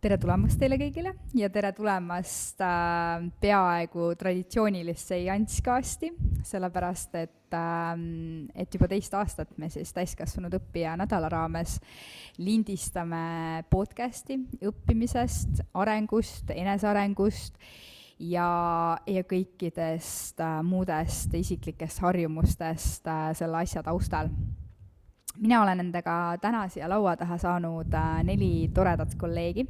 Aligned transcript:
tere 0.00 0.16
tulemast 0.16 0.60
teile 0.60 0.76
kõigile 0.78 1.10
ja 1.34 1.48
tere 1.52 1.72
tulemast 1.74 2.62
äh, 2.62 3.24
peaaegu 3.42 4.12
traditsioonilisse 4.20 5.18
Janskasti, 5.24 6.12
sellepärast 6.46 7.18
et 7.18 7.56
äh,, 7.56 8.04
et 8.54 8.74
juba 8.74 8.88
teist 8.92 9.16
aastat 9.18 9.50
me 9.58 9.68
siis 9.74 9.90
täiskasvanud 9.96 10.54
õppija 10.60 10.94
nädala 11.00 11.28
raames 11.32 11.80
lindistame 12.38 13.64
podcasti 13.70 14.38
õppimisest, 14.70 15.64
arengust, 15.82 16.54
enesearengust 16.54 17.58
ja, 18.22 18.48
ja 19.10 19.26
kõikidest 19.34 20.40
äh, 20.46 20.62
muudest 20.62 21.34
isiklikest 21.34 22.06
harjumustest 22.06 23.10
äh, 23.10 23.30
selle 23.34 23.64
asja 23.66 23.82
taustal 23.82 24.30
mina 25.38 25.62
olen 25.62 25.78
nendega 25.80 26.36
täna 26.40 26.64
siia 26.68 26.88
laua 26.90 27.14
taha 27.16 27.38
saanud 27.38 27.94
äh, 27.94 28.20
neli 28.26 28.70
toredat 28.74 29.14
kolleegi, 29.20 29.66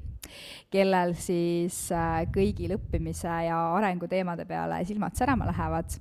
kellel 0.72 1.14
siis 1.18 1.88
äh, 1.94 2.24
kõigil 2.32 2.76
õppimise 2.78 3.32
ja 3.46 3.60
arenguteemade 3.76 4.46
peale 4.48 4.82
silmad 4.88 5.18
särama 5.18 5.48
lähevad. 5.50 5.98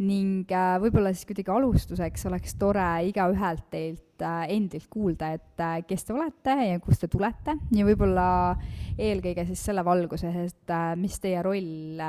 Ning 0.00 0.48
äh, 0.56 0.76
võib-olla 0.80 1.12
siis 1.12 1.28
kuidagi 1.28 1.52
alustuseks 1.52 2.24
oleks 2.30 2.54
tore 2.60 2.86
igaühelt 3.08 3.66
teilt 3.72 4.06
endilt 4.20 4.84
kuulda, 4.92 5.30
et 5.32 5.86
kes 5.88 6.04
te 6.04 6.12
olete 6.12 6.52
ja 6.52 6.80
kust 6.84 7.00
te 7.00 7.08
tulete. 7.08 7.54
Ja 7.72 7.86
võib-olla 7.88 8.26
eelkõige 9.00 9.46
siis 9.48 9.62
selle 9.64 9.84
valguses, 9.84 10.36
et 10.44 10.72
mis 11.00 11.16
teie 11.22 11.40
roll 11.44 12.02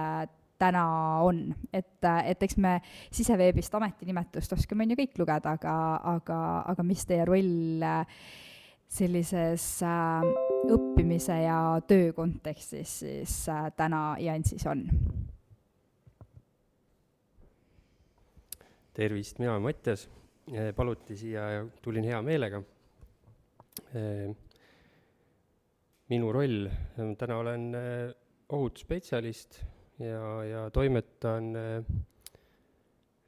täna 0.61 0.85
on, 1.25 1.43
et, 1.73 1.97
et 2.05 2.43
eks 2.45 2.57
me 2.61 2.77
siseveebist 3.11 3.73
ametinimetust 3.79 4.53
oskame 4.57 4.85
on 4.85 4.93
ju 4.93 4.99
kõik 5.01 5.21
lugeda, 5.23 5.55
aga, 5.57 5.75
aga, 6.15 6.39
aga 6.73 6.85
mis 6.85 7.05
teie 7.09 7.25
roll 7.27 7.81
sellises 8.91 9.65
äh, 9.87 10.25
õppimise 10.71 11.37
ja 11.45 11.57
töö 11.87 12.11
kontekstis 12.15 12.97
siis 13.05 13.35
äh, 13.49 13.69
täna 13.77 14.15
Jansis 14.21 14.67
on? 14.69 14.85
tervist, 18.91 19.39
mina 19.39 19.53
olen 19.53 19.63
Mattias, 19.63 20.03
paluti 20.75 21.15
siia 21.15 21.45
ja 21.53 21.61
tulin 21.81 22.03
hea 22.03 22.17
meelega. 22.21 22.59
minu 26.11 26.31
roll, 26.35 26.67
täna 27.17 27.37
olen 27.39 27.63
ohutusspetsialist 28.51 29.61
ja, 30.01 30.25
ja 30.47 30.61
toimetan 30.73 31.51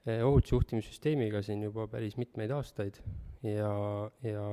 ohutusjuhtimissüsteemiga 0.03 1.41
siin 1.45 1.63
juba 1.63 1.87
päris 1.87 2.17
mitmeid 2.19 2.51
aastaid. 2.51 2.99
Ja, 3.43 3.73
ja 4.23 4.45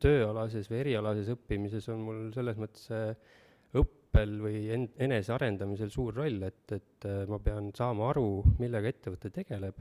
tööalases 0.00 0.70
või 0.70 0.80
erialases 0.84 1.28
õppimises 1.34 1.88
on 1.92 2.04
mul 2.04 2.20
selles 2.34 2.60
mõttes 2.60 2.86
õppel 3.76 4.36
või 4.40 4.62
en-, 4.74 4.88
enesearendamisel 5.08 5.92
suur 5.92 6.16
roll, 6.16 6.42
et, 6.48 6.76
et 6.76 7.08
ma 7.28 7.38
pean 7.44 7.70
saama 7.76 8.08
aru, 8.10 8.42
millega 8.60 8.92
ettevõte 8.92 9.32
tegeleb 9.34 9.80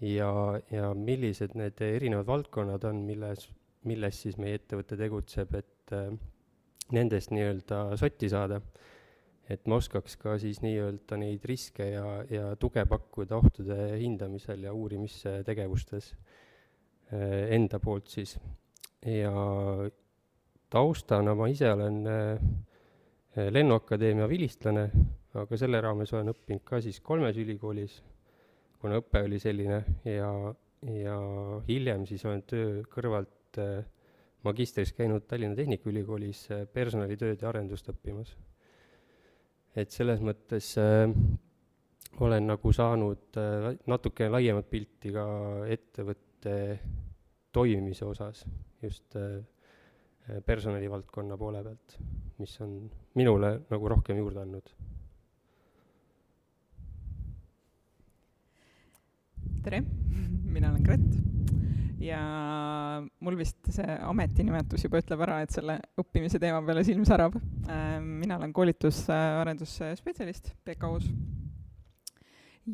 ja, 0.00 0.30
ja 0.72 0.90
millised 0.96 1.54
need 1.58 1.80
erinevad 1.84 2.28
valdkonnad 2.28 2.84
on, 2.90 3.04
milles, 3.06 3.46
milles 3.88 4.22
siis 4.24 4.38
meie 4.40 4.58
ettevõte 4.60 4.98
tegutseb, 5.00 5.54
et 5.60 5.94
nendest 6.94 7.30
nii-öelda 7.34 7.82
sotti 8.00 8.30
saada 8.32 8.60
et 9.50 9.66
ma 9.66 9.80
oskaks 9.80 10.14
ka 10.20 10.36
siis 10.38 10.60
nii-öelda 10.62 11.18
neid 11.18 11.44
riske 11.48 11.86
ja, 11.90 12.04
ja 12.30 12.52
tuge 12.60 12.84
pakkuda 12.86 13.40
ohtude 13.40 13.76
hindamisel 13.98 14.62
ja 14.66 14.74
uurimistegevustes 14.76 16.12
eh, 17.10 17.50
enda 17.56 17.80
poolt 17.82 18.12
siis. 18.12 18.36
ja 19.06 19.32
taustana 20.70 21.34
ma 21.34 21.48
ise 21.50 21.72
olen 21.72 22.02
eh, 22.06 22.50
Lennuakadeemia 23.50 24.26
vilistlane, 24.28 24.88
aga 25.38 25.56
selle 25.58 25.78
raames 25.80 26.10
olen 26.12 26.32
õppinud 26.32 26.64
ka 26.66 26.80
siis 26.82 26.98
kolmes 27.00 27.36
ülikoolis, 27.38 28.00
kuna 28.82 28.98
õpe 28.98 29.22
oli 29.22 29.38
selline 29.38 29.78
ja, 30.04 30.30
ja 30.82 31.16
hiljem 31.68 32.06
siis 32.10 32.26
olen 32.26 32.42
töö 32.46 32.84
kõrvalt 32.90 33.58
eh, 33.62 33.82
magistris 34.46 34.94
käinud 34.96 35.26
Tallinna 35.30 35.58
Tehnikaülikoolis 35.58 36.46
personalitööd 36.74 37.42
ja 37.42 37.50
arendust 37.50 37.90
õppimas 37.92 38.34
et 39.78 39.92
selles 39.94 40.22
mõttes 40.24 40.72
äh, 40.80 41.06
olen 42.20 42.48
nagu 42.50 42.72
saanud 42.74 43.38
äh, 43.38 43.70
natuke 43.90 44.28
laiemat 44.30 44.68
pilti 44.70 45.12
ka 45.14 45.26
ettevõtte 45.70 46.54
toimimise 47.54 48.06
osas, 48.06 48.44
just 48.82 49.16
äh, 49.18 49.40
personalivaldkonna 50.46 51.36
poole 51.38 51.62
pealt, 51.64 51.96
mis 52.38 52.54
on 52.62 52.74
minule 53.18 53.56
nagu 53.70 53.92
rohkem 53.94 54.18
juurde 54.20 54.44
andnud. 54.44 54.74
tere, 59.60 59.82
mina 60.54 60.70
olen 60.70 60.82
Gret 60.82 60.99
ja 62.00 62.20
mul 63.20 63.36
vist 63.38 63.72
see 63.72 63.96
ametinimetus 64.08 64.86
juba 64.86 65.02
ütleb 65.02 65.24
ära, 65.26 65.40
et 65.44 65.52
selle 65.52 65.78
õppimise 66.00 66.40
teema 66.42 66.62
peale 66.64 66.84
silm 66.86 67.04
särab. 67.08 67.36
Ähm, 67.68 68.16
mina 68.22 68.40
olen 68.40 68.54
PKU-s 70.64 71.10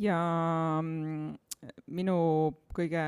ja 0.00 0.18
mm, 0.82 1.34
minu 1.90 2.16
kõige 2.76 3.02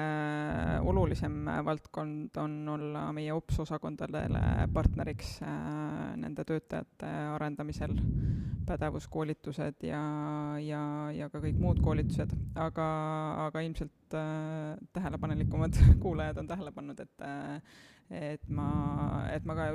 olulisem 0.88 1.48
valdkond 1.66 2.38
on 2.41 2.54
olla 2.72 3.04
meie 3.14 3.32
OPS 3.34 3.60
osakondadele 3.66 4.41
partneriks 4.75 5.36
äh, 5.44 6.14
nende 6.20 6.44
töötajate 6.48 7.10
arendamisel, 7.34 7.94
pädevuskoolitused 8.69 9.84
ja, 9.88 10.00
ja, 10.62 10.82
ja 11.14 11.28
ka 11.32 11.42
kõik 11.44 11.60
muud 11.60 11.82
koolitused, 11.84 12.32
aga, 12.56 12.88
aga 13.48 13.64
ilmselt 13.66 14.16
äh, 14.16 14.75
tähelepanelikumad 14.97 15.78
kuulajad 16.04 16.42
on 16.42 16.50
tähele 16.50 16.75
pannud, 16.75 17.04
et 17.04 17.25
äh, 17.26 17.78
et 18.09 18.47
ma, 18.48 18.69
et 19.34 19.44
ma 19.44 19.53
ka 19.53 19.66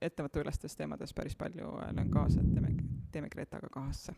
ettevõtteülestes 0.00 0.78
teemades 0.78 1.12
päris 1.12 1.36
palju 1.36 1.74
löön 1.92 2.08
kaasa, 2.14 2.40
et 2.40 2.54
teeme, 2.54 2.72
teeme 3.12 3.28
Gretaga 3.28 3.68
kahasse 3.68 4.16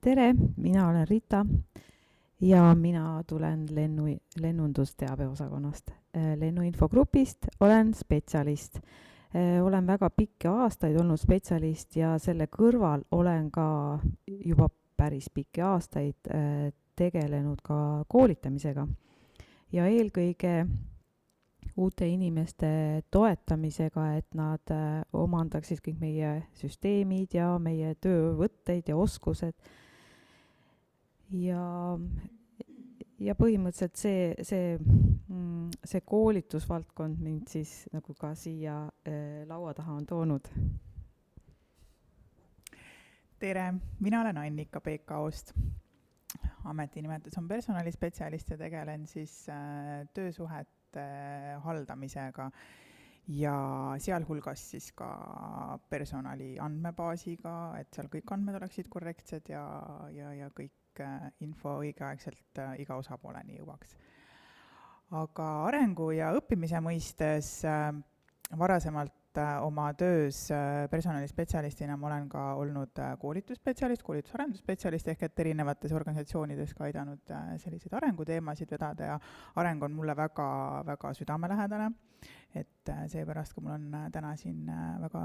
tere, 0.00 0.34
mina 0.56 0.88
olen 0.88 1.08
Rita 1.08 1.46
ja 2.40 2.74
mina 2.74 3.22
tulen 3.26 3.66
lennu, 3.70 4.16
lennundusteabe 4.40 5.26
osakonnast. 5.28 5.90
lennuinfogrupist 6.36 7.46
olen 7.60 7.94
spetsialist. 7.94 8.80
olen 9.62 9.86
väga 9.86 10.10
pikki 10.10 10.48
aastaid 10.48 10.96
olnud 10.96 11.18
spetsialist 11.18 11.96
ja 11.96 12.18
selle 12.18 12.46
kõrval 12.46 13.04
olen 13.10 13.50
ka 13.50 13.98
juba 14.26 14.68
päris 14.96 15.30
pikki 15.34 15.60
aastaid 15.60 16.30
tegelenud 16.96 17.60
ka 17.62 18.04
koolitamisega. 18.08 18.86
ja 19.72 19.86
eelkõige 19.86 20.66
uute 21.76 22.06
inimeste 22.08 22.68
toetamisega, 23.10 24.06
et 24.18 24.34
nad 24.34 24.72
äh, 24.74 25.02
omandaksid 25.12 25.80
kõik 25.84 26.00
meie 26.00 26.32
süsteemid 26.58 27.36
ja 27.36 27.52
meie 27.62 27.94
töövõtteid 28.02 28.90
ja 28.90 28.96
oskused. 28.96 29.54
ja, 31.30 31.64
ja 33.18 33.34
põhimõtteliselt 33.38 33.96
see, 33.96 34.34
see, 34.42 34.76
mm, 35.28 35.70
see 35.84 36.00
koolitusvaldkond 36.00 37.20
mind 37.22 37.48
siis 37.52 37.84
nagu 37.94 38.14
ka 38.18 38.34
siia 38.34 38.82
äh, 39.06 39.46
laua 39.48 39.74
taha 39.74 39.94
on 39.94 40.06
toonud. 40.06 40.48
tere, 43.40 43.72
mina 44.00 44.20
olen 44.20 44.36
Annika 44.36 44.80
PKO-st 44.80 45.54
ametinimetus 46.64 47.38
on 47.38 47.48
personalispetsialist 47.48 48.50
ja 48.50 48.58
tegelen 48.58 49.06
siis 49.06 49.48
äh, 49.48 50.08
töösuhet 50.14 50.68
andmete 50.90 51.60
haldamisega 51.64 52.50
ja 53.28 53.94
sealhulgas 53.98 54.70
siis 54.72 54.92
ka 54.92 55.78
personali 55.88 56.58
andmebaasiga, 56.58 57.78
et 57.78 57.92
seal 57.94 58.08
kõik 58.08 58.32
andmed 58.32 58.56
oleksid 58.56 58.88
korrektsed 58.88 59.48
ja, 59.48 59.64
ja, 60.10 60.32
ja 60.34 60.50
kõik 60.50 61.00
äh, 61.00 61.30
info 61.40 61.78
õigeaegselt 61.80 62.58
äh, 62.58 62.80
iga 62.80 62.96
osapooleni 62.96 63.58
jõuaks. 63.58 63.96
aga 65.10 65.66
arengu 65.66 66.10
ja 66.12 66.32
õppimise 66.34 66.80
mõistes 66.80 67.64
äh, 67.64 67.92
varasemalt 68.58 69.12
Äh, 69.38 69.62
oma 69.62 69.92
töös 69.94 70.50
äh, 70.50 70.88
personalispetsialistina 70.90 71.94
ma 71.96 72.08
olen 72.08 72.24
ka 72.28 72.40
olnud 72.58 72.98
äh, 72.98 73.12
koolitusspetsialist, 73.22 74.02
koolitus-arendusspetsialist, 74.02 75.06
ehk 75.12 75.22
et 75.28 75.42
erinevates 75.44 75.94
organisatsioonides 75.94 76.72
ka 76.74 76.88
aidanud 76.88 77.30
selliseid 77.62 77.94
arenguteemasid 77.94 78.74
vedada 78.74 79.12
ja 79.12 79.18
areng 79.62 79.86
on 79.86 79.94
mulle 79.94 80.16
väga, 80.18 80.50
väga 80.88 81.14
südamelähedane, 81.14 81.92
et 82.58 82.94
seepärast 83.12 83.54
ka 83.54 83.62
mul 83.62 83.76
on 83.76 83.90
täna 84.10 84.34
siin 84.36 84.66
väga, 85.04 85.22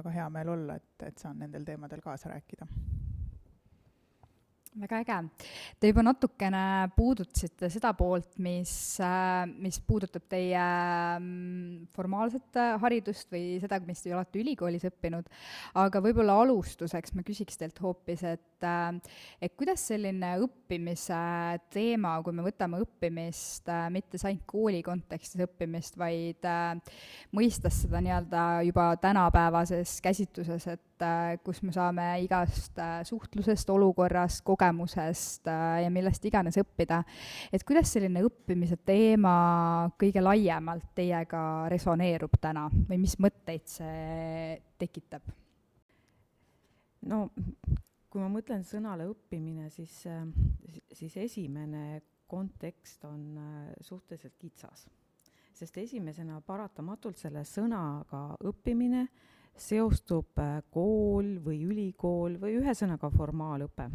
väga 0.00 0.16
hea 0.18 0.30
meel 0.34 0.56
olla, 0.56 0.80
et, 0.82 1.06
et 1.12 1.22
saan 1.22 1.38
nendel 1.38 1.62
teemadel 1.68 2.02
kaasa 2.02 2.34
rääkida. 2.34 2.66
Väga 4.82 5.00
äge. 5.02 5.18
Te 5.80 5.90
juba 5.90 6.04
natukene 6.06 6.62
puudutasite 6.96 7.70
seda 7.72 7.92
poolt, 7.98 8.36
mis, 8.42 8.72
äh, 9.04 9.44
mis 9.48 9.80
puudutab 9.84 10.26
teie 10.30 10.58
mm, 10.58 11.88
formaalset 11.94 12.58
haridust 12.82 13.32
või 13.34 13.58
seda, 13.62 13.80
mis 13.86 14.02
te 14.04 14.14
olete 14.14 14.42
ülikoolis 14.42 14.86
õppinud, 14.88 15.28
aga 15.82 16.02
võib-olla 16.04 16.38
alustuseks 16.44 17.14
ma 17.16 17.24
küsiks 17.26 17.60
teilt 17.60 17.78
hoopis, 17.84 18.24
et, 18.28 18.66
äh, 18.66 18.90
et 19.42 19.56
kuidas 19.58 19.86
selline 19.90 20.34
õppimise 20.46 21.20
teema, 21.74 22.16
kui 22.24 22.36
me 22.36 22.46
võtame 22.46 22.82
õppimist 22.84 23.70
äh, 23.72 23.86
mitte 23.94 24.20
ainult 24.24 24.46
kooli 24.48 24.82
kontekstis 24.86 25.44
õppimist, 25.44 25.96
vaid 25.98 26.44
mõistes 27.34 27.82
seda 27.84 28.00
nii-öelda 28.02 28.44
juba 28.66 28.90
tänapäevases 29.00 29.98
käsitluses, 30.04 30.66
et 30.74 30.87
kus 31.44 31.62
me 31.62 31.72
saame 31.74 32.06
igast 32.24 32.78
suhtlusest, 33.08 33.70
olukorrast, 33.70 34.42
kogemusest, 34.46 35.48
äh, 35.50 35.82
ja 35.84 35.90
millest 35.94 36.24
iganes 36.24 36.58
õppida. 36.60 37.02
et 37.52 37.64
kuidas 37.64 37.92
selline 37.92 38.22
õppimise 38.26 38.78
teema 38.84 39.90
kõige 40.00 40.22
laiemalt 40.22 40.94
teiega 40.94 41.42
resoneerub 41.68 42.38
täna 42.40 42.68
või 42.88 42.98
mis 42.98 43.18
mõtteid 43.18 43.66
see 43.66 44.62
tekitab? 44.78 45.22
no 47.06 47.28
kui 48.08 48.22
ma 48.22 48.28
mõtlen 48.32 48.64
sõnale 48.64 49.06
õppimine, 49.10 49.68
siis, 49.70 50.00
äh, 50.08 50.24
siis 50.92 51.16
esimene 51.16 52.00
kontekst 52.28 53.04
on 53.08 53.36
äh, 53.38 53.74
suhteliselt 53.80 54.36
kitsas. 54.38 54.88
sest 55.58 55.76
esimesena 55.76 56.36
paratamatult 56.46 57.18
selle 57.18 57.40
sõnaga 57.42 58.36
õppimine 58.46 59.08
seostub 59.58 60.38
kool 60.70 61.36
või 61.44 61.60
ülikool 61.66 62.38
või 62.40 62.58
ühesõnaga 62.60 63.10
formaalõpe 63.10 63.88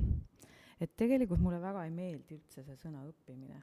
et 0.84 0.96
tegelikult 1.00 1.42
mulle 1.44 1.62
väga 1.62 1.86
ei 1.88 1.94
meeldi 1.94 2.38
üldse 2.38 2.64
see 2.66 2.76
sõna 2.80 3.04
õppimine. 3.08 3.62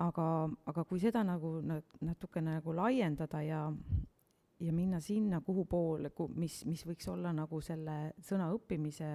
aga, 0.00 0.26
aga 0.70 0.84
kui 0.88 1.00
seda 1.02 1.22
nagu 1.26 1.58
natukene 1.60 2.56
nagu 2.56 2.72
laiendada 2.72 3.42
ja, 3.44 3.64
ja 4.60 4.72
minna 4.72 5.00
sinna, 5.04 5.42
kuhu 5.44 5.66
poole, 5.68 6.12
mis, 6.34 6.62
mis 6.64 6.84
võiks 6.88 7.08
olla 7.12 7.34
nagu 7.36 7.60
selle 7.60 8.14
sõna 8.24 8.48
õppimise 8.54 9.10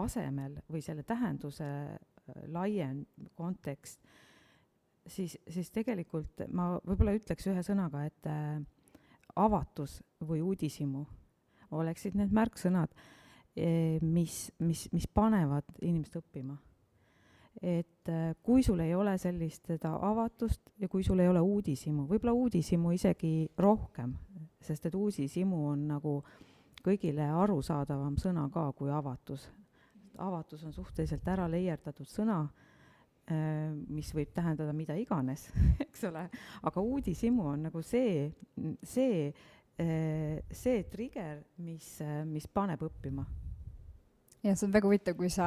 asemel 0.00 0.58
või 0.68 0.82
selle 0.84 1.06
tähenduse 1.08 1.68
äh, 1.70 2.42
laiem 2.52 3.04
kontekst, 3.34 4.04
siis, 5.06 5.38
siis 5.48 5.72
tegelikult 5.74 6.44
ma 6.52 6.74
võib-olla 6.84 7.16
ütleks 7.16 7.48
ühe 7.50 7.64
sõnaga, 7.66 8.04
et 8.06 8.28
äh, 8.28 8.60
avatus 9.36 10.00
või 10.20 10.40
uudishimu 10.42 11.06
oleksid 11.70 12.14
need 12.18 12.32
märksõnad 12.34 12.94
Eh, 13.56 13.98
mis, 14.00 14.52
mis, 14.58 14.86
mis 14.92 15.06
panevad 15.10 15.66
inimest 15.82 16.14
õppima. 16.20 16.54
et 17.60 18.08
eh, 18.08 18.36
kui 18.46 18.62
sul 18.62 18.78
ei 18.80 18.94
ole 18.94 19.16
sellist 19.18 19.66
seda 19.66 19.90
avatust 20.06 20.70
ja 20.78 20.88
kui 20.88 21.02
sul 21.02 21.18
ei 21.18 21.28
ole 21.28 21.40
uudishimu, 21.42 22.06
võib-olla 22.08 22.32
uudishimu 22.32 22.92
isegi 22.94 23.50
rohkem, 23.58 24.14
sest 24.62 24.86
et 24.86 24.94
uudishimu 24.94 25.58
on 25.72 25.82
nagu 25.88 26.12
kõigile 26.86 27.26
arusaadavam 27.26 28.14
sõna 28.22 28.46
ka 28.54 28.70
kui 28.78 28.88
avatus. 28.90 29.50
avatus 30.16 30.64
on 30.64 30.72
suhteliselt 30.72 31.26
ära 31.28 31.50
leierdatud 31.50 32.06
sõna, 32.06 32.44
mis 33.30 34.10
võib 34.16 34.32
tähendada 34.34 34.74
mida 34.76 34.96
iganes, 34.98 35.48
eks 35.86 36.06
ole, 36.10 36.26
aga 36.66 36.84
uudishimu 36.84 37.46
on 37.54 37.68
nagu 37.68 37.82
see, 37.86 38.28
see, 38.82 39.28
see 39.76 40.82
trigger, 40.92 41.44
mis, 41.64 41.92
mis 42.28 42.48
paneb 42.52 42.82
õppima 42.90 43.24
jah, 44.42 44.56
see 44.56 44.66
on 44.66 44.72
väga 44.74 44.88
huvitav, 44.88 45.16
kui 45.18 45.28
sa, 45.32 45.46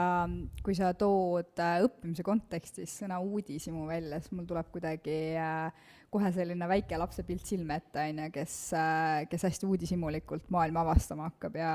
kui 0.65 0.75
sa 0.77 0.91
tood 0.97 1.59
äh, 1.61 1.81
õppimise 1.85 2.25
kontekstis 2.25 2.93
sõna 3.01 3.19
uudishimu 3.23 3.87
välja, 3.89 4.19
siis 4.21 4.33
mul 4.37 4.47
tuleb 4.49 4.69
kuidagi 4.73 5.17
äh, 5.39 5.91
kohe 6.13 6.29
selline 6.35 6.67
väike 6.69 6.97
lapsepilt 7.01 7.45
silme 7.49 7.79
ette, 7.81 8.05
on 8.05 8.23
ju, 8.25 8.29
kes 8.35 8.57
äh,, 8.77 9.23
kes 9.31 9.47
hästi 9.49 9.69
uudishimulikult 9.69 10.49
maailma 10.53 10.85
avastama 10.85 11.31
hakkab 11.31 11.57
ja 11.57 11.73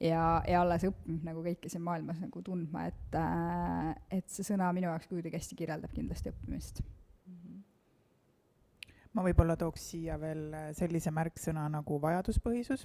ja, 0.00 0.22
ja 0.48 0.62
alles 0.62 0.86
õppib 0.88 1.26
nagu 1.28 1.44
kõike 1.44 1.72
siin 1.72 1.84
maailmas 1.84 2.22
nagu 2.24 2.44
tundma, 2.44 2.88
et 2.88 3.18
et 4.16 4.28
see 4.32 4.46
sõna 4.46 4.72
minu 4.76 4.88
jaoks 4.88 5.10
kuidagi 5.12 5.36
hästi 5.36 5.60
kirjeldab 5.60 5.92
kindlasti 5.96 6.32
õppimist 6.32 6.80
ma 9.16 9.24
võib-olla 9.24 9.56
tooks 9.58 9.90
siia 9.92 10.18
veel 10.20 10.48
äh, 10.54 10.70
sellise 10.76 11.12
märksõna 11.14 11.66
nagu 11.72 11.98
vajaduspõhisus, 12.02 12.84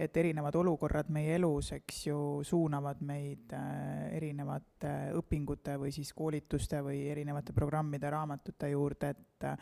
et 0.00 0.16
erinevad 0.20 0.56
olukorrad 0.60 1.08
meie 1.12 1.38
elus, 1.38 1.72
eks 1.76 2.02
ju, 2.10 2.18
suunavad 2.46 3.00
meid 3.06 3.54
äh, 3.56 4.10
erinevate 4.18 5.14
õpingute 5.18 5.78
või 5.80 5.94
siis 5.96 6.12
koolituste 6.16 6.82
või 6.84 7.06
erinevate 7.12 7.56
programmide, 7.56 8.12
raamatute 8.12 8.74
juurde, 8.74 9.14
et 9.16 9.56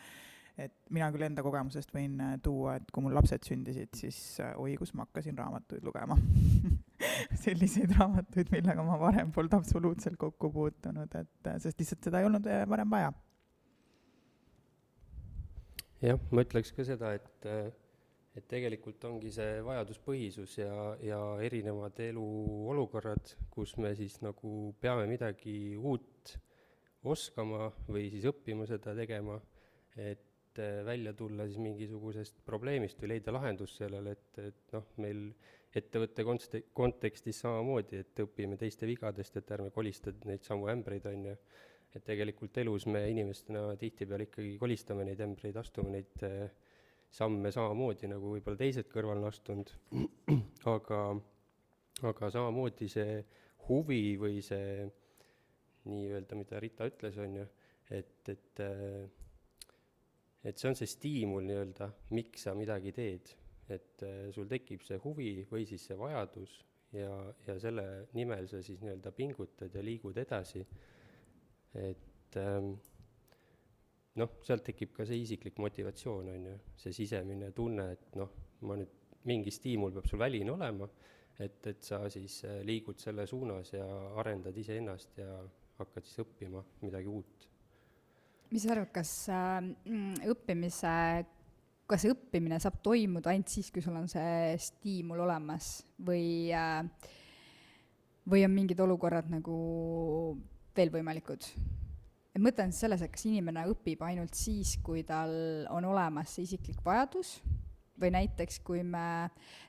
et 0.59 0.73
mina 0.91 1.05
küll 1.07 1.23
enda 1.23 1.39
kogemusest 1.39 1.93
võin 1.95 2.17
äh, 2.19 2.33
tuua, 2.43 2.73
et 2.81 2.89
kui 2.91 3.05
mul 3.05 3.13
lapsed 3.15 3.45
sündisid, 3.47 3.93
siis 3.95 4.17
oi, 4.59 4.73
kus 4.75 4.91
ma 4.91 5.05
hakkasin 5.05 5.37
raamatuid 5.39 5.85
lugema 5.87 6.17
selliseid 7.45 7.95
raamatuid, 7.95 8.51
millega 8.51 8.83
ma 8.83 8.99
varem 8.99 9.31
polnud 9.31 9.55
absoluutselt 9.55 10.19
kokku 10.19 10.51
puutunud, 10.51 11.15
et 11.15 11.51
sest 11.63 11.79
lihtsalt 11.79 12.09
seda 12.09 12.19
ei 12.19 12.27
olnud 12.27 12.51
varem 12.67 12.91
vaja 12.91 13.13
jah, 16.03 16.19
ma 16.31 16.43
ütleks 16.45 16.71
ka 16.75 16.85
seda, 16.87 17.13
et, 17.17 17.47
et 18.37 18.47
tegelikult 18.51 19.03
ongi 19.09 19.31
see 19.35 19.59
vajaduspõhisus 19.65 20.57
ja, 20.61 20.73
ja 21.03 21.19
erinevad 21.45 21.99
eluolukorrad, 22.03 23.35
kus 23.51 23.75
me 23.81 23.93
siis 23.97 24.19
nagu 24.25 24.73
peame 24.81 25.07
midagi 25.09 25.75
uut 25.77 26.35
oskama 27.09 27.69
või 27.87 28.09
siis 28.11 28.27
õppima 28.29 28.67
seda 28.69 28.95
tegema, 28.97 29.39
et 29.99 30.25
välja 30.85 31.13
tulla 31.15 31.45
siis 31.47 31.59
mingisugusest 31.61 32.41
probleemist 32.45 32.99
või 32.99 33.13
leida 33.13 33.31
lahendus 33.31 33.77
sellele, 33.79 34.15
et, 34.17 34.39
et 34.49 34.75
noh, 34.75 34.87
meil 34.99 35.29
ettevõtte 35.75 36.25
konst-, 36.25 36.57
kontekstis 36.75 37.39
samamoodi, 37.43 38.01
et 38.03 38.23
õpime 38.23 38.57
teiste 38.59 38.87
vigadest, 38.89 39.37
et 39.37 39.51
ärme 39.55 39.71
kolista 39.71 40.11
neid 40.25 40.43
samu 40.47 40.67
ämbreid, 40.71 41.05
on 41.11 41.29
ju 41.29 41.35
et 41.95 42.05
tegelikult 42.05 42.57
elus 42.61 42.85
me 42.91 43.01
inimestena 43.09 43.73
tihtipeale 43.79 44.27
ikkagi 44.27 44.55
kolistame 44.61 45.07
neid 45.07 45.21
ämbreid, 45.25 45.57
astume 45.57 45.93
neid 45.93 46.25
eh, 46.27 46.51
samme 47.09 47.51
samamoodi, 47.53 48.09
nagu 48.11 48.35
võib-olla 48.35 48.59
teised 48.59 48.89
kõrval 48.91 49.23
on 49.23 49.29
astunud, 49.31 49.71
aga, 50.75 51.01
aga 52.11 52.31
samamoodi 52.35 52.89
see 52.93 53.17
huvi 53.69 54.03
või 54.21 54.43
see 54.45 54.85
nii-öelda, 55.89 56.37
mida 56.37 56.61
Rita 56.61 56.85
ütles, 56.89 57.17
on 57.21 57.39
ju, 57.39 57.47
et, 57.97 58.29
et 58.29 58.63
eh, 58.65 59.07
et 60.43 60.55
see 60.55 60.69
on 60.69 60.77
see 60.77 60.87
stiimul 60.87 61.43
nii-öelda, 61.43 61.89
miks 62.15 62.45
sa 62.47 62.55
midagi 62.55 62.93
teed. 62.95 63.35
et 63.69 64.01
eh, 64.01 64.31
sul 64.33 64.47
tekib 64.49 64.81
see 64.81 64.97
huvi 65.03 65.45
või 65.45 65.61
siis 65.69 65.83
see 65.85 65.97
vajadus 65.97 66.55
ja, 66.97 67.11
ja 67.45 67.53
selle 67.61 67.83
nimel 68.17 68.47
sa 68.49 68.63
siis 68.65 68.79
nii-öelda 68.81 69.11
pingutad 69.13 69.75
ja 69.77 69.83
liigud 69.85 70.17
edasi 70.17 70.63
et 71.77 72.37
ähm, 72.41 72.73
noh, 74.19 74.39
sealt 74.45 74.65
tekib 74.67 74.93
ka 74.95 75.05
see 75.07 75.21
isiklik 75.23 75.59
motivatsioon, 75.61 76.31
on 76.33 76.47
ju, 76.51 76.55
see 76.79 76.95
sisemine 76.95 77.51
tunne, 77.55 77.91
et 77.95 78.17
noh, 78.19 78.33
ma 78.67 78.77
nüüd, 78.79 78.95
mingi 79.29 79.51
stiimul 79.51 79.93
peab 79.95 80.07
sul 80.07 80.21
väline 80.21 80.51
olema, 80.53 80.87
et, 81.39 81.59
et 81.67 81.83
sa 81.83 82.01
siis 82.11 82.41
äh, 82.47 82.61
liigud 82.67 82.99
selle 82.99 83.25
suunas 83.27 83.73
ja 83.73 83.85
arendad 84.19 84.55
iseennast 84.57 85.19
ja 85.19 85.39
hakkad 85.79 86.07
siis 86.07 86.23
õppima 86.23 86.63
midagi 86.83 87.11
uut. 87.11 87.47
mis 88.49 88.63
sa 88.63 88.73
arvad, 88.73 88.91
kas 88.95 89.11
äh, 89.31 89.59
õppimise, 90.33 90.95
kas 91.89 92.07
õppimine 92.09 92.59
saab 92.63 92.79
toimuda 92.83 93.31
ainult 93.33 93.51
siis, 93.51 93.71
kui 93.71 93.83
sul 93.85 93.97
on 93.99 94.09
see 94.11 94.55
stiimul 94.63 95.23
olemas 95.27 95.77
või 96.07 96.49
äh, 96.55 96.81
või 98.29 98.45
on 98.45 98.53
mingid 98.53 98.79
olukorrad 98.83 99.29
nagu 99.31 99.57
veel 100.79 100.93
võimalikud? 100.93 101.51
et 102.29 102.43
mõte 102.43 102.63
on 102.63 102.73
selles, 102.75 103.01
et 103.03 103.11
kas 103.11 103.25
inimene 103.27 103.65
õpib 103.71 104.03
ainult 104.05 104.37
siis, 104.37 104.77
kui 104.85 105.03
tal 105.07 105.33
on 105.73 105.87
olemas 105.89 106.35
see 106.35 106.45
isiklik 106.47 106.83
vajadus 106.85 107.39
või 107.99 108.13
näiteks 108.15 108.61
kui 108.63 108.83
me, 108.85 109.07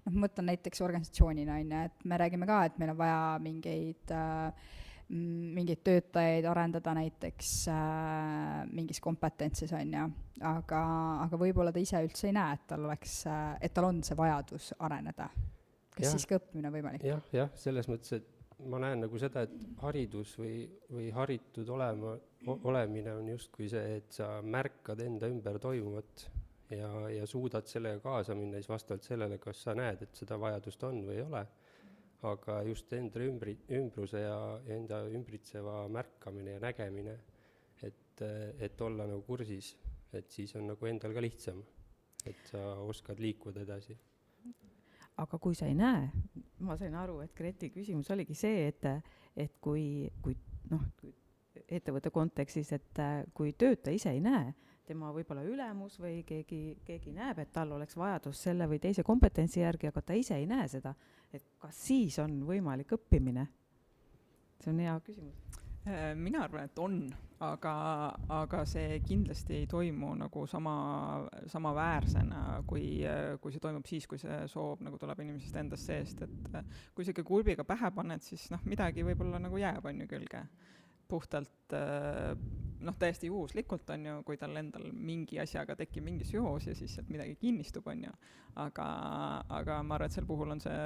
noh, 0.04 0.12
ma 0.14 0.26
mõtlen 0.26 0.52
näiteks 0.52 0.84
organisatsioonina, 0.86 1.56
on 1.58 1.72
ju, 1.74 1.80
et 1.88 2.04
me 2.06 2.20
räägime 2.20 2.46
ka, 2.46 2.60
et 2.68 2.78
meil 2.78 2.92
on 2.92 3.00
vaja 3.00 3.24
mingeid 3.42 4.14
äh, 4.14 4.70
mingeid 5.10 5.80
töötajaid 5.82 6.46
arendada 6.46 6.92
näiteks 6.94 7.54
äh, 7.72 8.60
mingis 8.70 9.00
kompetentsis, 9.02 9.72
on 9.74 9.96
ju, 9.96 10.04
aga, 10.46 10.82
aga 11.26 11.40
võib-olla 11.40 11.72
ta 11.74 11.82
ise 11.82 12.02
üldse 12.06 12.28
ei 12.28 12.36
näe, 12.36 12.54
et 12.54 12.68
tal 12.70 12.86
oleks 12.86 13.16
äh,, 13.26 13.56
et 13.66 13.74
tal 13.74 13.88
on 13.88 13.98
see 14.06 14.18
vajadus 14.18 14.70
areneda. 14.78 15.26
kas 15.96 16.06
ja. 16.06 16.12
siis 16.12 16.28
ka 16.30 16.38
õppimine 16.38 16.70
on 16.70 16.76
võimalik 16.78 17.02
ja,? 17.02 17.16
jah, 17.16 17.34
jah, 17.40 17.50
selles 17.58 17.90
mõttes, 17.90 18.20
et 18.20 18.39
ma 18.68 18.80
näen 18.82 19.04
nagu 19.04 19.18
seda, 19.20 19.44
et 19.46 19.54
haridus 19.82 20.34
või, 20.40 20.64
või 20.90 21.08
haritud 21.14 21.68
olema, 21.72 22.16
olemine 22.50 23.14
on 23.16 23.28
justkui 23.32 23.68
see, 23.70 23.96
et 24.00 24.12
sa 24.16 24.38
märkad 24.42 25.00
enda 25.04 25.28
ümber 25.30 25.58
toimuvat 25.62 26.26
ja, 26.74 26.90
ja 27.10 27.26
suudad 27.26 27.66
sellega 27.70 28.00
kaasa 28.04 28.34
minna 28.38 28.60
siis 28.60 28.70
vastavalt 28.70 29.06
sellele, 29.06 29.38
kas 29.42 29.62
sa 29.66 29.74
näed, 29.78 30.04
et 30.06 30.22
seda 30.22 30.38
vajadust 30.40 30.84
on 30.88 31.02
või 31.08 31.18
ei 31.18 31.26
ole. 31.26 31.46
aga 32.28 32.58
just 32.68 32.92
enda 32.92 33.22
ümbri-, 33.24 33.56
ümbruse 33.72 34.20
ja, 34.20 34.36
enda 34.68 34.98
ümbritseva 35.08 35.86
märkamine 35.88 36.58
ja 36.58 36.60
nägemine, 36.60 37.14
et, 37.82 38.22
et 38.60 38.80
olla 38.84 39.06
nagu 39.08 39.22
kursis, 39.24 39.72
et 40.12 40.28
siis 40.28 40.52
on 40.60 40.68
nagu 40.68 40.86
endal 40.86 41.14
ka 41.16 41.22
lihtsam, 41.24 41.62
et 42.28 42.44
sa 42.50 42.74
oskad 42.84 43.22
liikuda 43.24 43.64
edasi. 43.64 43.96
Aga 45.20 45.38
kui 45.38 45.56
sa 45.56 45.68
ei 45.68 45.76
näe, 45.76 46.08
ma 46.64 46.76
sain 46.80 46.94
aru, 46.96 47.20
et 47.24 47.34
Greti 47.36 47.70
küsimus 47.74 48.10
oligi 48.14 48.36
see, 48.38 48.68
et, 48.70 48.86
et 49.36 49.58
kui, 49.62 50.08
kui 50.22 50.36
noh, 50.70 50.86
ettevõtte 51.68 52.12
kontekstis, 52.14 52.72
et 52.76 53.00
kui 53.36 53.52
töötaja 53.58 53.96
ise 53.96 54.14
ei 54.14 54.22
näe, 54.24 54.52
tema 54.90 55.12
võib-olla 55.14 55.44
ülemus 55.46 56.00
või 56.02 56.24
keegi, 56.26 56.80
keegi 56.86 57.12
näeb, 57.14 57.38
et 57.42 57.52
tal 57.54 57.76
oleks 57.76 57.96
vajadus 57.98 58.42
selle 58.48 58.66
või 58.70 58.80
teise 58.82 59.04
kompetentsi 59.06 59.62
järgi, 59.62 59.90
aga 59.90 60.02
ta 60.02 60.16
ise 60.18 60.38
ei 60.40 60.48
näe 60.50 60.66
seda, 60.72 60.94
et 61.32 61.46
kas 61.62 61.84
siis 61.86 62.18
on 62.22 62.40
võimalik 62.48 62.96
õppimine? 62.98 63.46
see 64.60 64.72
on 64.74 64.80
hea 64.82 64.96
küsimus. 65.00 65.49
Äh, 65.88 66.14
mina 66.14 66.42
arvan, 66.44 66.66
et 66.68 66.78
on, 66.78 66.96
aga, 67.40 67.74
aga 68.36 68.64
see 68.68 68.98
kindlasti 69.00 69.62
ei 69.62 69.68
toimu 69.70 70.10
nagu 70.20 70.42
sama, 70.50 70.74
samaväärsena, 71.48 72.42
kui, 72.68 73.00
kui 73.40 73.54
see 73.54 73.62
toimub 73.64 73.88
siis, 73.88 74.08
kui 74.10 74.20
see 74.20 74.42
soov 74.52 74.82
nagu 74.84 75.00
tuleb 75.00 75.22
inimesest 75.24 75.56
endast 75.62 75.88
seest, 75.88 76.20
et 76.26 76.58
kui 76.94 77.06
sa 77.06 77.14
ikka 77.14 77.24
kulbiga 77.24 77.64
pähe 77.64 77.92
paned, 77.96 78.20
siis 78.26 78.50
noh, 78.52 78.60
midagi 78.68 79.06
võib-olla 79.08 79.40
nagu 79.40 79.62
jääb, 79.62 79.88
on 79.88 80.04
ju, 80.04 80.10
külge 80.10 80.44
puhtalt 81.10 81.74
äh, 81.74 82.34
noh, 82.80 82.96
täiesti 83.00 83.30
juhuslikult, 83.30 83.88
on 83.90 84.04
ju, 84.06 84.18
kui 84.26 84.38
tal 84.40 84.56
endal 84.60 84.90
mingi 84.92 85.40
asjaga 85.42 85.76
tekib 85.78 86.04
mingi 86.06 86.26
seos 86.28 86.68
ja 86.68 86.74
siis 86.76 86.94
sealt 86.96 87.10
midagi 87.12 87.36
kinnistub, 87.40 87.88
on 87.90 88.04
ju. 88.04 88.12
aga, 88.60 88.86
aga 89.48 89.80
ma 89.86 89.96
arvan, 89.96 90.10
et 90.10 90.16
sel 90.16 90.28
puhul 90.28 90.54
on 90.56 90.62
see 90.62 90.78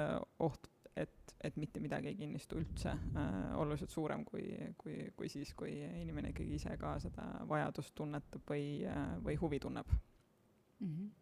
oht, 0.45 0.69
et, 0.95 1.35
et 1.43 1.57
mitte 1.59 1.81
midagi 1.83 2.11
ei 2.11 2.17
kinnistu 2.19 2.59
üldse 2.61 2.93
äh, 2.93 3.35
oluliselt 3.59 3.91
suurem 3.91 4.23
kui, 4.27 4.47
kui, 4.77 5.11
kui 5.17 5.29
siis, 5.31 5.53
kui 5.57 5.73
inimene 6.01 6.31
ikkagi 6.31 6.55
ise 6.59 6.77
ka 6.81 6.95
seda 7.03 7.27
vajadust 7.49 7.95
tunnetab 7.97 8.47
või 8.49 8.65
äh,, 8.87 9.05
või 9.25 9.37
huvi 9.41 9.59
tunneb 9.59 9.91
mm. 9.91 10.89
-hmm 10.89 11.13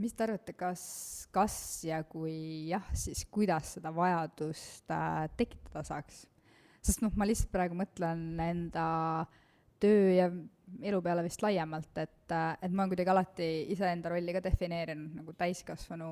mis 0.00 0.14
te 0.16 0.24
arvate, 0.24 0.54
kas, 0.56 0.82
kas 1.34 1.54
ja 1.84 1.98
kui 2.08 2.68
jah, 2.70 2.86
siis 2.96 3.26
kuidas 3.28 3.74
seda 3.76 3.92
vajadust 3.94 4.90
äh, 4.92 5.26
tekitada 5.36 5.84
saaks? 5.84 6.26
sest 6.82 7.02
noh, 7.04 7.12
ma 7.14 7.26
lihtsalt 7.28 7.52
praegu 7.52 7.76
mõtlen 7.78 8.40
enda 8.42 8.86
töö 9.82 10.08
ja 10.16 10.30
elu 10.82 10.98
peale 11.04 11.22
vist 11.22 11.42
laiemalt, 11.44 11.92
et, 12.00 12.32
et 12.32 12.72
ma 12.72 12.82
olen 12.82 12.90
kuidagi 12.90 13.12
alati 13.12 13.48
iseenda 13.74 14.10
rolli 14.10 14.34
ka 14.34 14.42
defineerinud 14.42 15.20
nagu 15.20 15.34
täiskasvanu, 15.38 16.08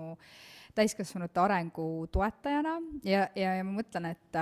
täiskasvanute 0.75 1.41
arengu 1.41 2.07
toetajana 2.13 2.77
ja, 3.05 3.27
ja, 3.37 3.55
ja 3.59 3.65
ma 3.67 3.75
mõtlen, 3.81 4.11
et, 4.11 4.39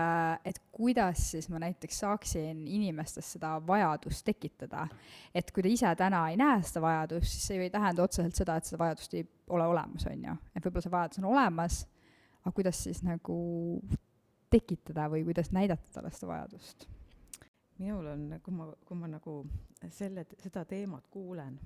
et 0.49 0.61
kuidas 0.73 1.31
siis 1.33 1.49
ma 1.53 1.61
näiteks 1.63 2.01
saaksin 2.05 2.67
inimestes 2.67 3.33
seda 3.37 3.55
vajadust 3.67 4.25
tekitada. 4.27 4.87
et 5.35 5.53
kui 5.53 5.65
ta 5.65 5.73
ise 5.73 5.95
täna 5.99 6.25
ei 6.31 6.37
näe 6.41 6.61
seda 6.67 6.83
vajadust, 6.85 7.33
siis 7.33 7.49
see 7.51 7.59
ju 7.59 7.67
ei 7.67 7.73
tähenda 7.75 8.05
otseselt 8.05 8.37
seda, 8.37 8.59
et 8.59 8.69
seda 8.69 8.83
vajadust 8.85 9.15
ei 9.15 9.25
ole 9.49 9.67
olemas, 9.67 10.07
on 10.11 10.29
ju. 10.29 10.37
et 10.55 10.65
võib-olla 10.65 10.85
see 10.85 10.97
vajadus 10.99 11.23
on 11.23 11.31
olemas, 11.33 11.81
aga 12.43 12.55
kuidas 12.61 12.85
siis 12.85 13.03
nagu 13.07 13.39
tekitada 14.51 15.09
või 15.13 15.25
kuidas 15.29 15.53
näidata 15.53 15.93
talle 15.93 16.13
seda 16.15 16.33
vajadust? 16.33 16.89
minul 17.79 18.07
on, 18.11 18.31
kui 18.43 18.55
ma, 18.55 18.71
kui 18.85 18.97
ma 18.99 19.11
nagu 19.11 19.41
selle, 19.95 20.25
seda 20.43 20.65
teemat 20.67 21.07
kuulen 21.11 21.59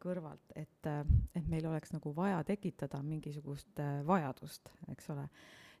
kõrvalt, 0.00 0.52
et, 0.56 0.88
eh, 0.88 1.02
et 1.36 1.48
meil 1.48 1.66
oleks 1.66 1.92
nagu 1.92 2.12
vaja 2.16 2.42
tekitada 2.46 3.02
mingisugust 3.02 3.80
eh, 3.82 4.00
vajadust, 4.06 4.70
eks 4.92 5.10
ole, 5.14 5.28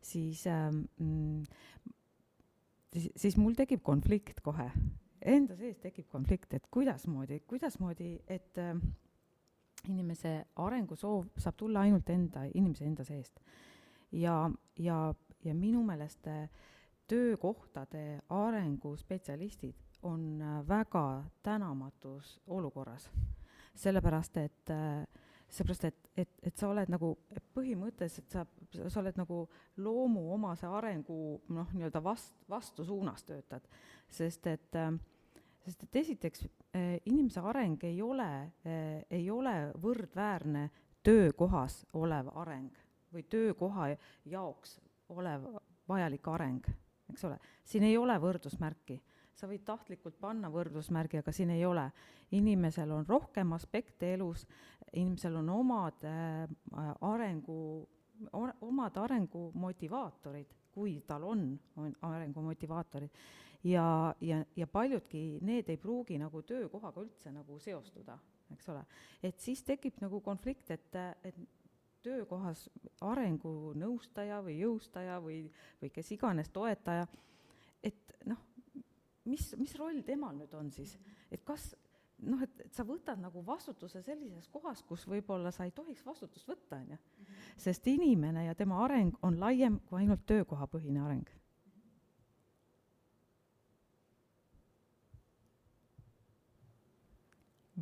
siis 0.04 0.44
mm, 0.46 1.42
siis, 3.16 3.36
mul 3.36 3.56
tekib 3.58 3.82
konflikt 3.86 4.40
kohe. 4.44 4.70
Enda 5.26 5.56
sees 5.58 5.78
tekib 5.82 6.06
konflikt, 6.12 6.52
et 6.54 6.66
kuidasmoodi, 6.70 7.40
kuidasmoodi, 7.48 8.12
et 8.28 8.58
äh, 8.62 8.76
inimese 9.90 10.38
arengusoov 10.62 11.32
saab 11.40 11.56
tulla 11.58 11.82
ainult 11.86 12.10
enda, 12.10 12.44
inimese 12.54 12.86
enda 12.86 13.04
seest. 13.04 13.40
ja, 14.12 14.50
ja 14.78 15.14
ja 15.44 15.54
minu 15.54 15.82
meelest 15.86 16.26
äh, 16.26 16.48
töökohtade 17.06 18.20
arenguspetsialistid 18.28 19.74
on 20.02 20.42
äh, 20.42 20.68
väga 20.68 21.24
tänamatus 21.42 22.40
olukorras. 22.46 23.10
Sellepärast, 23.76 24.36
et 24.42 24.72
äh, 24.72 25.04
seepärast, 25.48 25.84
et, 25.84 26.08
et, 26.16 26.30
et 26.42 26.56
sa 26.56 26.70
oled 26.70 26.90
nagu 26.90 27.12
põhimõtteliselt 27.54 28.32
sa, 28.32 28.46
sa 28.88 29.00
oled 29.00 29.18
nagu 29.20 29.42
loomuomase 29.82 30.66
arengu 30.66 31.18
noh, 31.54 31.68
nii-öelda 31.74 32.02
vast-, 32.02 32.34
vastusuunas 32.50 33.24
töötad. 33.24 33.68
sest 34.10 34.46
et, 34.50 34.80
sest 35.64 35.82
et 35.86 36.00
esiteks 36.02 36.46
inimese 37.04 37.40
areng 37.40 37.84
ei 37.84 38.02
ole, 38.02 38.30
ei 39.10 39.30
ole 39.30 39.54
võrdväärne 39.82 40.68
töökohas 41.06 41.84
olev 41.94 42.32
areng 42.34 42.74
või 43.14 43.22
töökoha 43.30 43.88
jaoks 44.26 44.80
olev 45.08 45.46
vajalik 45.88 46.28
areng, 46.28 46.66
eks 47.10 47.24
ole. 47.24 47.38
siin 47.64 47.86
ei 47.86 47.96
ole 47.96 48.16
võrdusmärki. 48.20 48.98
Sa 49.36 49.48
võid 49.50 49.64
tahtlikult 49.66 50.16
panna 50.20 50.50
võrdusmärgi, 50.52 51.20
aga 51.20 51.32
siin 51.34 51.52
ei 51.54 51.64
ole. 51.66 51.90
inimesel 52.30 52.90
on 52.90 53.06
rohkem 53.06 53.52
aspekte 53.52 54.14
elus, 54.14 54.46
inimesel 54.92 55.36
on 55.36 55.48
omad 55.50 56.04
äh, 56.04 56.48
arengu, 57.00 57.86
omad 58.60 58.96
arengumotivaatorid, 58.96 60.54
kui 60.72 61.00
tal 61.06 61.24
on, 61.24 61.58
on 61.76 61.92
arengumotivaatorid. 62.02 63.10
ja, 63.64 64.14
ja, 64.20 64.44
ja 64.56 64.66
paljudki 64.66 65.38
need 65.42 65.68
ei 65.68 65.76
pruugi 65.76 66.18
nagu 66.18 66.42
töökohaga 66.42 67.04
üldse 67.04 67.32
nagu 67.32 67.58
seostuda, 67.58 68.18
eks 68.52 68.68
ole. 68.68 68.84
et 69.22 69.38
siis 69.40 69.62
tekib 69.62 70.00
nagu 70.00 70.20
konflikt, 70.20 70.70
et, 70.70 70.96
et 71.24 71.38
töökohas 72.06 72.68
arengunõustaja 73.02 74.40
või 74.46 74.60
jõustaja 74.60 75.20
või, 75.22 75.40
või 75.80 75.90
kes 75.90 76.12
iganes 76.14 76.52
toetaja, 76.54 77.06
et 77.82 78.14
noh, 78.30 78.38
mis, 79.26 79.50
mis 79.58 79.74
roll 79.78 80.02
temal 80.06 80.36
nüüd 80.38 80.54
on 80.54 80.70
siis, 80.74 80.96
et 81.30 81.42
kas 81.46 81.72
noh, 82.24 82.42
et, 82.42 82.60
et 82.64 82.76
sa 82.76 82.84
võtad 82.86 83.20
nagu 83.20 83.42
vastutuse 83.46 84.02
sellises 84.04 84.48
kohas, 84.52 84.82
kus 84.88 85.06
võib-olla 85.08 85.52
sa 85.52 85.66
ei 85.66 85.74
tohiks 85.76 86.04
vastutust 86.06 86.48
võtta, 86.48 86.80
on 86.80 86.94
ju. 86.94 87.26
sest 87.60 87.86
inimene 87.92 88.46
ja 88.46 88.54
tema 88.54 88.82
areng 88.84 89.16
on 89.26 89.40
laiem 89.40 89.80
kui 89.88 90.02
ainult 90.02 90.24
töökohapõhine 90.28 91.02
areng. 91.04 91.34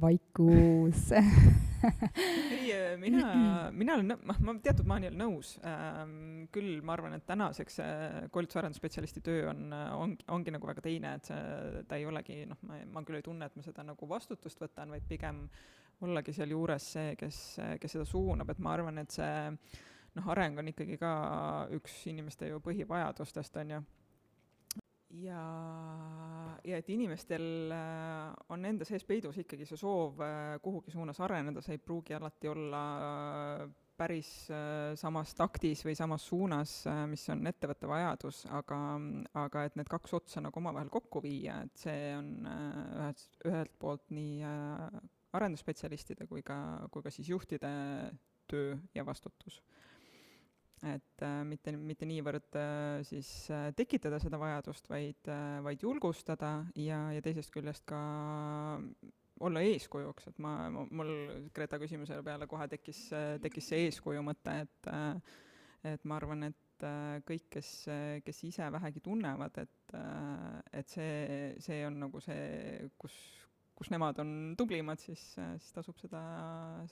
Vaikus 0.02 1.12
ei, 1.84 2.72
äh, 2.72 2.96
mina, 3.04 3.70
mina 3.72 3.94
olen, 3.98 4.14
ma, 4.24 4.36
ma 4.40 4.54
teatud 4.62 4.88
maani 4.88 5.10
olen 5.10 5.20
nõus 5.20 5.54
ähm,. 5.66 6.44
küll 6.54 6.82
ma 6.84 6.94
arvan, 6.96 7.16
et 7.16 7.26
tänaseks 7.28 7.80
äh, 7.82 8.18
koolitusarenduspetsialisti 8.34 9.22
töö 9.24 9.48
on, 9.52 9.64
äh, 9.72 9.88
on, 9.96 10.16
ongi 10.36 10.54
nagu 10.54 10.68
väga 10.70 10.84
teine, 10.84 11.16
et 11.18 11.30
see, 11.30 11.40
ta 11.88 11.98
ei 12.00 12.06
olegi, 12.08 12.42
noh, 12.50 12.60
ma, 12.68 12.80
ma 12.96 13.04
küll 13.06 13.20
ei 13.20 13.26
tunne, 13.26 13.48
et 13.48 13.56
ma 13.58 13.64
seda 13.66 13.86
nagu 13.86 14.08
vastutust 14.10 14.62
võtan, 14.62 14.94
vaid 14.94 15.08
pigem 15.08 15.44
ollagi 16.04 16.34
sealjuures 16.36 16.92
see, 16.96 17.16
kes, 17.18 17.40
kes 17.80 17.96
seda 17.96 18.06
suunab, 18.08 18.50
et 18.50 18.62
ma 18.62 18.74
arvan, 18.76 18.98
et 19.02 19.14
see 19.14 19.34
noh, 20.14 20.30
areng 20.34 20.58
on 20.60 20.70
ikkagi 20.70 20.98
ka 21.00 21.12
üks 21.74 22.00
inimeste 22.10 22.50
ju 22.50 22.62
põhivajadustest, 22.64 23.62
on 23.62 23.76
ju 23.76 23.84
ja, 25.22 25.42
ja 26.64 26.80
et 26.80 26.90
inimestel 26.92 27.73
äh, 27.75 28.33
on 28.52 28.64
enda 28.64 28.87
sees 28.88 29.04
peidus 29.06 29.38
ikkagi 29.42 29.66
see 29.68 29.78
soov 29.80 30.21
äh, 30.25 30.56
kuhugi 30.64 30.94
suunas 30.94 31.21
areneda, 31.25 31.62
see 31.64 31.76
ei 31.76 31.83
pruugi 31.83 32.16
alati 32.16 32.50
olla 32.50 32.83
äh, 32.99 33.64
päris 33.94 34.28
samas 34.99 35.37
taktis 35.38 35.85
või 35.87 35.92
samas 35.94 36.25
suunas, 36.26 36.71
mis 37.06 37.23
on 37.30 37.47
ettevõtte 37.47 37.87
vajadus, 37.87 38.40
aga, 38.50 38.78
aga 39.38 39.62
et 39.68 39.76
need 39.78 39.87
kaks 39.87 40.16
otsa 40.18 40.42
nagu 40.42 40.59
omavahel 40.59 40.90
kokku 40.90 41.23
viia, 41.23 41.61
et 41.62 41.78
see 41.78 42.09
on 42.16 42.33
ühed, 42.42 43.23
ühelt 43.47 43.76
poolt 43.78 44.11
nii 44.11 44.42
arendusspetsialistide 45.38 46.26
kui 46.26 46.42
ka, 46.42 46.59
kui 46.90 47.06
ka 47.06 47.14
siis 47.14 47.30
juhtide 47.30 47.71
töö 48.50 48.75
ja 48.99 49.06
vastutus 49.06 49.61
et 50.83 51.23
äh, 51.23 51.43
mitte, 51.47 51.73
mitte 51.78 52.07
niivõrd 52.09 52.57
äh, 52.59 53.02
siis 53.07 53.28
äh, 53.52 53.69
tekitada 53.76 54.19
seda 54.23 54.38
vajadust, 54.40 54.88
vaid 54.90 55.31
vaid 55.64 55.85
julgustada 55.85 56.57
ja, 56.81 57.07
ja 57.14 57.23
teisest 57.25 57.52
küljest 57.54 57.87
ka 57.88 58.00
olla 59.45 59.62
eeskujuks, 59.66 60.28
et 60.31 60.37
ma, 60.43 60.54
mul 60.71 61.11
Greta 61.54 61.78
küsimuse 61.83 62.21
peale 62.26 62.47
kohe 62.50 62.69
tekkis, 62.71 63.07
tekkis 63.43 63.71
see 63.73 63.88
eeskuju 63.88 64.23
mõte, 64.25 64.61
et 64.64 64.93
et 65.85 66.04
ma 66.09 66.16
arvan, 66.16 66.47
et 66.47 66.87
kõik, 67.26 67.49
kes, 67.57 67.71
kes 68.25 68.38
ise 68.47 68.69
vähegi 68.73 69.02
tunnevad, 69.04 69.59
et, 69.61 69.97
et 70.73 70.88
see, 70.88 71.50
see 71.64 71.83
on 71.87 71.99
nagu 72.07 72.23
see, 72.25 72.87
kus, 73.00 73.16
kus 73.76 73.90
nemad 73.93 74.23
on 74.23 74.33
tublimad, 74.59 75.02
siis, 75.02 75.26
siis 75.35 75.76
tasub 75.76 75.99
seda, 76.00 76.23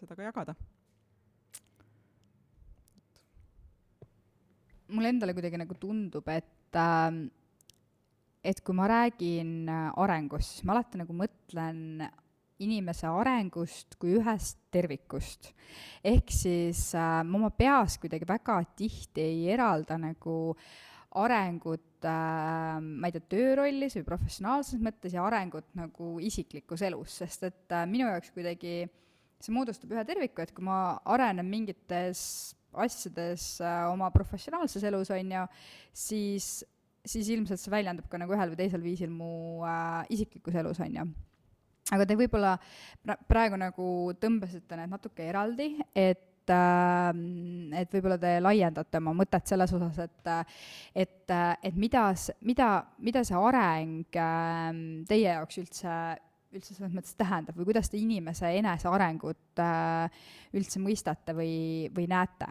seda 0.00 0.18
ka 0.18 0.28
jagada 0.28 0.56
mulle 4.92 5.12
endale 5.12 5.34
kuidagi 5.36 5.60
nagu 5.60 5.76
tundub, 5.80 6.28
et 6.32 6.78
äh, 6.78 7.22
et 8.42 8.58
kui 8.66 8.74
ma 8.74 8.88
räägin 8.90 9.70
arengust, 9.70 10.56
siis 10.56 10.66
ma 10.66 10.74
alati 10.74 10.98
nagu 10.98 11.14
mõtlen 11.14 12.02
inimese 12.62 13.08
arengust 13.10 13.96
kui 14.00 14.16
ühest 14.18 14.58
tervikust. 14.74 15.52
ehk 16.04 16.30
siis 16.32 16.90
äh, 16.94 17.20
ma 17.24 17.38
oma 17.38 17.50
peas 17.50 17.98
kuidagi 18.02 18.28
väga 18.28 18.58
tihti 18.76 19.22
ei 19.24 19.44
eralda 19.54 19.98
nagu 20.00 20.54
arengut 21.22 22.04
äh, 22.08 22.78
ma 22.80 23.08
ei 23.08 23.14
tea, 23.14 23.28
töörollis 23.34 23.96
või 23.98 24.08
professionaalses 24.08 24.82
mõttes 24.82 25.16
ja 25.16 25.24
arengut 25.26 25.68
nagu 25.78 26.16
isiklikus 26.20 26.84
elus, 26.88 27.18
sest 27.22 27.48
et 27.48 27.74
äh, 27.74 27.86
minu 27.88 28.08
jaoks 28.10 28.32
kuidagi 28.34 28.82
see 29.42 29.54
moodustab 29.54 29.90
ühe 29.94 30.04
terviku, 30.06 30.44
et 30.44 30.52
kui 30.54 30.64
ma 30.66 30.98
arenen 31.10 31.48
mingites 31.48 32.54
asjades 32.80 33.60
äh, 33.60 33.82
oma 33.90 34.10
professionaalses 34.14 34.84
elus, 34.88 35.10
on 35.12 35.34
ju, 35.36 35.44
siis, 35.92 36.48
siis 37.04 37.28
ilmselt 37.34 37.60
see 37.60 37.72
väljendub 37.72 38.08
ka 38.10 38.20
nagu 38.20 38.34
ühel 38.36 38.54
või 38.54 38.62
teisel 38.64 38.82
viisil 38.84 39.12
mu 39.12 39.62
äh, 39.66 40.02
isiklikus 40.14 40.56
elus, 40.62 40.80
on 40.82 40.98
ju 41.00 41.06
aga 41.92 42.06
te 42.06 42.16
võib-olla 42.18 42.56
praegu 43.28 43.58
nagu 43.60 43.86
tõmbasite 44.20 44.78
need 44.78 44.92
natuke 44.92 45.26
eraldi, 45.28 45.74
et 45.92 46.52
äh, 46.52 47.10
et 47.82 47.94
võib-olla 47.94 48.18
te 48.22 48.36
laiendate 48.42 49.00
oma 49.02 49.14
mõtet 49.16 49.50
selles 49.50 49.72
osas, 49.76 49.98
et 50.06 50.32
et, 50.94 51.34
et 51.62 51.78
mida, 51.78 52.08
mida, 52.40 52.68
mida 52.98 53.24
see 53.26 53.38
areng 53.50 54.20
äh, 54.20 54.68
teie 55.08 55.28
jaoks 55.28 55.62
üldse, 55.64 55.96
üldse 56.52 56.74
selles 56.74 56.92
mõttes 56.94 57.16
tähendab 57.18 57.56
või 57.58 57.70
kuidas 57.70 57.90
te 57.90 58.00
inimese 58.00 58.52
enesearengut 58.58 59.62
äh, 59.62 60.24
üldse 60.56 60.82
mõistate 60.82 61.36
või, 61.36 61.54
või 61.96 62.08
näete? 62.10 62.48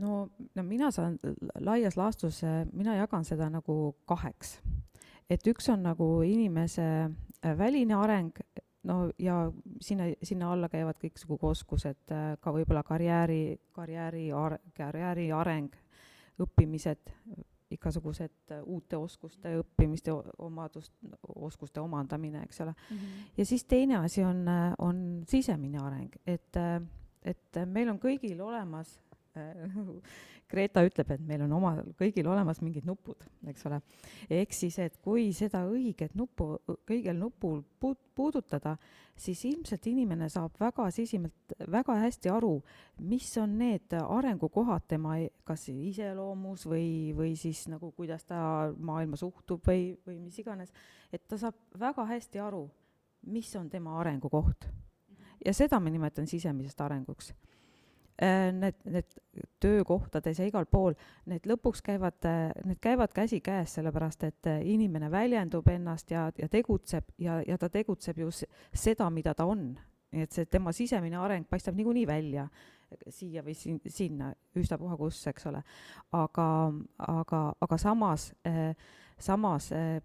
no, 0.00 0.26
no 0.54 0.62
mina 0.64 0.90
saan 0.94 1.18
laias 1.60 1.98
laastus, 2.00 2.40
mina 2.72 2.94
jagan 2.96 3.26
seda 3.28 3.50
nagu 3.52 3.80
kaheks 4.08 4.58
et 5.30 5.46
üks 5.50 5.70
on 5.72 5.84
nagu 5.86 6.08
inimese 6.26 6.86
äh, 7.06 7.54
väline 7.58 7.96
areng, 7.96 8.34
no 8.90 8.98
ja 9.20 9.44
sinna, 9.82 10.10
sinna 10.26 10.50
alla 10.52 10.70
käivad 10.72 10.98
kõiksugu 11.00 11.38
oskused, 11.52 12.02
äh, 12.14 12.34
ka 12.42 12.54
võib-olla 12.54 12.82
karjääri, 12.86 13.60
karjääri, 13.76 14.26
karjääri 14.76 15.30
areng, 15.36 15.70
õppimised, 16.40 17.14
igasugused 17.70 18.54
äh, 18.54 18.62
uute 18.64 18.96
oskuste 18.96 19.54
õppimiste, 19.60 20.14
omadust, 20.38 20.92
oskuste 21.34 21.80
omandamine, 21.80 22.42
eks 22.42 22.60
ole 22.60 22.72
mm. 22.72 22.96
-hmm. 22.96 23.28
ja 23.36 23.46
siis 23.46 23.64
teine 23.64 23.96
asi 23.96 24.24
on, 24.24 24.46
on 24.78 25.22
sisemine 25.28 25.78
areng, 25.78 26.16
et, 26.26 26.56
et 27.22 27.62
meil 27.66 27.88
on 27.88 27.98
kõigil 27.98 28.40
olemas 28.40 28.98
Greta 30.50 30.82
ütleb, 30.82 31.12
et 31.14 31.20
meil 31.22 31.44
on 31.44 31.52
omal 31.54 31.80
kõigil 31.98 32.26
olemas 32.26 32.58
mingid 32.64 32.86
nupud, 32.88 33.22
eks 33.50 33.66
ole. 33.68 33.78
ehk 34.32 34.54
siis, 34.54 34.78
et 34.82 34.96
kui 35.02 35.28
seda 35.36 35.62
õiget 35.70 36.16
nuppu, 36.18 36.56
õigel 36.90 37.18
nupul 37.20 37.60
puut-, 37.82 38.02
puudutada, 38.18 38.74
siis 39.14 39.44
ilmselt 39.46 39.86
inimene 39.86 40.28
saab 40.32 40.58
väga 40.60 40.88
sisimalt, 40.94 41.54
väga 41.70 42.00
hästi 42.02 42.32
aru, 42.34 42.56
mis 43.06 43.28
on 43.38 43.54
need 43.60 43.94
arengukohad 44.00 44.88
tema 44.90 45.18
e-, 45.20 45.30
kas 45.46 45.68
iseloomus 45.70 46.66
või, 46.66 46.88
või 47.16 47.36
siis 47.38 47.66
nagu 47.70 47.92
kuidas 47.96 48.26
ta 48.26 48.40
maailma 48.76 49.20
suhtub 49.20 49.62
või, 49.70 49.92
või 50.06 50.18
mis 50.24 50.42
iganes, 50.42 50.74
et 51.12 51.22
ta 51.30 51.38
saab 51.38 51.78
väga 51.78 52.08
hästi 52.10 52.42
aru, 52.42 52.66
mis 53.30 53.54
on 53.60 53.70
tema 53.70 54.00
arengukoht. 54.00 54.66
ja 55.44 55.54
seda 55.54 55.78
ma 55.80 55.90
nimetan 55.92 56.26
sisemisest 56.26 56.80
arenguks 56.80 57.30
need, 58.20 58.74
need 58.84 59.20
töökohtades 59.60 60.38
ja 60.38 60.48
igal 60.48 60.66
pool, 60.70 60.96
need 61.30 61.46
lõpuks 61.48 61.82
käivad, 61.84 62.18
äh, 62.28 62.50
need 62.68 62.80
käivad 62.82 63.14
käsikäes, 63.16 63.76
sellepärast 63.78 64.24
et 64.28 64.50
äh, 64.50 64.60
inimene 64.74 65.10
väljendub 65.12 65.68
ennast 65.72 66.10
ja, 66.12 66.26
ja 66.38 66.48
tegutseb 66.48 67.14
ja, 67.18 67.40
ja 67.46 67.58
ta 67.58 67.70
tegutseb 67.72 68.20
ju 68.20 68.30
seda, 68.32 69.10
mida 69.10 69.34
ta 69.34 69.48
on. 69.48 69.72
nii 70.10 70.24
et 70.26 70.34
see 70.34 70.46
tema 70.50 70.72
sisemine 70.74 71.20
areng 71.22 71.46
paistab 71.46 71.76
niikuinii 71.78 72.06
välja 72.06 72.48
siia 73.14 73.44
või 73.46 73.52
siin, 73.54 73.76
sinna, 73.86 74.32
ükstapuha 74.58 74.96
kus, 74.98 75.20
eks 75.30 75.46
ole. 75.46 75.62
aga, 76.12 76.46
aga, 77.06 77.42
aga 77.60 77.78
samas 77.78 78.32
äh,, 78.46 78.74
samas 79.18 79.70
äh, 79.72 80.00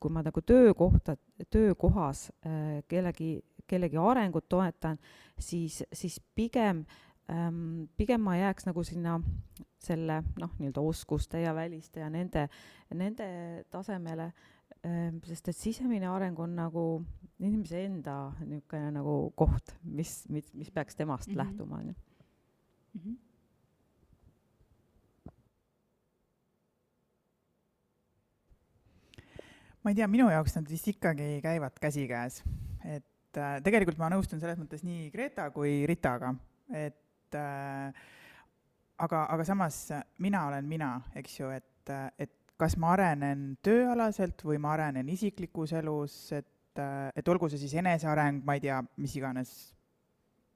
kui 0.00 0.10
ma 0.10 0.22
nagu 0.22 0.42
töökohta, 0.42 1.16
töökohas 1.50 2.28
äh, 2.46 2.82
kellegi, 2.88 3.40
kellegi 3.66 3.98
arengut 3.98 4.48
toetan, 4.48 4.98
siis, 5.38 5.82
siis 5.92 6.20
pigem 6.34 6.84
äh, 6.86 7.09
ähm, 7.30 7.88
pigem 7.96 8.22
ma 8.26 8.36
jääks 8.36 8.66
nagu 8.68 8.84
sinna 8.86 9.18
selle 9.80 10.20
noh, 10.40 10.52
nii-öelda 10.58 10.82
oskuste 10.84 11.40
ja 11.40 11.54
väliste 11.56 12.02
ja 12.02 12.10
nende, 12.12 12.48
nende 12.94 13.30
tasemele 13.72 14.30
ähm,, 14.84 15.22
sest 15.24 15.52
et 15.52 15.56
sisemine 15.56 16.10
areng 16.10 16.38
on 16.40 16.54
nagu 16.58 16.84
inimese 17.40 17.84
enda 17.86 18.34
niisugune 18.44 18.92
nagu 18.98 19.16
koht, 19.38 19.74
mis, 19.84 20.22
mis, 20.28 20.52
mis 20.54 20.70
peaks 20.70 20.98
temast 20.98 21.28
mm 21.28 21.32
-hmm. 21.32 21.38
lähtuma, 21.38 21.76
on 21.76 21.88
ju. 21.88 21.94
Mhm. 22.94 23.18
ma 29.82 29.90
ei 29.90 29.94
tea, 29.94 30.08
minu 30.08 30.28
jaoks 30.28 30.56
nad 30.58 30.68
vist 30.68 30.88
ikkagi 30.88 31.40
käivad 31.40 31.78
käsikäes, 31.80 32.42
et 32.84 33.36
äh, 33.36 33.62
tegelikult 33.64 33.98
ma 33.98 34.10
nõustun 34.12 34.40
selles 34.42 34.58
mõttes 34.60 34.84
nii 34.84 35.08
Greta 35.14 35.50
kui 35.54 35.86
Ritaga, 35.88 36.34
et 36.68 36.98
et 37.30 37.38
äh, 37.38 38.04
aga, 38.98 39.24
aga 39.30 39.44
samas 39.46 39.88
mina 40.18 40.44
olen 40.48 40.68
mina, 40.68 40.92
eks 41.16 41.40
ju, 41.40 41.50
et, 41.54 41.92
et 42.18 42.32
kas 42.60 42.76
ma 42.76 42.92
arenen 42.92 43.54
tööalaselt 43.64 44.42
või 44.44 44.58
ma 44.60 44.74
arenen 44.74 45.08
isiklikus 45.08 45.72
elus, 45.78 46.16
et, 46.36 46.80
et 47.16 47.28
olgu 47.28 47.48
see 47.48 47.60
siis 47.62 47.78
eneseareng, 47.80 48.42
ma 48.44 48.58
ei 48.58 48.64
tea, 48.66 48.80
mis 49.00 49.14
iganes 49.16 49.54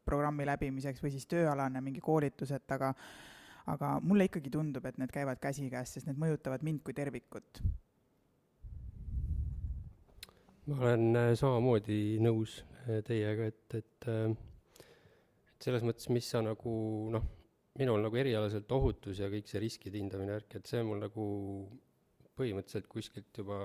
programmi 0.04 0.44
läbimiseks 0.44 1.00
või 1.00 1.14
siis 1.14 1.24
tööalane 1.30 1.80
mingi 1.80 2.02
koolitus, 2.04 2.52
et 2.52 2.76
aga 2.76 2.92
aga 3.72 3.94
mulle 4.04 4.26
ikkagi 4.28 4.50
tundub, 4.52 4.84
et 4.84 4.98
need 5.00 5.12
käivad 5.12 5.40
käsikäes, 5.40 5.94
sest 5.94 6.08
need 6.10 6.18
mõjutavad 6.20 6.64
mind 6.66 6.82
kui 6.84 6.92
tervikut. 6.96 7.62
ma 10.66 10.76
olen 10.80 11.16
äh, 11.16 11.30
samamoodi 11.36 12.18
nõus 12.24 12.58
äh, 12.88 13.00
teiega, 13.04 13.48
et, 13.52 13.80
et 13.80 14.06
selles 15.64 15.84
mõttes, 15.86 16.10
mis 16.12 16.28
sa 16.28 16.42
nagu 16.44 16.74
noh, 17.14 17.24
minul 17.80 18.02
nagu 18.04 18.20
erialaselt 18.20 18.70
ohutus 18.76 19.22
ja 19.22 19.30
kõik 19.32 19.48
see 19.50 19.62
riskide 19.62 19.98
hindamine 19.98 20.36
värk, 20.36 20.58
et 20.58 20.70
see 20.70 20.82
mul 20.86 21.00
nagu 21.02 21.24
põhimõtteliselt 22.38 22.90
kuskilt 22.90 23.40
juba 23.40 23.58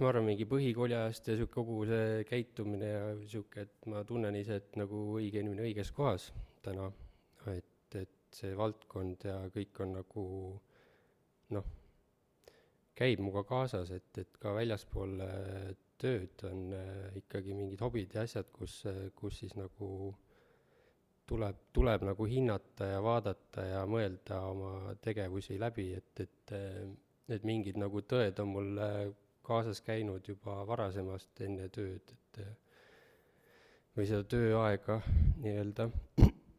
ma 0.00 0.10
arvan, 0.10 0.26
mingi 0.26 0.46
põhikooli 0.48 0.96
ajast 0.96 1.30
ja 1.30 1.36
sihuke 1.38 1.54
kogu 1.54 1.82
see 1.88 2.24
käitumine 2.28 2.88
ja 2.88 3.04
sihuke, 3.30 3.66
et 3.66 3.90
ma 3.90 4.02
tunnen 4.08 4.36
ise, 4.40 4.60
et 4.60 4.80
nagu 4.80 5.04
õige 5.18 5.42
inimene 5.42 5.66
õiges 5.68 5.92
kohas 5.96 6.30
täna, 6.64 6.88
et, 7.52 7.98
et 8.00 8.16
see 8.36 8.56
valdkond 8.56 9.28
ja 9.28 9.36
kõik 9.54 9.80
on 9.84 9.94
nagu 9.98 10.24
noh, 11.56 11.70
käib 12.98 13.22
minuga 13.22 13.44
kaasas, 13.48 13.92
et, 13.96 14.10
et 14.20 14.40
ka 14.42 14.52
väljaspool 14.56 15.16
tööd 16.00 16.44
on 16.48 16.72
äh, 16.76 17.06
ikkagi 17.20 17.54
mingid 17.56 17.82
hobid 17.84 18.16
ja 18.16 18.24
asjad, 18.26 18.48
kus, 18.54 18.80
äh, 18.88 19.08
kus 19.16 19.40
siis 19.42 19.54
nagu 19.58 20.10
tuleb, 21.30 21.60
tuleb 21.76 22.06
nagu 22.08 22.26
hinnata 22.28 22.88
ja 22.94 23.02
vaadata 23.04 23.66
ja 23.68 23.84
mõelda 23.90 24.40
oma 24.50 24.94
tegevusi 25.04 25.58
läbi, 25.60 25.90
et, 25.98 26.24
et 26.26 26.56
äh, 26.56 26.88
et 27.30 27.44
mingid 27.46 27.76
nagu 27.78 28.00
tõed 28.10 28.40
on 28.42 28.48
mul 28.50 28.78
kaasas 29.46 29.78
käinud 29.86 30.26
juba 30.26 30.56
varasemast 30.66 31.44
enne 31.46 31.68
tööd, 31.70 32.10
et 32.10 32.40
või 33.94 34.08
seda 34.08 34.24
tööaega 34.32 34.96
nii-öelda. 35.44 35.86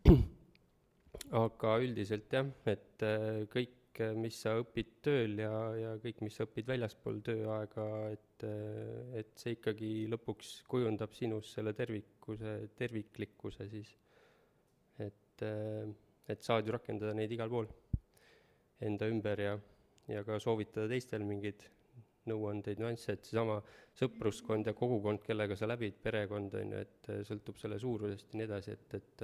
aga 1.44 1.74
üldiselt 1.84 2.32
jah, 2.32 2.48
et 2.72 3.04
kõik 3.52 3.76
kõik, 3.92 4.02
eh, 4.02 4.16
mis 4.16 4.36
sa 4.42 4.56
õpid 4.60 5.02
tööl 5.04 5.40
ja, 5.40 5.76
ja 5.76 5.98
kõik, 6.00 6.22
mis 6.22 6.36
sa 6.36 6.46
õpid 6.46 6.68
väljaspool 6.68 7.22
tööaega, 7.22 8.12
et, 8.12 8.44
eh, 8.44 9.20
et 9.20 9.32
see 9.36 9.56
ikkagi 9.56 10.08
lõpuks 10.10 10.64
kujundab 10.68 11.14
sinus 11.14 11.54
selle 11.54 11.74
tervikuse, 11.74 12.70
terviklikkuse 12.76 13.70
siis. 13.70 13.96
et, 15.00 15.42
eh, 15.42 15.88
et 16.28 16.42
saad 16.44 16.66
ju 16.66 16.72
rakendada 16.72 17.14
neid 17.14 17.32
igal 17.32 17.50
pool 17.50 17.68
enda 18.82 19.08
ümber 19.10 19.40
ja, 19.40 19.60
ja 20.08 20.24
ka 20.24 20.38
soovitada 20.38 20.88
teistel 20.88 21.24
mingeid 21.24 21.64
nõuandeid, 22.28 22.78
nüansse, 22.78 23.14
et 23.14 23.26
seesama 23.26 23.64
sõpruskond 23.98 24.68
ja 24.68 24.74
kogukond, 24.74 25.24
kellega 25.24 25.56
sa 25.56 25.66
läbid, 25.66 25.96
perekond, 26.04 26.54
on 26.54 26.76
ju, 26.76 26.78
et 26.78 27.10
sõltub 27.26 27.58
selle 27.58 27.80
suurusest 27.80 28.34
ja 28.34 28.38
nii 28.38 28.46
edasi, 28.46 28.72
et, 28.78 28.94
et 28.94 29.24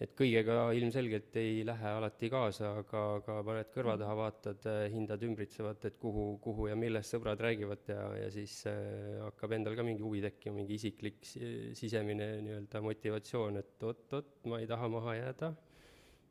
et 0.00 0.12
kõigega 0.16 0.70
ilmselgelt 0.78 1.34
ei 1.36 1.60
lähe 1.68 1.90
alati 1.92 2.30
kaasa, 2.32 2.70
aga, 2.80 3.02
aga 3.18 3.38
paned 3.44 3.72
kõrva 3.74 3.96
taha, 4.00 4.14
vaatad, 4.16 4.68
hindad 4.94 5.24
ümbritsevat, 5.26 5.84
et 5.90 5.98
kuhu, 6.00 6.26
kuhu 6.44 6.70
ja 6.70 6.76
millest 6.80 7.12
sõbrad 7.12 7.42
räägivad 7.44 7.90
ja, 7.92 8.06
ja 8.22 8.30
siis 8.32 8.62
äh, 8.70 9.18
hakkab 9.26 9.56
endal 9.58 9.76
ka 9.76 9.84
mingi 9.84 10.04
huvi 10.04 10.22
tekkima, 10.24 10.56
mingi 10.62 10.78
isiklik 10.80 11.20
sisemine 11.24 12.30
nii-öelda 12.46 12.80
motivatsioon, 12.86 13.60
et 13.60 13.88
oot-oot, 13.90 14.38
ma 14.48 14.62
ei 14.62 14.70
taha 14.70 14.88
maha 14.92 15.18
jääda 15.20 15.52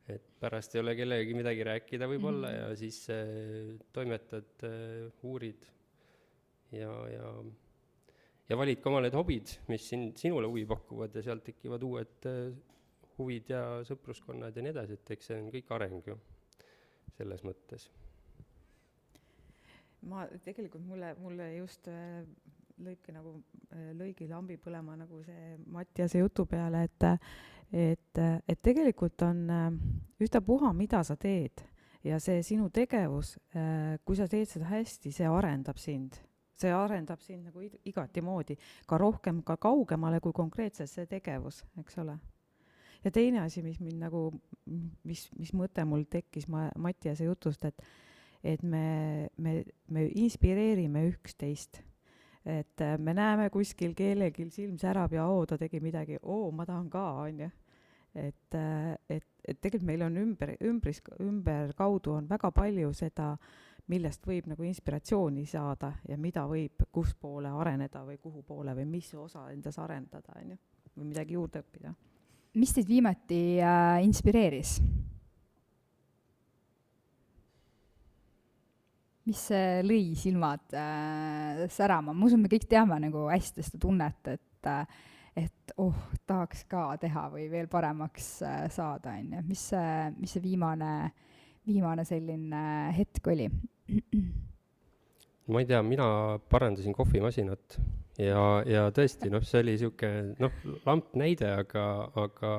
et 0.09 0.29
pärast 0.41 0.73
ei 0.73 0.81
ole 0.81 0.95
kellelegi 0.97 1.35
midagi 1.37 1.65
rääkida 1.67 2.07
võib-olla 2.09 2.49
mm 2.49 2.55
-hmm. 2.55 2.69
ja 2.71 2.75
siis 2.75 2.97
äh, 3.13 3.75
toimetad 3.93 4.65
äh,, 4.65 5.11
uurid 5.23 5.67
ja, 6.71 6.93
ja, 7.13 7.33
ja 8.49 8.57
valid 8.57 8.81
ka 8.81 8.89
oma 8.89 9.01
need 9.05 9.13
hobid, 9.13 9.53
mis 9.67 9.89
sind, 9.89 10.17
sinule 10.17 10.47
huvi 10.47 10.65
pakuvad 10.65 11.15
ja 11.15 11.21
sealt 11.21 11.43
tekivad 11.43 11.83
uued 11.83 12.25
äh, 12.25 12.49
huvid 13.19 13.51
ja 13.51 13.63
sõpruskonnad 13.87 14.55
ja 14.55 14.63
nii 14.63 14.73
edasi, 14.73 14.95
et 14.99 15.15
eks 15.15 15.31
see 15.31 15.39
on 15.41 15.49
kõik 15.53 15.73
areng 15.75 16.07
ju, 16.07 16.15
selles 17.17 17.43
mõttes. 17.47 17.89
ma, 20.07 20.25
tegelikult 20.45 20.85
mulle, 20.87 21.13
mulle 21.19 21.49
just 21.57 21.87
äh, 21.91 22.21
lõike 22.79 23.11
nagu, 23.11 23.35
äh, 23.73 23.89
lõigi 23.99 24.29
lambi 24.29 24.55
põlema 24.57 24.95
nagu 24.95 25.19
see 25.25 25.57
Mattiase 25.67 26.21
jutu 26.23 26.45
peale, 26.47 26.85
et 26.87 27.09
et, 27.69 28.17
et 28.47 28.61
tegelikult 28.65 29.21
on 29.27 29.43
äh, 29.53 29.67
ühtapuha, 30.23 30.71
mida 30.73 31.03
sa 31.03 31.19
teed 31.19 31.61
ja 32.03 32.17
see 32.23 32.39
sinu 32.47 32.69
tegevus, 32.71 33.35
kui 34.07 34.15
sa 34.15 34.25
teed 34.31 34.47
seda 34.47 34.69
hästi, 34.71 35.11
see 35.11 35.27
arendab 35.27 35.77
sind. 35.77 36.15
see 36.55 36.71
arendab 36.71 37.19
sind 37.19 37.45
nagu 37.47 37.61
igati 37.61 38.21
moodi, 38.23 38.55
ka 38.87 38.97
rohkem, 38.97 39.43
ka 39.43 39.57
kaugemale 39.57 40.19
kui 40.23 40.33
konkreetselt 40.33 40.89
see 40.89 41.05
tegevus, 41.11 41.65
eks 41.79 41.99
ole. 41.99 42.17
Ja 43.03 43.11
teine 43.11 43.43
asi, 43.45 43.63
mis 43.65 43.79
mind 43.79 44.05
nagu, 44.05 44.27
mis, 45.03 45.27
mis 45.39 45.53
mõte 45.55 45.85
mul 45.87 46.05
tekkis 46.09 46.47
ma-, 46.51 46.71
Mattiase 46.77 47.29
jutust, 47.29 47.65
et 47.65 47.89
et 48.39 48.61
me, 48.63 49.27
me, 49.35 49.65
me 49.91 50.05
inspireerime 50.15 51.01
üksteist 51.09 51.81
et 52.45 52.81
äh, 52.81 52.97
me 52.97 53.13
näeme 53.13 53.49
kuskil 53.49 53.93
kellelgi 53.95 54.47
silm 54.51 54.77
särab 54.79 55.13
ja 55.13 55.25
oo, 55.27 55.45
ta 55.45 55.57
tegi 55.57 55.79
midagi, 55.83 56.17
oo, 56.23 56.51
ma 56.51 56.65
tahan 56.65 56.89
ka, 56.89 57.05
on 57.25 57.39
ju. 57.39 57.49
et, 58.15 58.55
äh, 58.55 58.93
et, 59.09 59.25
et 59.45 59.59
tegelikult 59.61 59.87
meil 59.87 60.01
on 60.07 60.17
ümber, 60.17 60.55
ümbris, 60.65 61.01
ümberkaudu 61.21 62.15
on 62.17 62.29
väga 62.29 62.51
palju 62.51 62.93
seda, 62.93 63.35
millest 63.89 64.25
võib 64.25 64.47
nagu 64.49 64.63
inspiratsiooni 64.65 65.45
saada 65.49 65.91
ja 66.07 66.17
mida 66.17 66.45
võib 66.49 66.85
kus 66.91 67.13
poole 67.15 67.49
areneda 67.49 68.03
või 68.05 68.17
kuhu 68.21 68.43
poole 68.45 68.73
või 68.77 68.85
mis 68.85 69.13
osa 69.13 69.47
endas 69.51 69.77
arendada, 69.81 70.33
on 70.41 70.55
ju, 70.55 70.57
või 70.95 71.11
midagi 71.11 71.37
juurde 71.37 71.61
õppida. 71.61 71.93
Mis 72.57 72.73
teid 72.73 72.89
viimati 72.89 73.59
äh, 73.61 73.99
inspireeris? 74.05 74.79
mis 79.29 79.43
lõi 79.85 80.15
silmad 80.17 80.73
äh, 80.73 81.67
särama, 81.69 82.15
ma 82.17 82.25
usun, 82.25 82.41
me 82.41 82.49
kõik 82.49 82.63
teame 82.65 82.95
nagu 83.03 83.27
hästi 83.29 83.61
seda 83.61 83.81
tunnet, 83.83 84.31
et 84.31 84.69
äh, 84.71 85.03
et 85.39 85.73
oh, 85.77 85.95
tahaks 86.27 86.65
ka 86.69 86.83
teha 87.01 87.27
või 87.33 87.47
veel 87.51 87.69
paremaks 87.71 88.29
äh, 88.45 88.63
saada, 88.73 89.15
on 89.19 89.35
ju. 89.37 89.43
mis 89.47 89.65
see, 89.71 89.95
mis 90.19 90.35
see 90.35 90.43
viimane, 90.43 90.93
viimane 91.67 92.05
selline 92.07 92.63
hetk 92.97 93.31
oli? 93.31 93.47
ma 95.51 95.61
ei 95.61 95.69
tea, 95.69 95.81
mina 95.85 96.07
parandasin 96.51 96.95
kohvimasinat 96.97 97.79
ja, 98.19 98.43
ja 98.67 98.87
tõesti, 98.95 99.31
noh, 99.33 99.43
see 99.45 99.63
oli 99.63 99.75
niisugune, 99.75 100.35
noh, 100.41 100.59
lamp 100.87 101.13
näide, 101.19 101.51
aga, 101.63 101.85
aga 102.19 102.53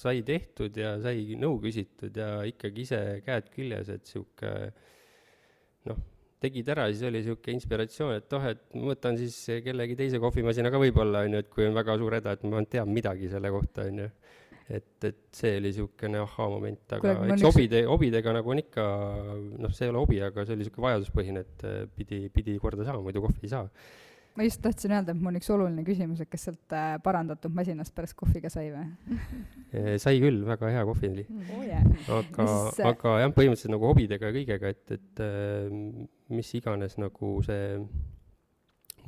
sai 0.00 0.22
tehtud 0.26 0.76
ja 0.80 0.94
sai 1.02 1.36
nõu 1.40 1.58
küsitud 1.62 2.16
ja 2.16 2.40
ikkagi 2.48 2.86
ise 2.86 3.00
käed 3.26 3.50
küljes, 3.54 3.92
et 3.92 4.06
niisugune 4.06 4.72
noh, 5.90 6.00
tegid 6.40 6.70
ära, 6.72 6.88
siis 6.92 7.04
oli 7.08 7.22
niisugune 7.22 7.56
inspiratsioon, 7.58 8.16
et 8.20 8.36
oh, 8.36 8.48
et 8.52 8.64
ma 8.76 8.92
võtan 8.92 9.18
siis 9.20 9.36
kellegi 9.64 9.96
teise 9.98 10.20
kohvimasina 10.22 10.72
ka 10.72 10.80
võib-olla, 10.82 11.24
on 11.26 11.36
ju, 11.36 11.44
et 11.44 11.52
kui 11.52 11.68
on 11.68 11.76
väga 11.76 11.96
suur 12.00 12.18
häda, 12.20 12.36
et 12.36 12.48
ma 12.48 12.64
tean 12.68 12.92
midagi 12.92 13.30
selle 13.32 13.52
kohta, 13.52 13.88
on 13.88 14.04
ju. 14.04 14.10
et, 14.70 14.92
et 15.08 15.22
see 15.34 15.56
oli 15.58 15.72
niisugune 15.72 16.20
ahhaa-moment, 16.22 16.84
aga 16.98 17.16
Kuule, 17.16 17.32
eks 17.34 17.46
hobide, 17.48 17.80
hobidega 17.90 18.36
nagu 18.36 18.52
on 18.52 18.60
ikka, 18.62 18.84
noh, 19.64 19.72
see 19.74 19.88
ei 19.88 19.94
ole 19.94 20.04
hobi, 20.04 20.20
aga 20.22 20.44
see 20.44 20.54
oli 20.54 20.64
niisugune 20.64 20.86
vajaduspõhine, 20.86 21.42
et 21.48 21.66
pidi, 21.96 22.22
pidi 22.32 22.54
korda 22.62 22.86
saama, 22.86 23.02
muidu 23.08 23.24
kohvi 23.24 23.48
ei 23.48 23.52
saa 23.56 23.66
ma 24.36 24.46
just 24.46 24.62
tahtsin 24.62 24.94
öelda, 24.94 25.14
et 25.14 25.20
mul 25.20 25.32
on 25.32 25.40
üks 25.40 25.50
oluline 25.54 25.84
küsimus, 25.86 26.20
et 26.22 26.30
kas 26.30 26.46
sealt 26.48 26.76
äh, 26.76 26.92
parandatud 27.04 27.54
masinast 27.56 27.94
pärast 27.96 28.16
kohvi 28.18 28.42
ka 28.44 28.52
sai 28.52 28.68
või? 28.74 28.86
Eh, 29.70 29.96
sai 30.02 30.20
küll, 30.22 30.42
väga 30.46 30.70
hea 30.74 30.84
kohvi 30.88 31.10
oli 31.10 31.24
mm. 31.26 31.50
oh. 31.56 31.64
Yeah. 31.66 31.90
aga 32.20 32.46
mis..., 32.46 32.78
aga 32.92 33.16
jah, 33.24 33.34
põhimõtteliselt 33.36 33.74
nagu 33.76 33.90
hobidega 33.90 34.30
ja 34.30 34.36
kõigega, 34.38 34.72
et, 34.74 34.96
et 34.96 35.24
äh, 35.24 36.06
mis 36.34 36.54
iganes 36.58 36.96
nagu 37.00 37.36
see 37.46 37.76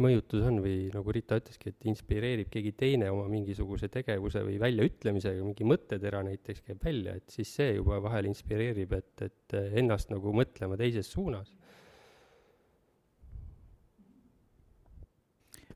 mõjutus 0.03 0.47
on 0.49 0.61
või 0.65 0.77
nagu 0.93 1.13
Rita 1.13 1.37
ütleski, 1.41 1.73
et 1.73 1.89
inspireerib 1.91 2.51
keegi 2.53 2.73
teine 2.79 3.11
oma 3.13 3.27
mingisuguse 3.31 3.91
tegevuse 3.93 4.43
või 4.47 4.59
väljaütlemisega, 4.63 5.43
mingi 5.45 5.67
mõttetera 5.69 6.23
näiteks 6.27 6.65
käib 6.67 6.85
välja, 6.85 7.17
et 7.19 7.35
siis 7.35 7.53
see 7.59 7.75
juba 7.77 8.01
vahel 8.05 8.31
inspireerib, 8.31 8.95
et, 8.97 9.27
et 9.27 9.59
ennast 9.83 10.13
nagu 10.13 10.33
mõtlema 10.37 10.79
teises 10.81 11.11
suunas 11.13 11.53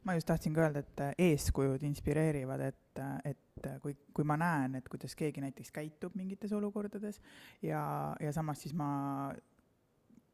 ma 0.07 0.15
just 0.15 0.29
tahtsingi 0.31 0.63
öelda, 0.63 0.83
et 0.85 1.03
äh, 1.03 1.15
eeskujud 1.33 1.83
inspireerivad, 1.87 2.63
et, 2.69 3.01
äh, 3.03 3.33
et 3.33 3.67
äh, 3.67 3.81
kui, 3.83 3.97
kui 4.15 4.27
ma 4.29 4.39
näen, 4.41 4.79
et 4.79 4.89
kuidas 4.93 5.17
keegi 5.19 5.43
näiteks 5.43 5.75
käitub 5.75 6.15
mingites 6.19 6.55
olukordades 6.55 7.19
ja, 7.63 7.83
ja 8.23 8.33
samas 8.33 8.63
siis 8.63 8.75
ma 8.77 8.89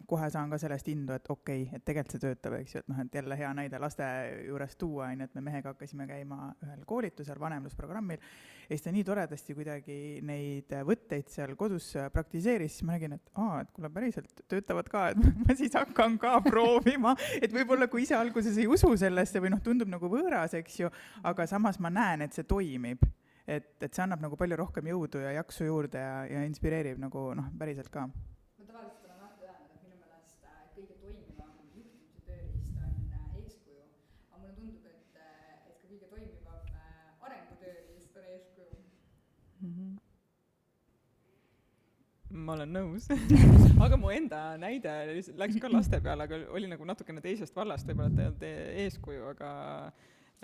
kohe 0.08 0.28
saan 0.32 0.50
ka 0.52 0.58
sellest 0.60 0.88
indu, 0.92 1.14
et 1.16 1.28
okei 1.30 1.64
okay,, 1.66 1.78
et 1.78 1.84
tegelikult 1.86 2.16
see 2.16 2.22
töötab, 2.22 2.56
eks 2.58 2.74
ju, 2.74 2.82
et 2.82 2.90
noh, 2.90 2.98
et 3.04 3.14
jälle 3.18 3.38
hea 3.38 3.50
näide 3.56 3.80
laste 3.82 4.06
juures 4.46 4.76
tuua, 4.80 5.08
on 5.10 5.22
ju, 5.22 5.28
et 5.28 5.36
me 5.38 5.44
mehega 5.48 5.72
hakkasime 5.72 6.06
käima 6.08 6.52
ühel 6.64 6.82
koolitusel, 6.88 7.40
vanemlusprogrammil, 7.40 8.20
ja 8.66 8.70
siis 8.72 8.84
ta 8.86 8.92
nii 8.94 9.04
toredasti 9.06 9.56
kuidagi 9.58 9.98
neid 10.26 10.74
võtteid 10.88 11.30
seal 11.32 11.54
kodus 11.58 11.92
praktiseeris, 12.14 12.78
siis 12.78 12.86
ma 12.88 12.96
nägin, 12.96 13.16
et 13.18 13.32
aa, 13.42 13.62
et 13.64 13.72
kuule, 13.76 13.92
päriselt 13.94 14.44
töötavad 14.50 14.90
ka, 14.92 15.06
et 15.12 15.22
ma 15.44 15.56
siis 15.58 15.76
hakkan 15.78 16.18
ka 16.22 16.38
proovima, 16.46 17.14
et 17.40 17.54
võib-olla 17.54 17.88
kui 17.92 18.06
ise 18.06 18.18
alguses 18.18 18.58
ei 18.60 18.68
usu 18.70 18.94
sellesse 19.00 19.42
või 19.42 19.54
noh, 19.54 19.62
tundub 19.64 19.90
nagu 19.92 20.10
võõras, 20.12 20.56
eks 20.58 20.82
ju, 20.84 20.92
aga 21.28 21.48
samas 21.50 21.80
ma 21.82 21.92
näen, 21.92 22.26
et 22.26 22.36
see 22.36 22.48
toimib. 22.48 23.02
Et, 23.42 23.72
et 23.82 23.90
see 23.90 24.04
annab 24.04 24.20
nagu 24.22 24.36
palju 24.38 24.54
rohkem 24.54 24.86
jõudu 24.86 25.18
ja 25.24 25.32
jaksu 25.40 25.66
juurde 25.66 25.98
ja, 25.98 26.20
ja 26.30 26.44
inspireerib 26.46 27.00
nagu 27.02 27.32
noh, 27.34 27.48
päriselt 27.58 27.90
ka 27.90 28.04
ma 42.44 42.56
olen 42.56 42.74
nõus. 42.74 43.08
Aga 43.84 43.98
mu 44.00 44.10
enda 44.14 44.42
näide 44.60 44.92
läks 45.38 45.60
ka 45.62 45.70
laste 45.72 46.00
peale, 46.04 46.26
aga 46.26 46.42
oli 46.54 46.68
nagu 46.70 46.86
natukene 46.88 47.22
teisest 47.24 47.56
vallast, 47.56 47.88
võib-olla 47.88 48.10
et 48.10 48.20
ei 48.20 48.28
olnud 48.28 48.44
eeskuju, 48.84 49.24
aga 49.32 49.50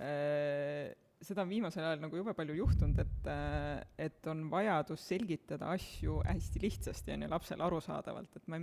äh, 0.01 0.89
seda 1.25 1.45
on 1.45 1.53
viimasel 1.53 1.85
ajal 1.85 2.03
nagu 2.05 2.19
jube 2.21 2.35
palju 2.39 2.57
juhtunud, 2.61 2.99
et, 3.03 3.31
äh, 3.31 3.83
et 4.09 4.31
on 4.31 4.47
vajadus 4.53 5.07
selgitada 5.13 5.73
asju 5.75 6.21
hästi 6.27 6.65
lihtsasti, 6.67 7.15
on 7.15 7.27
ju, 7.27 7.33
lapsele 7.35 7.67
arusaadavalt, 7.67 8.39
et 8.39 8.51
ma, 8.51 8.61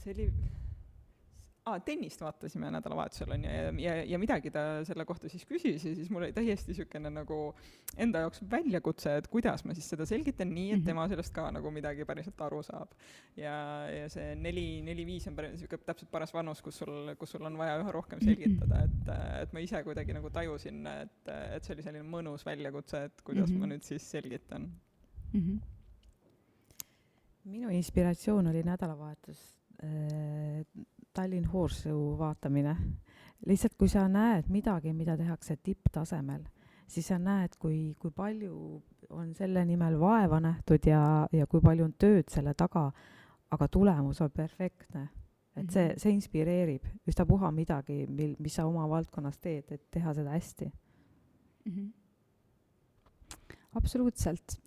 see 0.00 0.16
oli 0.16 0.28
aa, 1.68 1.80
tennist 1.84 2.20
vaatasime 2.24 2.70
nädalavahetusel, 2.72 3.32
on 3.34 3.44
ju, 3.44 3.50
ja, 3.50 3.94
ja, 3.94 4.04
ja 4.12 4.18
midagi 4.20 4.52
ta 4.54 4.62
selle 4.86 5.04
kohta 5.08 5.28
siis 5.28 5.44
küsis 5.48 5.84
ja 5.84 5.94
siis 5.96 6.10
mul 6.10 6.24
oli 6.24 6.34
täiesti 6.36 6.72
niisugune 6.72 7.12
nagu 7.12 7.38
enda 8.00 8.24
jaoks 8.24 8.44
väljakutse, 8.50 9.16
et 9.20 9.28
kuidas 9.32 9.64
ma 9.68 9.76
siis 9.76 9.88
seda 9.92 10.06
selgitan 10.08 10.52
nii, 10.54 10.70
et 10.72 10.78
mhm. 10.78 10.86
tema 10.88 11.06
sellest 11.10 11.34
ka 11.36 11.46
nagu 11.54 11.72
midagi 11.74 12.06
päriselt 12.08 12.40
aru 12.46 12.62
saab. 12.66 12.94
ja, 13.36 13.54
ja 13.92 14.08
see 14.12 14.34
neli, 14.40 14.66
neli-viis 14.86 15.28
on 15.30 15.36
päris 15.38 15.56
niisugune 15.56 15.86
täpselt 15.86 16.12
paras 16.12 16.32
vanus, 16.34 16.62
kus 16.64 16.80
sul, 16.82 17.12
kus 17.20 17.36
sul 17.36 17.44
on 17.48 17.58
vaja 17.60 17.80
üha 17.82 17.92
rohkem 17.94 18.22
selgitada, 18.24 18.84
et, 18.86 19.12
et 19.42 19.52
ma 19.56 19.64
ise 19.64 19.82
kuidagi 19.86 20.16
nagu 20.16 20.30
tajusin, 20.32 20.86
et, 20.94 21.34
et 21.56 21.66
see 21.66 21.76
oli 21.76 21.84
selline 21.86 22.06
mõnus 22.08 22.46
väljakutse, 22.46 23.04
et 23.10 23.26
kuidas 23.26 23.50
mm 23.50 23.56
-hmm. 23.56 23.68
ma 23.68 23.74
nüüd 23.74 23.84
siis 23.86 24.10
selgitan 24.16 24.70
mm. 25.32 25.40
-hmm 25.40 25.60
minu 27.44 27.70
inspiratsioon 27.72 28.46
oli 28.46 28.62
nädalavahetus 28.62 29.38
äh, 29.84 30.66
Tallinn 31.12 31.46
Horseshow 31.52 32.18
vaatamine. 32.18 32.76
lihtsalt, 33.46 33.74
kui 33.78 33.88
sa 33.88 34.08
näed 34.08 34.50
midagi, 34.52 34.92
mida 34.92 35.16
tehakse 35.16 35.56
tipptasemel, 35.56 36.42
siis 36.86 37.06
sa 37.08 37.18
näed, 37.18 37.56
kui, 37.58 37.94
kui 37.98 38.10
palju 38.10 38.82
on 39.10 39.30
selle 39.34 39.64
nimel 39.64 39.96
vaeva 40.00 40.40
nähtud 40.40 40.86
ja, 40.86 41.26
ja 41.32 41.46
kui 41.46 41.60
palju 41.64 41.84
on 41.84 41.94
tööd 41.98 42.28
selle 42.28 42.54
taga, 42.54 42.90
aga 43.50 43.68
tulemus 43.68 44.20
on 44.20 44.30
perfektne. 44.30 45.08
et 45.56 45.70
see, 45.70 45.86
mhm. 45.88 45.98
see 45.98 46.12
inspireerib, 46.14 46.84
ükstapuha 47.08 47.50
midagi, 47.52 48.04
mil, 48.08 48.36
mis 48.38 48.54
sa 48.54 48.66
oma 48.66 48.86
valdkonnas 48.88 49.38
teed, 49.38 49.72
et 49.72 49.82
teha 49.90 50.14
seda 50.14 50.30
hästi 50.30 50.70
mm. 50.70 51.72
-hmm 51.72 51.88
absoluutselt. 53.74 54.58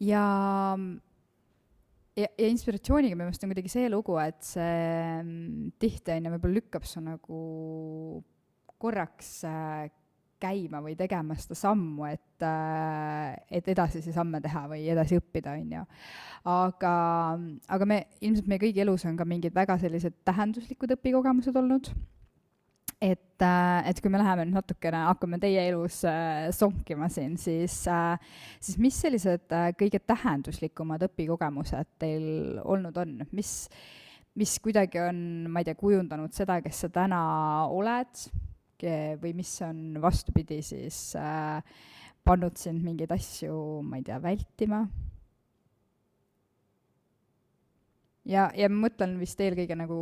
ja, 0.00 0.78
ja, 2.18 2.26
ja 2.26 2.48
inspiratsiooniga 2.50 3.16
minu 3.16 3.28
meelest 3.28 3.44
on 3.46 3.52
kuidagi 3.52 3.72
see 3.72 3.92
lugu, 3.92 4.16
et 4.22 4.42
see 4.44 4.74
mm, 5.22 5.70
tihti 5.80 6.14
on 6.16 6.26
ju, 6.26 6.34
võib-olla 6.34 6.58
lükkab 6.58 6.88
su 6.88 7.02
nagu 7.04 7.40
korraks 8.78 9.32
äh, 9.48 9.88
käima 10.38 10.80
või 10.84 10.94
tegema 10.98 11.34
seda 11.38 11.56
sammu, 11.58 12.06
et, 12.08 12.44
äh, 12.46 13.34
et 13.58 13.70
edasisi 13.74 14.14
samme 14.14 14.40
teha 14.44 14.66
või 14.70 14.84
edasi 14.92 15.18
õppida, 15.18 15.56
on 15.58 15.74
ju. 15.78 15.86
aga, 16.52 16.92
aga 17.78 17.90
me, 17.90 18.04
ilmselt 18.22 18.50
meie 18.50 18.62
kõigi 18.62 18.84
elus 18.84 19.06
on 19.08 19.18
ka 19.18 19.26
mingid 19.28 19.56
väga 19.56 19.78
sellised 19.82 20.22
tähenduslikud 20.28 20.94
õpikogemused 20.98 21.58
olnud 21.58 21.90
et, 23.00 23.42
äh, 23.42 23.88
et 23.88 24.00
kui 24.02 24.10
me 24.10 24.18
läheme 24.18 24.46
nüüd 24.46 24.58
natukene, 24.58 25.04
hakkame 25.06 25.38
teie 25.42 25.68
elus 25.70 26.00
äh, 26.08 26.48
sonkima 26.54 27.08
siin, 27.12 27.36
siis 27.38 27.80
äh,, 27.90 28.18
siis 28.58 28.78
mis 28.82 28.98
sellised 29.04 29.46
kõige 29.78 30.00
tähenduslikumad 30.02 31.06
õpikogemused 31.06 31.94
teil 32.02 32.58
olnud 32.64 32.98
on, 32.98 33.20
mis, 33.38 33.52
mis 34.38 34.56
kuidagi 34.64 35.02
on, 35.04 35.20
ma 35.52 35.62
ei 35.62 35.70
tea, 35.70 35.78
kujundanud 35.78 36.34
seda, 36.34 36.58
kes 36.64 36.84
sa 36.84 36.92
täna 37.00 37.20
oled 37.70 38.28
või 38.78 39.32
mis 39.34 39.56
on 39.66 39.98
vastupidi 39.98 40.60
siis 40.62 40.98
pannud 42.22 42.58
sind 42.60 42.84
mingeid 42.86 43.10
asju, 43.10 43.56
ma 43.82 43.98
ei 43.98 44.04
tea, 44.06 44.20
vältima 44.22 44.84
ja, 48.28 48.48
ja 48.56 48.68
ma 48.70 48.86
mõtlen 48.86 49.16
vist 49.20 49.40
eelkõige 49.40 49.76
nagu 49.78 49.98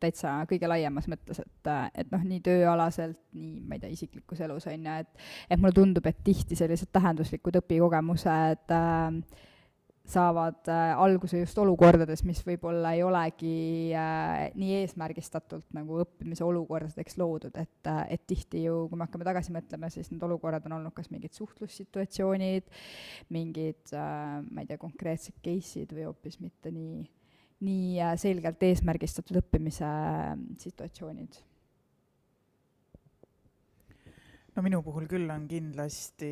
täitsa 0.00 0.38
kõige 0.48 0.68
laiemas 0.70 1.08
mõttes, 1.12 1.42
et, 1.42 1.70
et 2.02 2.10
noh, 2.12 2.24
nii 2.24 2.40
tööalaselt, 2.44 3.20
nii 3.36 3.60
ma 3.68 3.76
ei 3.76 3.84
tea, 3.84 3.92
isiklikus 3.96 4.40
elus 4.46 4.68
on 4.70 4.88
ju, 4.88 4.96
et 5.04 5.28
et 5.50 5.60
mulle 5.60 5.76
tundub, 5.76 6.06
et 6.08 6.24
tihti 6.24 6.58
sellised 6.58 6.92
tähenduslikud 6.94 7.60
õpikogemused 7.60 8.76
äh, 8.76 9.46
saavad 10.10 10.68
äh, 10.68 10.98
alguse 10.98 11.38
just 11.38 11.58
olukordades, 11.60 12.22
mis 12.26 12.40
võib-olla 12.46 12.94
ei 12.96 13.04
olegi 13.06 13.92
äh, 13.96 14.48
nii 14.58 14.80
eesmärgistatult 14.80 15.68
nagu 15.76 16.00
õppimise 16.02 16.44
olukordadeks 16.46 17.18
loodud, 17.20 17.54
et 17.60 17.90
äh,, 17.90 18.02
et 18.16 18.24
tihti 18.26 18.64
ju, 18.64 18.86
kui 18.90 18.98
me 18.98 19.06
hakkame 19.06 19.28
tagasi 19.28 19.54
mõtlema, 19.54 19.92
siis 19.92 20.10
need 20.10 20.24
olukorrad 20.26 20.66
on 20.70 20.78
olnud 20.80 20.96
kas 20.96 21.12
mingid 21.12 21.36
suhtlussituatsioonid, 21.36 22.68
mingid 23.36 23.94
äh, 23.94 24.40
ma 24.48 24.64
ei 24.64 24.70
tea, 24.70 24.80
konkreetsed 24.80 25.38
case'id 25.44 25.94
või 25.94 26.08
hoopis 26.08 26.40
mitte 26.42 26.74
nii 26.74 27.04
nii 27.66 28.00
äh, 28.00 28.16
selgelt 28.20 28.62
eesmärgistatud 28.64 29.40
õppimise 29.42 29.86
äh, 29.86 30.34
situatsioonid? 30.62 31.40
no 34.56 34.64
minu 34.66 34.80
puhul 34.84 35.06
küll 35.08 35.30
on 35.30 35.46
kindlasti, 35.48 36.30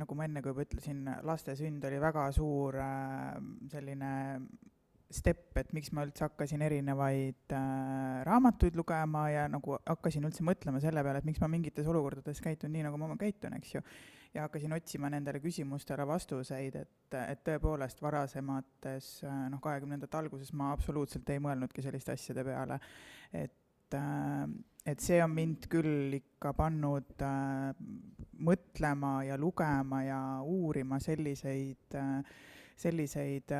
nagu 0.00 0.16
ma 0.18 0.26
enne 0.26 0.42
ka 0.42 0.50
juba 0.50 0.64
ütlesin, 0.66 1.04
laste 1.26 1.54
sünd 1.58 1.84
oli 1.86 2.00
väga 2.02 2.26
suur 2.36 2.76
äh, 2.82 3.38
selline 3.72 4.10
step, 5.10 5.50
et 5.58 5.72
miks 5.74 5.90
ma 5.94 6.04
üldse 6.06 6.26
hakkasin 6.26 6.62
erinevaid 6.62 7.54
äh, 7.54 8.20
raamatuid 8.26 8.76
lugema 8.78 9.26
ja 9.32 9.46
nagu 9.50 9.78
hakkasin 9.78 10.26
üldse 10.26 10.46
mõtlema 10.46 10.82
selle 10.82 11.02
peale, 11.06 11.22
et 11.22 11.28
miks 11.28 11.42
ma 11.42 11.50
mingites 11.50 11.88
olukordades 11.90 12.42
käitun 12.44 12.72
nii, 12.74 12.86
nagu 12.86 13.00
ma 13.00 13.16
käitun, 13.18 13.56
eks 13.58 13.76
ju 13.76 13.84
ja 14.34 14.46
hakkasin 14.46 14.72
otsima 14.72 15.10
nendele 15.10 15.40
küsimustele 15.42 16.06
vastuseid, 16.06 16.76
et, 16.78 17.16
et 17.18 17.42
tõepoolest 17.46 18.02
varasemates 18.02 19.08
noh, 19.24 19.62
kahekümnendate 19.62 20.20
alguses 20.20 20.52
ma 20.56 20.70
absoluutselt 20.74 21.28
ei 21.34 21.42
mõelnudki 21.42 21.82
selliste 21.84 22.14
asjade 22.14 22.44
peale, 22.46 22.78
et 23.32 23.56
et 23.90 25.02
see 25.02 25.16
on 25.18 25.32
mind 25.34 25.64
küll 25.66 26.14
ikka 26.14 26.52
pannud 26.54 27.24
mõtlema 28.46 29.10
ja 29.26 29.34
lugema 29.34 30.04
ja 30.06 30.20
uurima 30.46 31.00
selliseid 31.02 31.98
selliseid 32.80 33.50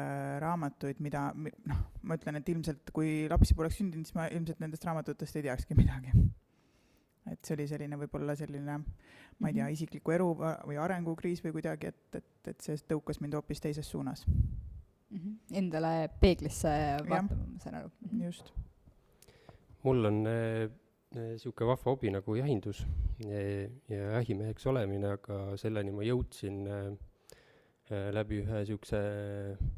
raamatuid, 0.41 1.03
mida 1.03 1.27
noh, 1.35 1.83
ma 2.07 2.17
ütlen, 2.17 2.39
et 2.39 2.49
ilmselt 2.55 2.95
kui 2.95 3.27
lapsi 3.29 3.59
poleks 3.59 3.83
sündinud, 3.83 4.07
siis 4.07 4.17
ma 4.17 4.31
ilmselt 4.31 4.63
nendest 4.63 4.87
raamatutest 4.87 5.37
ei 5.37 5.49
teakski 5.51 5.77
midagi 5.77 6.15
et 7.29 7.45
see 7.45 7.57
oli 7.57 7.67
selline 7.69 7.99
võib-olla 8.01 8.37
selline, 8.39 8.79
ma 9.41 9.51
ei 9.51 9.57
tea, 9.57 9.67
mhm. 9.67 9.75
isikliku 9.77 10.15
elu 10.17 10.31
või 10.39 10.79
arengukriis 10.81 11.43
või 11.45 11.55
kuidagi, 11.59 11.93
et, 11.93 12.21
et, 12.21 12.31
et 12.53 12.65
see 12.65 12.81
tõukas 12.89 13.21
mind 13.21 13.37
hoopis 13.39 13.61
teises 13.61 13.91
suunas 13.91 14.25
mm. 14.27 15.19
-hmm. 15.19 15.37
Endale 15.61 16.09
peeglisse 16.21 16.73
vaatama, 17.09 17.47
ma 17.53 17.59
saan 17.65 17.79
aru. 17.83 17.93
Mhm. 18.07 18.25
just. 18.25 18.53
mul 19.83 20.05
on 20.05 20.23
niisugune 20.25 21.67
äh, 21.67 21.71
vahva 21.73 21.91
hobi 21.91 22.11
nagu 22.11 22.35
jahindus 22.37 22.87
ja, 23.27 23.41
ja 23.89 24.11
jahimeheks 24.17 24.67
olemine, 24.67 25.15
aga 25.17 25.57
selleni 25.57 25.93
ma 25.93 26.03
jõudsin 26.03 26.67
äh, 26.67 26.93
äh 27.91 28.11
läbi 28.15 28.43
ühe 28.45 28.65
niisuguse 28.65 29.01
äh, 29.01 29.71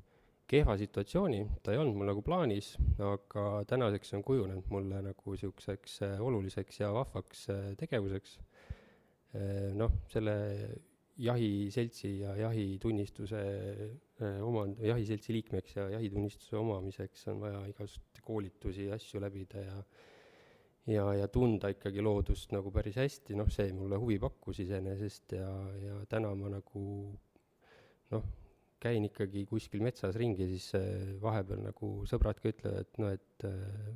kehva 0.52 0.76
situatsiooni, 0.76 1.42
ta 1.64 1.72
ei 1.72 1.80
olnud 1.80 1.96
mul 1.96 2.10
nagu 2.10 2.22
plaanis, 2.24 2.74
aga 3.00 3.62
tänaseks 3.68 4.12
on 4.18 4.24
kujunenud 4.26 4.68
mulle 4.72 5.00
nagu 5.06 5.34
niisuguseks 5.34 5.98
äh, 6.04 6.20
oluliseks 6.20 6.80
ja 6.82 6.90
vahvaks 6.92 7.46
äh, 7.54 7.68
tegevuseks. 7.80 8.38
Äh, 9.32 9.70
noh, 9.78 9.94
selle 10.12 10.34
jahiseltsi 11.22 12.12
ja 12.22 12.34
jahitunnistuse 12.36 13.40
omand-, 14.44 14.80
jahiseltsi 14.84 15.36
liikmeks 15.36 15.76
ja 15.76 15.88
jahitunnistuse 15.92 16.56
omamiseks 16.56 17.26
on 17.32 17.40
vaja 17.40 17.60
igasuguseid 17.68 18.22
koolitusi 18.24 18.86
ja 18.88 18.96
asju 18.96 19.20
läbida 19.20 19.60
ja 19.60 19.76
ja, 20.88 21.04
ja 21.14 21.28
tunda 21.28 21.70
ikkagi 21.70 22.02
loodust 22.02 22.52
nagu 22.52 22.72
päris 22.74 22.96
hästi, 22.98 23.36
noh, 23.38 23.50
see 23.52 23.68
mulle 23.76 24.00
huvi 24.02 24.18
pakkus 24.22 24.62
iseenesest 24.64 25.36
ja, 25.36 25.50
ja 25.84 26.00
täna 26.10 26.32
ma 26.34 26.50
nagu 26.56 26.86
noh, 28.10 28.24
käin 28.82 29.06
ikkagi 29.08 29.44
kuskil 29.48 29.82
metsas 29.84 30.16
ringi, 30.18 30.48
siis 30.54 30.72
äh, 30.78 31.12
vahepeal 31.22 31.62
nagu 31.68 31.92
sõbrad 32.08 32.40
ka 32.42 32.50
ütlevad, 32.52 32.88
et 32.88 33.02
noh, 33.02 33.12
et 33.14 33.46
äh, 33.48 33.92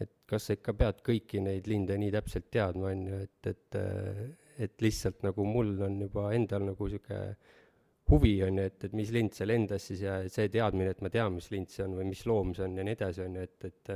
et 0.00 0.12
kas 0.30 0.46
sa 0.48 0.56
ikka 0.56 0.72
pead 0.80 1.02
kõiki 1.04 1.42
neid 1.44 1.66
linde 1.68 1.98
nii 2.00 2.12
täpselt 2.14 2.46
teadma, 2.54 2.94
on 2.94 3.02
ju, 3.10 3.18
et, 3.26 3.50
et 3.50 3.80
äh, 3.80 4.22
et 4.60 4.82
lihtsalt 4.84 5.22
nagu 5.24 5.44
mul 5.48 5.74
on 5.86 6.00
juba 6.02 6.30
endal 6.36 6.66
nagu 6.68 6.88
niisugune 6.88 7.20
huvi, 8.10 8.32
on 8.44 8.58
ju, 8.58 8.64
et, 8.70 8.88
et 8.88 8.96
mis 8.96 9.12
lind 9.14 9.36
see 9.36 9.46
lendas 9.48 9.86
siis 9.90 10.02
ja 10.04 10.16
see 10.28 10.48
teadmine, 10.52 10.94
et 10.94 11.04
ma 11.04 11.12
tean, 11.12 11.36
mis 11.36 11.50
lind 11.52 11.70
see 11.72 11.84
on 11.84 11.94
või 11.98 12.08
mis 12.10 12.24
loom 12.28 12.54
see 12.56 12.66
on 12.66 12.80
ja 12.80 12.86
nii 12.86 12.96
edasi, 12.96 13.22
on 13.26 13.38
ju, 13.38 13.46
et, 13.46 13.70
et 13.70 13.94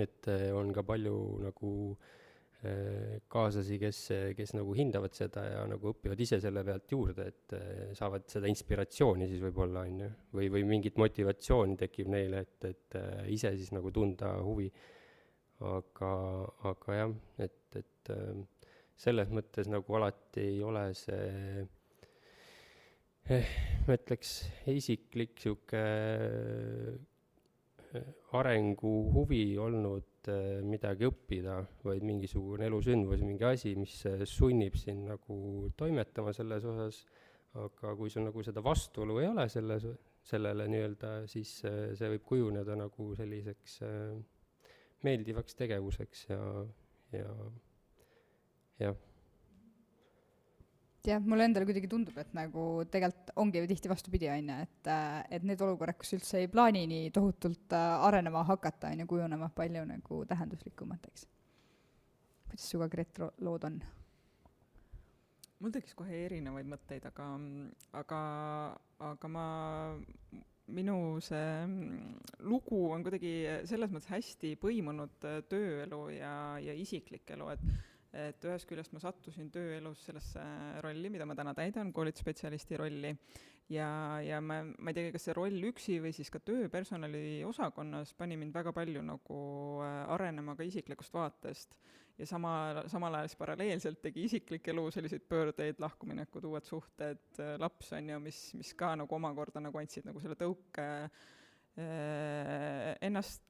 et 0.00 0.28
on 0.56 0.70
ka 0.72 0.80
palju 0.88 1.14
nagu 1.44 1.70
äh, 1.92 1.96
Äh, 2.02 2.21
kaaslasi, 2.62 3.78
kes, 3.82 4.00
kes 4.38 4.52
nagu 4.54 4.74
hindavad 4.78 5.14
seda 5.16 5.42
ja 5.48 5.62
nagu 5.66 5.90
õpivad 5.90 6.20
ise 6.22 6.38
selle 6.42 6.62
pealt 6.66 6.92
juurde, 6.94 7.26
et 7.32 7.54
äh, 7.58 7.90
saavad 7.98 8.28
seda 8.30 8.50
inspiratsiooni 8.50 9.26
siis 9.30 9.42
võib-olla, 9.42 9.82
on 9.88 10.04
ju, 10.04 10.10
või, 10.38 10.50
või 10.54 10.64
mingit 10.70 11.00
motivatsiooni 11.02 11.74
tekib 11.80 12.10
neile, 12.12 12.44
et, 12.46 12.68
et 12.70 12.98
äh, 13.00 13.24
ise 13.34 13.50
siis 13.58 13.72
nagu 13.74 13.90
tunda 13.94 14.36
huvi. 14.46 14.70
aga, 15.62 16.12
aga 16.70 16.94
jah, 16.96 17.12
et, 17.38 17.76
et 17.78 18.10
selles 18.98 19.30
mõttes 19.30 19.68
nagu 19.70 19.94
alati 19.94 20.42
ei 20.42 20.62
ole 20.66 20.88
see 20.98 21.62
eh, 23.30 23.52
ma 23.86 23.94
ütleks, 23.98 24.32
isiklik 24.70 25.36
niisugune 25.38 26.98
arenguhuvi 28.38 29.42
olnud 29.60 30.30
äh, 30.30 30.60
midagi 30.64 31.06
õppida, 31.08 31.58
vaid 31.84 32.04
mingisugune 32.06 32.68
elusündmus, 32.68 33.24
mingi 33.26 33.46
asi, 33.48 33.74
mis 33.78 33.98
äh, 34.08 34.24
sunnib 34.28 34.78
sind 34.80 35.08
nagu 35.10 35.68
toimetama 35.78 36.34
selles 36.36 36.66
osas, 36.68 37.02
aga 37.60 37.92
kui 37.98 38.12
sul 38.12 38.26
nagu 38.28 38.44
seda 38.44 38.64
vastuolu 38.64 39.18
ei 39.20 39.28
ole 39.28 39.48
selles, 39.52 39.86
sellele 40.24 40.68
nii-öelda, 40.72 41.14
siis 41.30 41.58
äh, 41.68 41.92
see 41.98 42.12
võib 42.14 42.26
kujuneda 42.32 42.78
nagu 42.80 43.12
selliseks 43.18 43.80
meeldivaks 45.02 45.58
tegevuseks 45.58 46.28
ja, 46.30 46.42
ja 47.18 47.32
jah 48.86 49.00
jah, 51.08 51.22
mulle 51.24 51.46
endale 51.48 51.66
kuidagi 51.68 51.88
tundub, 51.90 52.16
et 52.20 52.30
nagu 52.36 52.66
tegelikult 52.92 53.32
ongi 53.42 53.62
ju 53.62 53.70
tihti 53.70 53.90
vastupidi, 53.90 54.28
on 54.32 54.52
ju, 54.52 54.58
et, 54.66 54.90
äh, 54.90 55.22
et 55.38 55.46
need 55.46 55.62
olukorrad, 55.64 55.98
kus 56.00 56.14
üldse 56.18 56.42
ei 56.42 56.50
plaani 56.52 56.84
nii 56.90 57.10
tohutult 57.14 57.74
äh, 57.76 58.04
arenema 58.08 58.44
hakata, 58.48 58.92
on 58.92 59.02
ju, 59.02 59.08
kujunevad 59.14 59.54
palju 59.56 59.82
nagu 59.88 60.20
tähenduslikumaks. 60.30 61.26
kuidas 62.46 62.68
sinuga, 62.70 62.88
Gret, 62.92 63.18
lood 63.40 63.68
on? 63.68 63.82
mul 65.62 65.70
tekkis 65.70 65.94
kohe 65.94 66.24
erinevaid 66.26 66.66
mõtteid, 66.66 67.04
aga, 67.06 67.26
aga, 67.94 68.22
aga 69.12 69.28
ma, 69.30 69.44
minu 70.74 70.96
see 71.22 71.46
mm, 71.66 72.16
lugu 72.50 72.80
on 72.94 73.04
kuidagi 73.06 73.32
selles 73.70 73.92
mõttes 73.92 74.10
hästi 74.10 74.56
põimunud 74.62 75.26
äh, 75.28 75.40
tööelu 75.50 76.02
ja, 76.16 76.34
ja 76.62 76.74
isiklik 76.78 77.30
elu, 77.36 77.52
et 77.54 77.91
et 78.12 78.44
ühest 78.44 78.68
küljest 78.68 78.92
ma 78.92 79.00
sattusin 79.00 79.48
tööelus 79.52 80.02
sellesse 80.06 80.42
rolli, 80.84 81.08
mida 81.12 81.26
ma 81.28 81.36
täna 81.38 81.54
täidan, 81.56 81.92
koolitusspetsialisti 81.96 82.76
rolli, 82.80 83.12
ja, 83.72 83.88
ja 84.24 84.40
ma, 84.44 84.60
ma 84.64 84.92
ei 84.92 84.98
teagi, 84.98 85.14
kas 85.14 85.26
see 85.28 85.36
roll 85.36 85.66
üksi 85.70 85.98
või 86.04 86.12
siis 86.16 86.30
ka 86.32 86.42
töö 86.44 86.68
personaliosakonnas 86.72 88.14
pani 88.18 88.36
mind 88.40 88.54
väga 88.56 88.74
palju 88.76 89.02
nagu 89.06 89.40
äh, 89.84 89.98
arenema 90.12 90.56
ka 90.58 90.66
isiklikust 90.66 91.14
vaatest. 91.14 91.78
ja 92.18 92.26
sama, 92.28 92.84
samal 92.92 93.14
ajal 93.16 93.30
siis 93.30 93.40
paralleelselt 93.40 94.02
tegi 94.04 94.26
isiklik 94.28 94.68
elu 94.68 94.90
selliseid 94.92 95.24
pöördeid, 95.28 95.80
lahkuminekud, 95.80 96.44
uued 96.44 96.68
suhted, 96.68 97.22
äh, 97.40 97.54
laps, 97.60 97.92
on 97.96 98.10
ju, 98.12 98.20
mis, 98.20 98.42
mis 98.58 98.74
ka 98.76 98.92
nagu 99.00 99.16
omakorda 99.16 99.64
nagu 99.64 99.80
andsid 99.80 100.04
nagu 100.08 100.20
selle 100.20 100.36
tõuke 100.36 100.88
äh, 101.06 101.30
ennast 101.76 103.42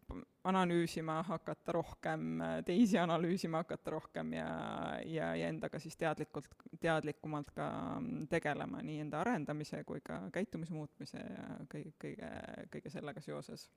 analüüsima 0.44 1.22
hakata 1.26 1.72
rohkem, 1.72 2.42
teisi 2.66 2.98
analüüsima 2.98 3.62
hakata 3.62 3.90
rohkem 3.90 4.32
ja, 4.36 4.48
ja, 5.06 5.32
ja 5.38 5.48
endaga 5.50 5.78
siis 5.82 5.96
teadlikult, 5.98 6.48
teadlikumalt 6.82 7.50
ka 7.56 7.68
tegelema 8.30 8.82
nii 8.82 9.00
enda 9.06 9.22
arendamise 9.22 9.82
kui 9.88 10.02
ka 10.04 10.20
käitumise 10.34 10.74
muutmise 10.74 11.22
ja 11.22 11.46
kõige, 11.72 11.94
kõige, 12.02 12.30
kõige 12.74 12.94
sellega 12.94 13.24
seoses. 13.24 13.68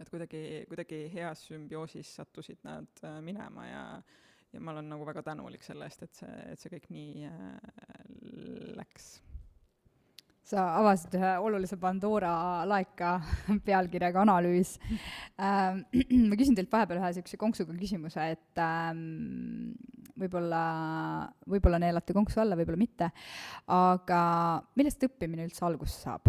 et 0.00 0.10
kuidagi, 0.10 0.64
kuidagi 0.68 1.04
heas 1.14 1.46
sümbioosis 1.48 2.14
sattusid 2.16 2.62
nad 2.66 3.04
äh, 3.04 3.20
minema 3.22 3.66
ja 3.66 3.84
ja 4.54 4.60
ma 4.60 4.70
olen 4.70 4.88
nagu 4.88 5.06
väga 5.06 5.22
tänulik 5.22 5.62
selle 5.66 5.88
eest, 5.88 6.02
et 6.06 6.14
see, 6.14 6.34
et 6.52 6.60
see 6.60 6.70
kõik 6.70 6.90
nii 6.94 7.26
äh, 7.26 7.56
läks 8.78 9.16
sa 10.44 10.64
avasid 10.76 11.14
ühe 11.16 11.30
olulise 11.40 11.78
Pandora 11.80 12.34
laeka 12.68 13.16
pealkirjaga 13.66 14.24
analüüs 14.26 14.76
ähm,. 15.40 15.84
ma 16.30 16.36
küsin 16.36 16.56
teilt 16.58 16.72
vahepeal 16.72 17.00
ühe 17.00 17.10
niisuguse 17.10 17.40
konksuga 17.40 17.76
küsimuse, 17.78 18.26
et 18.36 18.60
ähm, 18.60 19.72
võib-olla, 20.20 20.64
võib-olla 21.48 21.80
neelate 21.80 22.16
konksu 22.16 22.42
alla, 22.44 22.58
võib-olla 22.60 22.80
mitte, 22.80 23.08
aga 23.72 24.20
millest 24.76 25.08
õppimine 25.08 25.48
üldse 25.48 25.64
alguse 25.66 25.96
saab? 25.96 26.28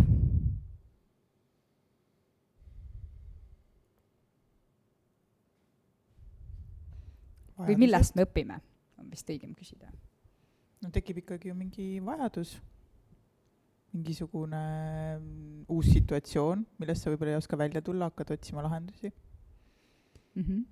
või 7.55 7.77
millest 7.79 8.17
me 8.17 8.25
õpime, 8.25 8.57
on 8.99 9.07
vist 9.07 9.29
õigem 9.31 9.53
küsida. 9.55 9.87
no 10.83 10.89
tekib 10.93 11.21
ikkagi 11.21 11.49
ju 11.49 11.55
mingi 11.55 11.85
vajadus 12.03 12.57
mingisugune 13.95 14.61
mm, 15.17 15.65
uus 15.71 15.89
situatsioon, 15.93 16.65
millest 16.81 17.05
sa 17.05 17.11
võib-olla 17.11 17.35
ei 17.35 17.39
oska 17.39 17.59
välja 17.59 17.81
tulla, 17.85 18.09
hakkad 18.11 18.33
otsima 18.35 18.63
lahendusi 18.65 19.11
mm. 19.11 20.43
-hmm. 20.43 20.65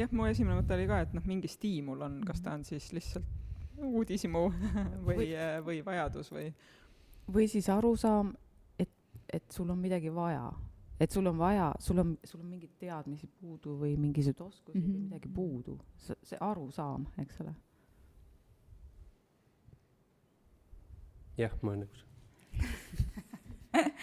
jah, 0.00 0.12
mu 0.12 0.28
esimene 0.28 0.60
mõte 0.60 0.76
oli 0.76 0.86
ka, 0.90 1.00
et 1.06 1.16
noh, 1.16 1.24
mingi 1.30 1.48
stiimul 1.48 2.04
on, 2.04 2.20
kas 2.28 2.44
ta 2.44 2.56
on 2.58 2.64
siis 2.68 2.92
lihtsalt 2.92 3.26
uudishimu 3.84 4.44
või, 5.08 5.16
või, 5.16 5.30
või 5.66 5.80
vajadus 5.86 6.30
või. 6.32 6.52
või 7.32 7.48
siis 7.48 7.68
arusaam, 7.72 8.34
et, 8.78 8.92
et 9.32 9.50
sul 9.50 9.70
on 9.70 9.78
midagi 9.80 10.12
vaja, 10.14 10.52
et 11.00 11.10
sul 11.10 11.26
on 11.26 11.38
vaja, 11.38 11.72
sul 11.80 11.98
on, 11.98 12.18
sul 12.24 12.40
on 12.40 12.50
mingeid 12.52 12.76
teadmisi 12.78 13.26
puudu 13.26 13.78
või 13.80 13.96
mingisuguseid 13.96 14.46
oskusi 14.46 14.78
mm 14.78 14.84
-hmm. 14.84 14.92
või 14.92 14.98
mhm. 14.98 15.04
midagi 15.08 15.28
puudu, 15.28 15.78
see 15.96 16.38
arusaam, 16.40 17.08
eks 17.18 17.40
ole 17.40 17.54
jah, 21.38 21.54
ma 21.62 21.72
olen 21.72 21.86
nõus 21.86 22.00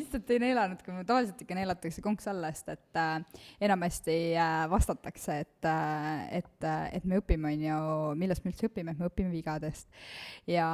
issand, 0.00 0.28
ei 0.30 0.40
neelanud, 0.42 0.82
kui 0.84 0.94
mul 0.94 1.06
tavaliselt 1.08 1.40
ikka 1.44 1.56
neelatakse 1.58 2.04
konks 2.04 2.28
alla, 2.30 2.50
sest 2.54 2.72
et 2.74 3.00
äh, 3.00 3.42
enamasti 3.68 4.16
äh, 4.34 4.64
vastatakse, 4.70 5.38
et 5.44 5.68
äh,, 5.68 6.38
et 6.40 6.66
äh,, 6.66 6.86
et 6.96 7.06
me 7.08 7.20
õpime, 7.20 7.52
on 7.54 7.64
ju, 7.64 7.80
millest 8.20 8.44
me 8.44 8.52
üldse 8.52 8.70
õpime, 8.70 8.94
et 8.94 9.00
me 9.00 9.10
õpime 9.10 9.32
vigadest. 9.34 9.88
ja, 10.48 10.68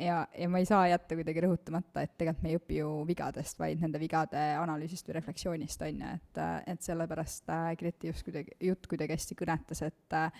ja, 0.00 0.22
ja 0.38 0.48
ma 0.52 0.62
ei 0.62 0.68
saa 0.68 0.86
jätta 0.90 1.18
kuidagi 1.18 1.44
rõhutamata, 1.44 2.04
et 2.04 2.16
tegelikult 2.16 2.44
me 2.44 2.54
ei 2.54 2.60
õpi 2.60 2.80
ju 2.80 2.90
vigadest, 3.08 3.58
vaid 3.60 3.82
nende 3.82 4.00
vigade 4.02 4.44
analüüsist 4.60 5.08
või 5.08 5.18
refleksioonist, 5.18 5.86
on 5.86 6.04
ju, 6.04 6.14
et, 6.20 6.42
äh, 6.42 6.56
et 6.74 6.86
sellepärast 6.86 7.52
äh, 7.52 7.70
Greti 7.80 8.12
just 8.12 8.26
kuidagi, 8.26 8.56
jutt 8.70 8.88
kuidagi 8.90 9.16
hästi 9.16 9.38
kõnetas, 9.38 9.84
et 9.86 10.18
äh, 10.18 10.30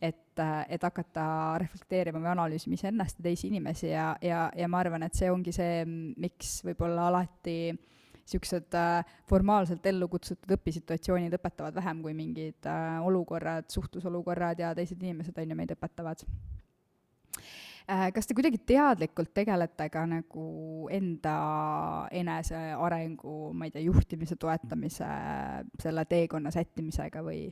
et, 0.00 0.38
äh, 0.38 0.64
et 0.68 0.82
hakata 0.82 1.24
reflekteerima 1.62 2.20
või 2.22 2.30
analüüsima 2.32 2.78
iseennast 2.78 3.18
ja 3.18 3.26
teisi 3.26 3.48
inimesi 3.50 3.90
ja, 3.90 4.12
ja, 4.22 4.46
ja 4.56 4.68
ma 4.70 4.82
arvan, 4.82 5.04
et 5.06 5.18
see 5.18 5.30
ongi 5.32 5.52
see, 5.54 5.82
miks 6.20 6.58
võib-olla 6.66 7.07
alati 7.08 7.58
niisugused 8.28 8.74
äh, 8.76 9.04
formaalselt 9.28 9.86
ellu 9.88 10.08
kutsutud 10.12 10.52
õpisituatsioonid 10.58 11.32
õpetavad 11.38 11.76
vähem 11.78 12.02
kui 12.04 12.14
mingid 12.16 12.68
äh, 12.68 12.98
olukorrad, 13.06 13.70
suhtlusolukorrad 13.72 14.60
ja 14.60 14.74
teised 14.76 15.00
inimesed, 15.02 15.36
on 15.38 15.54
ju, 15.54 15.56
meid 15.56 15.72
õpetavad 15.72 16.24
äh,. 17.88 18.08
kas 18.12 18.28
te 18.28 18.36
kuidagi 18.36 18.60
teadlikult 18.68 19.32
tegelete 19.34 19.88
ka 19.88 20.04
nagu 20.06 20.46
enda 20.92 21.38
enesearengu, 22.12 23.36
ma 23.54 23.68
ei 23.68 23.74
tea, 23.74 23.86
juhtimise 23.88 24.36
toetamise, 24.36 25.08
selle 25.80 26.04
teekonna 26.08 26.52
sättimisega 26.52 27.24
või 27.24 27.46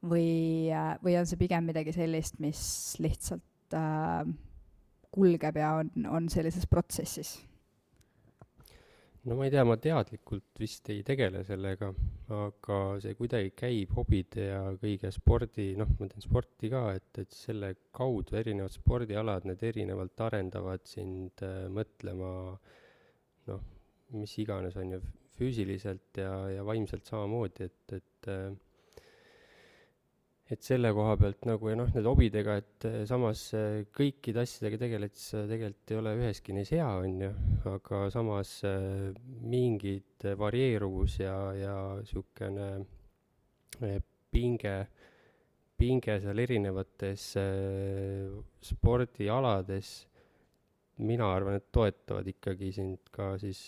või, 0.00 0.70
või 1.04 1.16
on 1.20 1.28
see 1.28 1.38
pigem 1.40 1.66
midagi 1.68 1.92
sellist, 1.92 2.38
mis 2.40 2.62
lihtsalt 3.02 3.76
äh, 3.76 4.24
kulgeb 5.12 5.60
ja 5.60 5.74
on, 5.82 5.92
on 6.08 6.28
sellises 6.32 6.66
protsessis? 6.70 7.36
No 9.28 9.36
ma 9.36 9.44
ei 9.44 9.52
tea, 9.52 9.64
ma 9.68 9.76
teadlikult 9.76 10.60
vist 10.60 10.88
ei 10.92 11.02
tegele 11.06 11.42
sellega, 11.44 11.90
aga 12.36 12.78
see 13.02 13.16
kuidagi 13.18 13.52
käib 13.58 13.92
hobide 13.98 14.46
ja 14.46 14.62
kõige 14.80 15.10
spordi, 15.12 15.70
noh, 15.80 15.90
ma 15.98 16.08
teen 16.08 16.24
sporti 16.24 16.70
ka, 16.72 16.86
et, 16.96 17.10
et 17.20 17.36
selle 17.36 17.74
kaudu 17.96 18.38
erinevad 18.40 18.72
spordialad, 18.74 19.48
need 19.48 19.64
erinevalt 19.72 20.24
arendavad 20.28 20.88
sind 20.88 21.44
äh, 21.44 21.66
mõtlema 21.72 22.32
noh, 23.50 23.64
mis 24.16 24.36
iganes, 24.42 24.78
on 24.80 24.96
ju, 24.96 25.02
füüsiliselt 25.40 26.20
ja, 26.20 26.32
ja 26.52 26.64
vaimselt 26.66 27.08
samamoodi, 27.08 27.68
et, 27.68 27.96
et 28.00 28.32
äh, 28.32 28.50
et 30.50 30.66
selle 30.66 30.90
koha 30.94 31.14
pealt 31.18 31.46
nagu 31.46 31.70
ja 31.70 31.76
noh, 31.78 31.90
nende 31.94 32.10
hobidega, 32.10 32.56
et 32.58 32.86
eh, 32.88 32.96
samas 33.06 33.44
eh, 33.54 33.84
kõikide 33.94 34.42
asjadega 34.42 34.80
tegeledes 34.82 35.26
sa 35.30 35.44
tegelikult 35.46 35.92
ei 35.94 35.98
ole 36.00 36.14
üheski 36.18 36.56
neis 36.56 36.72
hea, 36.74 36.88
on 37.02 37.22
ju, 37.22 37.30
aga 37.70 38.00
samas 38.10 38.56
eh, 38.66 39.12
mingid 39.46 40.26
varieeruvus 40.40 41.20
ja, 41.22 41.36
ja 41.54 41.76
niisugune 42.00 42.70
pinge, 44.30 44.74
pinge 45.78 46.16
seal 46.20 46.42
erinevates 46.42 47.30
spordialades, 48.66 49.92
mina 51.00 51.30
arvan, 51.32 51.56
et 51.56 51.70
toetavad 51.72 52.26
ikkagi 52.28 52.74
sind 52.76 53.08
ka 53.14 53.32
siis 53.40 53.62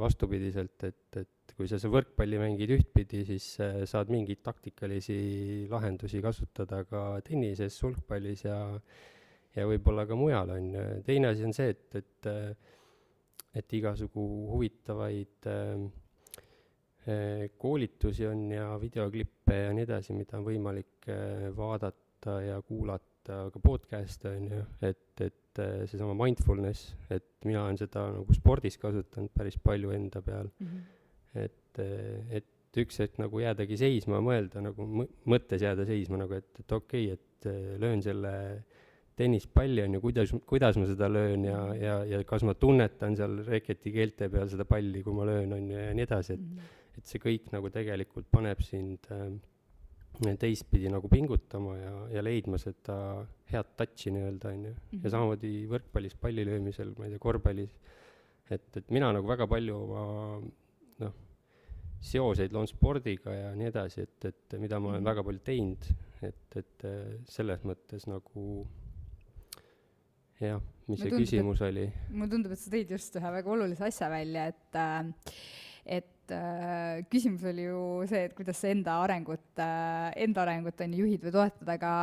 vastupidiselt, 0.00 0.88
et, 0.88 1.20
et 1.20 1.41
et 1.52 1.58
kui 1.58 1.68
sa 1.68 1.76
seda 1.76 1.92
võrkpalli 1.92 2.38
mängid 2.40 2.70
ühtpidi, 2.72 3.22
siis 3.28 3.46
äh, 3.60 3.82
saad 3.88 4.08
mingeid 4.12 4.40
taktikalisi 4.44 5.68
lahendusi 5.68 6.22
kasutada 6.24 6.80
ka 6.88 7.20
tennises, 7.26 7.76
sulgpallis 7.76 8.46
ja 8.46 8.58
ja 9.52 9.66
võib-olla 9.68 10.06
ka 10.08 10.16
mujal, 10.16 10.48
on 10.54 10.70
ju. 10.72 10.84
teine 11.04 11.28
asi 11.28 11.44
on 11.44 11.52
see, 11.52 11.74
et, 11.74 11.98
et 12.00 12.28
äh, 12.30 12.54
et 13.52 13.74
igasugu 13.76 14.22
huvitavaid 14.48 15.48
äh, 15.52 15.82
koolitusi 17.60 18.24
on 18.30 18.46
ja 18.54 18.70
videoklippe 18.80 19.58
ja 19.58 19.74
nii 19.76 19.84
edasi, 19.84 20.14
mida 20.16 20.38
on 20.38 20.46
võimalik 20.46 21.08
vaadata 21.58 22.36
ja 22.46 22.60
kuulata, 22.62 23.50
ka 23.52 23.60
podcast'e 23.60 24.36
on 24.38 24.46
ju, 24.54 24.62
et, 24.86 25.24
et 25.26 25.62
seesama 25.90 26.14
mindfulness, 26.16 26.94
et 27.10 27.26
mina 27.44 27.66
olen 27.66 27.82
seda 27.82 28.06
nagu 28.14 28.38
spordis 28.38 28.78
kasutanud 28.80 29.34
päris 29.34 29.58
palju 29.60 29.90
enda 29.98 30.22
peal 30.24 30.46
mm. 30.46 30.70
-hmm 30.70 31.01
et, 31.34 31.80
et 32.30 32.80
üks 32.82 33.00
hetk 33.02 33.18
nagu 33.20 33.42
jäädagi 33.42 33.76
seisma, 33.80 34.20
mõelda 34.24 34.62
nagu 34.64 34.86
mõttes 35.28 35.64
jääda 35.64 35.84
seisma 35.88 36.22
nagu, 36.22 36.38
et, 36.38 36.48
et 36.62 36.72
okei 36.72 37.10
okay,, 37.10 37.18
et 37.18 37.48
äh, 37.50 37.74
löön 37.82 38.02
selle 38.04 38.32
tennispalli, 39.18 39.82
on 39.84 39.98
ju, 39.98 40.00
kuidas, 40.00 40.32
kuidas 40.48 40.78
ma 40.80 40.86
seda 40.88 41.08
löön 41.12 41.44
ja, 41.44 41.58
ja, 41.76 41.96
ja 42.08 42.20
kas 42.28 42.46
ma 42.48 42.54
tunnetan 42.56 43.16
seal 43.18 43.42
reketi 43.44 43.92
keelte 43.92 44.30
peal 44.32 44.48
seda 44.48 44.64
palli, 44.68 45.02
kui 45.04 45.16
ma 45.16 45.26
löön, 45.28 45.52
on 45.52 45.68
ju, 45.68 45.76
ja 45.76 45.92
nii 45.96 46.06
edasi, 46.06 46.38
et 46.38 46.46
-hmm. 46.46 46.70
et 46.98 47.08
see 47.10 47.20
kõik 47.20 47.52
nagu 47.52 47.70
tegelikult 47.70 48.30
paneb 48.32 48.60
sind 48.64 49.10
äh, 49.12 50.36
teistpidi 50.40 50.88
nagu 50.92 51.08
pingutama 51.08 51.76
ja, 51.76 51.92
ja 52.16 52.22
leidma 52.22 52.58
seda 52.60 52.96
head 53.52 53.76
touch'i 53.76 54.12
nii-öelda, 54.12 54.48
on 54.48 54.64
ju. 54.64 54.72
ja 54.72 54.98
mhm. 54.98 55.08
samamoodi 55.08 55.52
võrkpallis 55.68 56.16
palli 56.16 56.44
löömisel, 56.48 56.94
ma 56.98 57.04
ei 57.04 57.14
tea, 57.14 57.18
korvpallis, 57.18 57.76
et, 58.50 58.68
et 58.76 58.90
mina 58.90 59.12
nagu 59.12 59.28
väga 59.28 59.46
palju 59.46 59.76
oma 59.76 60.02
noh, 61.00 61.14
seoseid 62.02 62.52
loon 62.52 62.68
spordiga 62.70 63.34
ja 63.34 63.50
nii 63.56 63.70
edasi, 63.70 64.04
et, 64.04 64.28
et 64.28 64.60
mida 64.60 64.80
ma 64.80 64.92
olen 64.92 65.02
mhm. 65.02 65.10
väga 65.10 65.26
palju 65.26 65.44
teinud, 65.46 65.90
et, 66.26 66.60
et 66.60 66.86
selles 67.30 67.64
mõttes 67.68 68.08
nagu 68.10 68.46
jah, 70.42 70.62
mis 70.88 71.00
see 71.00 71.10
tundub, 71.10 71.24
küsimus 71.24 71.62
oli? 71.64 71.88
mulle 72.10 72.30
tundub, 72.32 72.54
et 72.54 72.60
sa 72.60 72.72
tõid 72.72 72.94
just 72.96 73.18
ühe 73.18 73.34
väga 73.36 73.52
olulise 73.54 73.86
asja 73.88 74.08
välja, 74.12 74.48
et 74.52 74.78
äh, 74.78 75.36
et 75.84 76.30
äh, 76.30 77.02
küsimus 77.10 77.44
oli 77.50 77.64
ju 77.66 77.78
see, 78.10 78.26
et 78.28 78.34
kuidas 78.38 78.60
sa 78.62 78.70
enda 78.70 78.98
arengut 79.02 79.62
äh,, 79.62 80.12
enda 80.22 80.44
arengut 80.44 80.80
on 80.84 80.94
ju 80.94 81.06
juhid 81.06 81.24
või 81.26 81.34
toetad, 81.34 81.72
aga, 81.74 81.94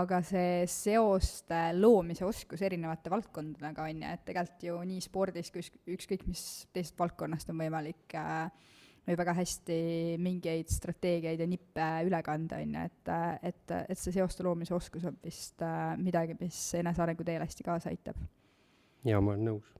aga 0.00 0.20
see 0.26 0.64
seoste 0.72 1.60
loomise 1.78 2.26
oskus 2.26 2.64
erinevate 2.66 3.12
valdkondadega 3.12 3.86
on 3.86 4.02
ju, 4.02 4.16
et 4.16 4.24
tegelikult 4.26 4.66
ju 4.68 4.80
nii 4.90 5.04
spordis 5.04 5.52
kui 5.54 5.62
ükskõik 5.94 6.26
mis 6.26 6.42
teisest 6.74 6.98
valdkonnast 6.98 7.54
on 7.54 7.62
võimalik 7.62 8.18
äh, 8.18 8.74
võib 9.08 9.22
väga 9.22 9.36
hästi 9.38 9.78
mingeid 10.20 10.68
strateegiaid 10.72 11.40
ja 11.40 11.48
nippe 11.48 11.88
üle 12.04 12.20
kanda, 12.26 12.58
on 12.60 12.74
ju, 12.76 12.86
et, 12.90 13.14
et, 13.52 13.76
et 13.94 13.98
see 13.98 14.18
seoste 14.18 14.44
loomise 14.44 14.74
oskus 14.76 15.06
on 15.08 15.16
vist 15.24 15.62
äh, 15.64 15.94
midagi, 16.00 16.36
mis 16.42 16.58
enesearengu 16.82 17.24
teel 17.24 17.46
hästi 17.46 17.70
kaasa 17.70 17.94
aitab. 17.94 18.18
jaa, 19.06 19.22
ma 19.22 19.36
olen 19.36 19.52
nõus 19.52 19.78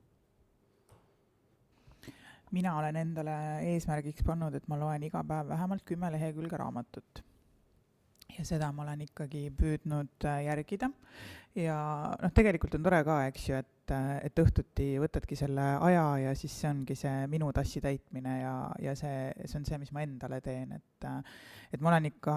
mina 2.52 2.76
olen 2.78 2.96
endale 2.96 3.34
eesmärgiks 3.74 4.24
pannud, 4.26 4.54
et 4.54 4.68
ma 4.68 4.78
loen 4.80 5.02
iga 5.08 5.22
päev 5.24 5.50
vähemalt 5.52 5.84
kümme 5.84 6.12
lehekülge 6.12 6.56
raamatut. 6.56 7.24
ja 8.38 8.44
seda 8.44 8.72
ma 8.72 8.82
olen 8.82 9.00
ikkagi 9.08 9.48
püüdnud 9.56 10.24
äh, 10.24 10.44
järgida 10.44 10.90
ja 11.56 11.78
noh, 12.20 12.32
tegelikult 12.34 12.78
on 12.78 12.86
tore 12.86 13.02
ka, 13.06 13.20
eks 13.30 13.48
ju, 13.48 13.58
et 13.62 13.74
et, 13.88 14.40
õhtuti 14.42 14.88
võtadki 15.00 15.36
selle 15.38 15.64
aja 15.84 16.04
ja 16.20 16.32
siis 16.36 16.54
see 16.60 16.70
ongi 16.70 16.96
see 16.98 17.26
minu 17.30 17.50
tassi 17.56 17.80
täitmine 17.80 18.34
ja, 18.40 18.54
ja 18.84 18.94
see, 18.98 19.30
see 19.44 19.60
on 19.60 19.64
see, 19.68 19.78
mis 19.80 19.92
ma 19.96 20.02
endale 20.04 20.40
teen, 20.44 20.74
et 20.76 21.06
et 21.72 21.82
ma 21.84 21.92
olen 21.92 22.08
ikka 22.08 22.34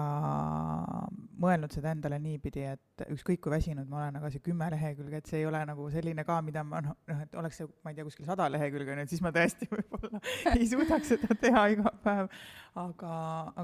mõelnud 1.42 1.72
seda 1.74 1.92
endale 1.96 2.18
niipidi, 2.22 2.64
et 2.72 3.04
ükskõik 3.10 3.42
kui 3.42 3.52
väsinud 3.54 3.88
ma 3.90 4.02
olen, 4.02 4.20
aga 4.20 4.30
see 4.32 4.44
kümme 4.44 4.68
lehekülge, 4.74 5.22
et 5.22 5.30
see 5.30 5.40
ei 5.42 5.48
ole 5.48 5.62
nagu 5.68 5.88
selline 5.92 6.24
ka, 6.28 6.38
mida 6.44 6.62
ma 6.66 6.82
noh, 6.84 6.96
noh, 7.10 7.22
et 7.24 7.36
oleks 7.40 7.60
see, 7.62 7.68
ma 7.82 7.92
ei 7.92 7.98
tea, 7.98 8.06
kuskil 8.06 8.28
sada 8.28 8.48
lehekülge 8.52 8.96
nüüd, 8.98 9.10
siis 9.10 9.24
ma 9.24 9.32
tõesti 9.34 9.68
võib-olla 9.74 10.22
ei 10.54 10.68
suudaks 10.70 11.14
seda 11.14 11.36
teha 11.42 11.66
iga 11.74 11.94
päev. 12.04 12.32
aga, 12.80 13.12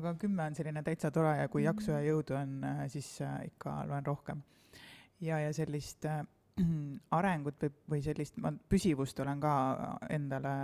aga 0.01 0.15
kümme 0.21 0.49
on 0.51 0.59
selline 0.59 0.85
täitsa 0.87 1.13
tore 1.15 1.37
ja 1.39 1.49
kui 1.53 1.65
jaksu 1.69 1.95
ja 1.95 2.03
jõudu 2.05 2.37
on, 2.39 2.61
siis 2.93 3.19
ikka 3.49 3.83
loen 3.89 4.07
rohkem. 4.09 4.43
Ja, 5.21 5.41
ja 5.41 5.53
sellist 5.53 6.05
äh, 6.05 6.23
arengut 7.19 7.63
või, 7.63 7.73
või 7.91 8.03
sellist, 8.05 8.39
ma 8.43 8.53
püsivust 8.69 9.21
olen 9.21 9.41
ka 9.41 9.53
endale 10.11 10.55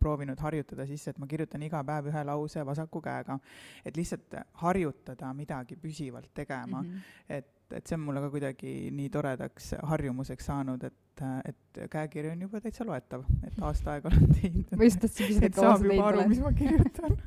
proovinud 0.00 0.40
harjutada 0.40 0.86
sisse, 0.88 1.12
et 1.12 1.18
ma 1.20 1.28
kirjutan 1.28 1.62
iga 1.66 1.82
päev 1.84 2.10
ühe 2.12 2.24
lause 2.24 2.64
vasaku 2.66 3.02
käega. 3.04 3.38
et 3.84 3.96
lihtsalt 3.96 4.36
harjutada 4.62 5.32
midagi 5.34 5.76
püsivalt 5.76 6.30
tegema 6.34 6.82
mm. 6.82 6.88
-hmm. 6.88 7.00
et, 7.28 7.50
et 7.70 7.86
see 7.86 7.94
on 7.94 8.06
mulle 8.06 8.20
ka 8.20 8.30
kuidagi 8.30 8.90
nii 8.90 9.10
toredaks 9.10 9.74
harjumuseks 9.82 10.46
saanud, 10.46 10.84
et, 10.84 11.24
et 11.44 11.82
käekiri 11.90 12.30
on 12.30 12.40
juba 12.40 12.60
täitsa 12.60 12.86
loetav, 12.86 13.24
et 13.46 13.60
aasta 13.62 13.92
aega 13.92 14.08
olen 14.08 14.34
teinud. 14.40 14.76
ma 14.76 14.84
just 14.84 15.00
tahtsin 15.00 15.26
küsida, 15.26 15.46
et 15.46 15.54
saab 15.54 15.84
juba 15.84 16.08
aru, 16.08 16.28
mis 16.28 16.40
ma 16.40 16.52
kirjutan 16.52 17.20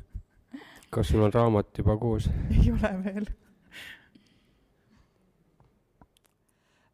kas 0.90 1.08
sul 1.08 1.22
on 1.22 1.32
raamat 1.32 1.78
juba 1.78 1.96
koos? 1.96 2.30
ei 2.54 2.72
ole 2.72 2.90
veel 3.04 3.26
ähm,? 3.26 3.44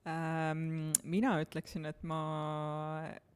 Mina 0.05 1.35
ütleksin, 1.43 1.85
et 1.91 2.03
ma, 2.09 2.21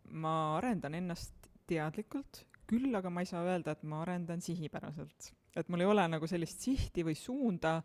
ma 0.08 0.34
arendan 0.56 0.96
ennast 0.96 1.50
teadlikult, 1.68 2.44
küll 2.68 2.94
aga 2.96 3.10
ma 3.12 3.24
ei 3.24 3.28
saa 3.28 3.44
öelda, 3.44 3.74
et 3.74 3.84
ma 3.84 4.02
arendan 4.02 4.40
sihipäraselt. 4.44 5.32
et 5.54 5.68
mul 5.70 5.84
ei 5.84 5.86
ole 5.86 6.04
nagu 6.10 6.26
sellist 6.26 6.64
sihti 6.64 7.04
või 7.06 7.14
suunda, 7.14 7.76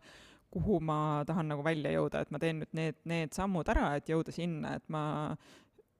kuhu 0.50 0.80
ma 0.82 1.22
tahan 1.26 1.52
nagu 1.52 1.62
välja 1.62 1.92
jõuda, 1.94 2.24
et 2.24 2.30
ma 2.34 2.40
teen 2.42 2.62
nüüd 2.62 2.72
need, 2.74 2.96
need 3.06 3.34
sammud 3.36 3.68
ära, 3.70 3.92
et 3.96 4.08
jõuda 4.10 4.34
sinna, 4.34 4.74
et 4.80 4.88
ma 4.90 5.36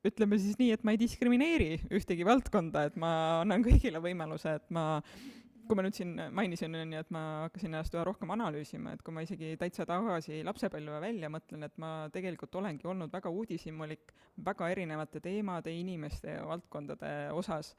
ütleme 0.07 0.39
siis 0.41 0.57
nii, 0.59 0.73
et 0.75 0.83
ma 0.83 0.95
ei 0.95 0.99
diskrimineeri 1.01 1.69
ühtegi 1.95 2.27
valdkonda, 2.27 2.89
et 2.89 2.97
ma 2.99 3.13
annan 3.45 3.63
kõigile 3.63 4.01
võimaluse, 4.03 4.57
et 4.59 4.75
ma 4.75 5.03
kui 5.71 5.79
ma 5.79 5.85
nüüd 5.87 5.95
siin 5.95 6.17
mainisin, 6.35 6.75
on 6.75 6.97
ju, 6.97 7.01
et 7.05 7.13
ma 7.15 7.21
hakkasin 7.45 7.71
ennast 7.71 7.95
üha 7.95 8.03
rohkem 8.09 8.33
analüüsima, 8.35 8.97
et 8.97 9.03
kui 9.07 9.15
ma 9.15 9.23
isegi 9.23 9.53
täitsa 9.61 9.87
tagasi 9.87 10.41
lapsepõlve 10.47 10.99
välja 11.05 11.31
mõtlen, 11.31 11.63
et 11.69 11.77
ma 11.79 11.93
tegelikult 12.11 12.59
olengi 12.59 12.89
olnud 12.91 13.13
väga 13.15 13.31
uudishimulik 13.31 14.11
väga 14.51 14.71
erinevate 14.75 15.23
teemade, 15.23 15.75
inimeste 15.79 16.35
ja 16.35 16.47
valdkondade 16.49 17.13
osas 17.39 17.77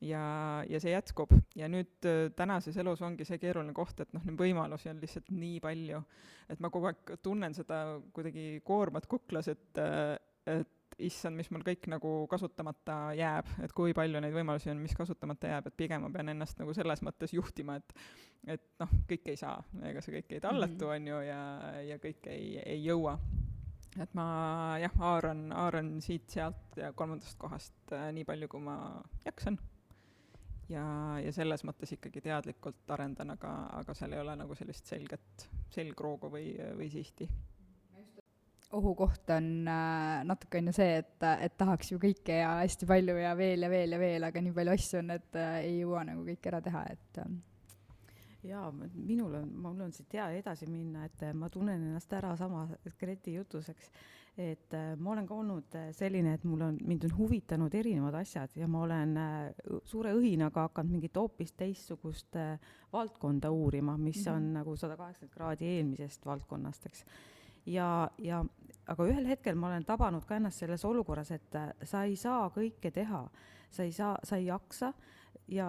ja, 0.00 0.64
ja 0.68 0.80
see 0.82 0.96
jätkub. 0.96 1.30
ja 1.58 1.68
nüüd 1.70 2.08
äh, 2.10 2.24
tänases 2.36 2.76
elus 2.82 3.02
ongi 3.06 3.26
see 3.28 3.38
keeruline 3.38 3.74
koht, 3.76 4.02
et 4.02 4.10
noh, 4.16 4.24
neid 4.26 4.38
võimalusi 4.40 4.90
on 4.90 4.98
lihtsalt 5.02 5.30
nii 5.34 5.60
palju, 5.62 6.02
et 6.50 6.64
ma 6.64 6.72
kogu 6.74 6.90
aeg 6.90 7.14
tunnen 7.22 7.54
seda 7.54 8.00
kuidagi 8.14 8.64
koormat 8.66 9.06
kuklas, 9.10 9.50
et, 9.54 9.70
äh, 9.82 10.16
et 10.58 10.74
issand, 11.04 11.38
mis 11.38 11.50
mul 11.54 11.62
kõik 11.66 11.86
nagu 11.90 12.12
kasutamata 12.30 12.98
jääb, 13.16 13.48
et 13.64 13.74
kui 13.76 13.94
palju 13.96 14.22
neid 14.22 14.34
võimalusi 14.34 14.70
on, 14.72 14.80
mis 14.82 14.96
kasutamata 14.98 15.52
jääb, 15.52 15.68
et 15.70 15.76
pigem 15.78 16.04
ma 16.04 16.10
pean 16.14 16.32
ennast 16.32 16.58
nagu 16.60 16.74
selles 16.76 17.02
mõttes 17.06 17.34
juhtima, 17.36 17.78
et 17.78 17.94
et 18.48 18.64
noh, 18.80 18.92
kõike 19.10 19.34
ei 19.34 19.38
saa, 19.40 19.58
ega 19.88 20.02
see 20.04 20.14
kõik 20.14 20.36
ei 20.36 20.42
tallatu, 20.42 20.86
mhm. 20.86 20.94
on 20.94 21.08
ju, 21.10 21.22
ja, 21.26 21.40
ja 21.88 21.98
kõike 22.02 22.32
ei, 22.34 22.52
ei 22.62 22.84
jõua. 22.84 23.18
et 23.98 24.14
ma 24.14 24.28
jah, 24.78 24.94
haaran, 25.00 25.48
haaran 25.52 25.96
siit-sealt 26.04 26.78
ja 26.78 26.92
kolmandast 26.94 27.38
kohast 27.40 27.92
äh, 27.96 28.10
nii 28.14 28.26
palju, 28.28 28.48
kui 28.52 28.62
ma 28.62 28.76
jaksan 29.26 29.58
ja, 30.70 30.84
ja 31.22 31.32
selles 31.34 31.64
mõttes 31.66 31.92
ikkagi 31.96 32.22
teadlikult 32.24 32.90
arendan, 32.94 33.34
aga, 33.34 33.54
aga 33.80 33.94
seal 33.96 34.14
ei 34.14 34.22
ole 34.22 34.36
nagu 34.38 34.56
sellist 34.58 34.90
selget 34.90 35.48
selgroogu 35.74 36.30
või, 36.32 36.52
või 36.78 36.90
sihti 36.92 37.28
ohukoht 38.72 39.30
on 39.30 39.68
äh, 39.68 40.24
natuke 40.28 40.58
on 40.58 40.70
ju 40.70 40.74
see, 40.76 40.98
et, 41.00 41.14
et 41.40 41.54
tahaks 41.56 41.92
ju 41.92 42.00
kõike 42.02 42.40
ja 42.42 42.58
hästi 42.60 42.88
palju 42.88 43.16
ja 43.16 43.32
veel 43.38 43.64
ja 43.64 43.70
veel 43.72 43.96
ja 43.96 44.00
veel, 44.00 44.26
aga 44.28 44.42
nii 44.44 44.56
palju 44.56 44.74
asju 44.74 45.00
on, 45.00 45.14
et 45.16 45.38
äh, 45.40 45.60
ei 45.62 45.78
jõua 45.78 46.04
nagu 46.08 46.26
kõike 46.26 46.52
ära 46.52 46.60
teha, 46.64 46.84
et 46.92 47.22
äh. 47.22 47.32
jaa, 48.50 48.68
minul 48.92 49.40
on, 49.40 49.48
mul 49.64 49.80
on 49.86 49.94
siit 49.96 50.18
hea 50.18 50.28
edasi 50.36 50.68
minna, 50.68 51.06
et 51.08 51.24
äh, 51.24 51.32
ma 51.32 51.48
tunnen 51.52 51.80
ennast 51.80 52.12
ära 52.18 52.34
sama 52.36 52.66
Greti 53.00 53.38
jutus, 53.38 53.70
eks, 53.72 53.88
et 54.36 54.76
äh, 54.76 54.92
ma 55.00 55.14
olen 55.14 55.30
ka 55.30 55.40
olnud 55.40 55.78
äh, 55.80 55.88
selline, 55.96 56.36
et 56.36 56.44
mul 56.44 56.66
on, 56.68 56.76
mind 56.84 57.08
on 57.08 57.16
huvitanud 57.22 57.74
erinevad 57.74 58.20
asjad 58.20 58.52
ja 58.60 58.68
ma 58.68 58.84
olen 58.84 59.16
äh, 59.16 59.72
suure 59.88 60.12
õhinaga 60.18 60.68
hakanud 60.68 60.98
mingit 60.98 61.16
hoopis 61.16 61.56
teistsugust 61.56 62.36
äh, 62.36 62.60
valdkonda 62.92 63.48
uurima, 63.50 63.96
mis 63.96 64.20
mm 64.20 64.30
-hmm. 64.30 64.36
on 64.36 64.52
nagu 64.60 64.76
sada 64.76 65.00
kaheksakümmend 65.00 65.34
kraadi 65.34 65.72
eelmisest 65.78 66.26
valdkonnast, 66.26 66.86
eks 66.92 67.04
ja, 67.68 68.08
ja 68.18 68.42
aga 68.88 69.06
ühel 69.08 69.28
hetkel 69.28 69.58
ma 69.58 69.68
olen 69.70 69.86
tabanud 69.88 70.24
ka 70.26 70.38
ennast 70.38 70.64
selles 70.64 70.84
olukorras, 70.88 71.32
et 71.36 71.56
äh, 71.58 71.70
sa 71.86 72.04
ei 72.08 72.16
saa 72.16 72.48
kõike 72.54 72.92
teha, 72.94 73.24
sa 73.70 73.86
ei 73.86 73.92
saa, 73.92 74.16
sa 74.24 74.38
ei 74.40 74.48
jaksa. 74.48 74.92
Ja, 75.48 75.68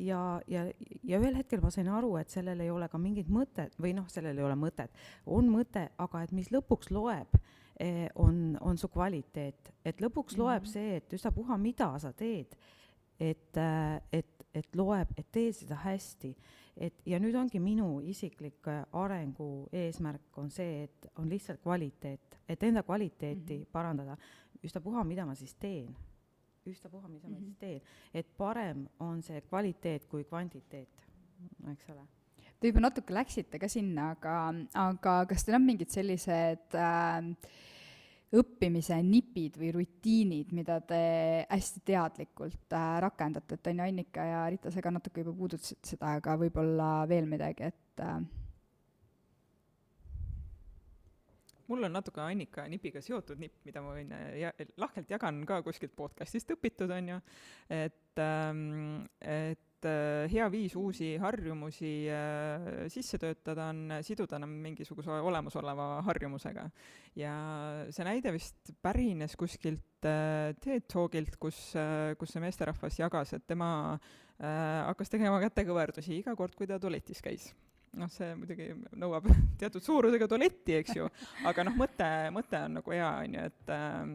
ja, 0.00 0.40
ja, 0.50 0.64
ja 1.06 1.20
ühel 1.20 1.36
hetkel 1.38 1.62
ma 1.62 1.70
sain 1.74 1.88
aru, 1.90 2.14
et 2.20 2.32
sellel 2.32 2.60
ei 2.62 2.70
ole 2.72 2.88
ka 2.90 2.98
mingit 3.00 3.30
mõtet 3.30 3.74
või 3.80 3.94
noh, 3.96 4.08
sellel 4.10 4.38
ei 4.38 4.46
ole 4.46 4.58
mõtet, 4.58 4.94
on 5.26 5.50
mõte, 5.50 5.88
aga 6.00 6.24
et 6.24 6.34
mis 6.36 6.50
lõpuks 6.54 6.92
loeb, 6.94 7.34
eh, 7.80 8.06
on, 8.20 8.56
on 8.60 8.78
su 8.78 8.90
kvaliteet, 8.92 9.72
et 9.84 10.02
lõpuks 10.02 10.36
mm 10.36 10.40
-hmm. 10.40 10.44
loeb 10.46 10.68
see, 10.70 10.96
et 11.00 11.16
ükstapuha, 11.18 11.58
mida 11.58 11.92
sa 11.98 12.12
teed, 12.12 12.56
et, 13.18 13.56
äh, 13.56 14.00
et, 14.12 14.39
et 14.54 14.76
loeb, 14.76 15.08
et 15.16 15.26
tee 15.32 15.52
seda 15.52 15.74
hästi 15.84 16.34
et 16.80 17.02
ja 17.08 17.18
nüüd 17.20 17.36
ongi 17.38 17.60
minu 17.62 17.88
isiklik 18.08 18.68
äh, 18.70 18.84
arengu 18.96 19.68
eesmärk 19.76 20.38
on 20.40 20.50
see, 20.52 20.84
et 20.86 21.10
on 21.20 21.28
lihtsalt 21.30 21.60
kvaliteet, 21.62 22.38
et 22.48 22.62
enda 22.62 22.82
kvaliteeti 22.82 23.58
mm 23.58 23.62
-hmm. 23.62 23.72
parandada, 23.72 24.16
ükstapuha, 24.64 25.04
mida 25.04 25.26
ma 25.26 25.34
siis 25.34 25.54
teen. 25.54 25.96
ükstapuha, 26.66 27.08
mida 27.08 27.28
mm 27.28 27.34
-hmm. 27.34 27.36
ma 27.36 27.38
siis 27.38 27.50
mhm. 27.50 27.58
teen, 27.60 27.80
et 28.14 28.36
parem 28.36 28.88
on 29.00 29.22
see 29.22 29.40
kvaliteet 29.40 30.06
kui 30.06 30.24
kvantiteet, 30.24 30.88
eks 31.72 31.90
ole 31.90 32.06
Te 32.60 32.68
juba 32.68 32.80
natuke 32.80 33.14
läksite 33.14 33.58
ka 33.58 33.68
sinna, 33.68 34.10
aga, 34.10 34.54
aga 34.74 35.26
kas 35.26 35.44
teil 35.44 35.56
on 35.56 35.62
mingid 35.64 35.88
sellised 35.88 36.74
äh, 36.74 37.36
õppimise 38.30 38.94
nipid 39.02 39.56
või 39.58 39.72
rutiinid, 39.74 40.52
mida 40.54 40.78
te 40.86 41.00
hästi 41.50 41.82
teadlikult 41.90 42.76
äh, 42.76 42.90
rakendate, 43.02 43.58
et 43.58 43.70
on 43.72 43.80
ju, 43.80 43.86
Annika 43.88 44.26
ja 44.26 44.42
Rita, 44.52 44.70
sa 44.70 44.82
ka 44.84 44.92
natuke 44.94 45.24
juba 45.24 45.34
puudutasid 45.38 45.80
seda, 45.94 46.14
aga 46.20 46.36
võib-olla 46.38 46.90
veel 47.10 47.26
midagi, 47.30 47.72
et 47.72 48.04
äh, 48.06 48.20
mul 51.70 51.88
on 51.88 51.98
natuke 51.98 52.22
Annika 52.22 52.68
nipiga 52.70 53.02
seotud 53.02 53.42
nipp, 53.42 53.58
mida 53.66 53.82
ma 53.82 53.96
võin 53.98 54.14
äh, 54.14 54.28
ja, 54.44 54.52
lahkelt 54.78 55.10
jagan 55.10 55.42
ka 55.48 55.58
kuskilt 55.66 55.96
podcast'ist 55.98 56.54
õpitud, 56.54 56.94
on 56.94 57.16
ju, 57.16 57.18
et 57.80 58.22
ähm,, 58.22 59.08
et 59.20 59.66
et 59.80 59.88
äh, 59.88 60.28
hea 60.28 60.46
viis 60.52 60.74
uusi 60.76 61.14
harjumusi 61.20 62.08
äh, 62.12 62.88
sisse 62.92 63.18
töötada 63.20 63.70
on 63.72 63.96
siduda 64.04 64.36
enam 64.36 64.52
mingisuguse 64.60 65.10
olemasoleva 65.10 66.02
harjumusega. 66.04 66.68
ja 67.16 67.34
see 67.90 68.04
näide 68.04 68.32
vist 68.32 68.74
pärines 68.82 69.36
kuskilt 69.40 70.04
äh, 70.04 70.52
TED 70.60 70.84
Talkilt, 70.90 71.36
kus, 71.40 71.72
kus 72.18 72.34
see 72.34 72.44
meesterahvas 72.44 73.00
jagas, 73.00 73.34
et 73.34 73.46
tema 73.46 73.98
hakkas 74.40 75.10
tegema 75.12 75.36
kätekõverdusi 75.42 76.14
iga 76.16 76.32
kord, 76.36 76.54
kui 76.56 76.68
ta 76.68 76.78
tualetis 76.80 77.20
käis 77.20 77.50
noh, 78.00 78.08
see 78.12 78.34
muidugi 78.38 78.70
nõuab 79.00 79.26
teatud 79.60 79.84
suurusega 79.84 80.28
tualetti, 80.30 80.76
eks 80.80 80.96
ju, 80.96 81.08
aga 81.48 81.64
noh, 81.66 81.76
mõte, 81.80 82.10
mõte 82.34 82.60
on 82.68 82.78
nagu 82.80 82.94
hea, 82.94 83.10
on 83.24 83.36
ju, 83.36 83.48
et 83.50 83.72
ähm, 83.74 84.14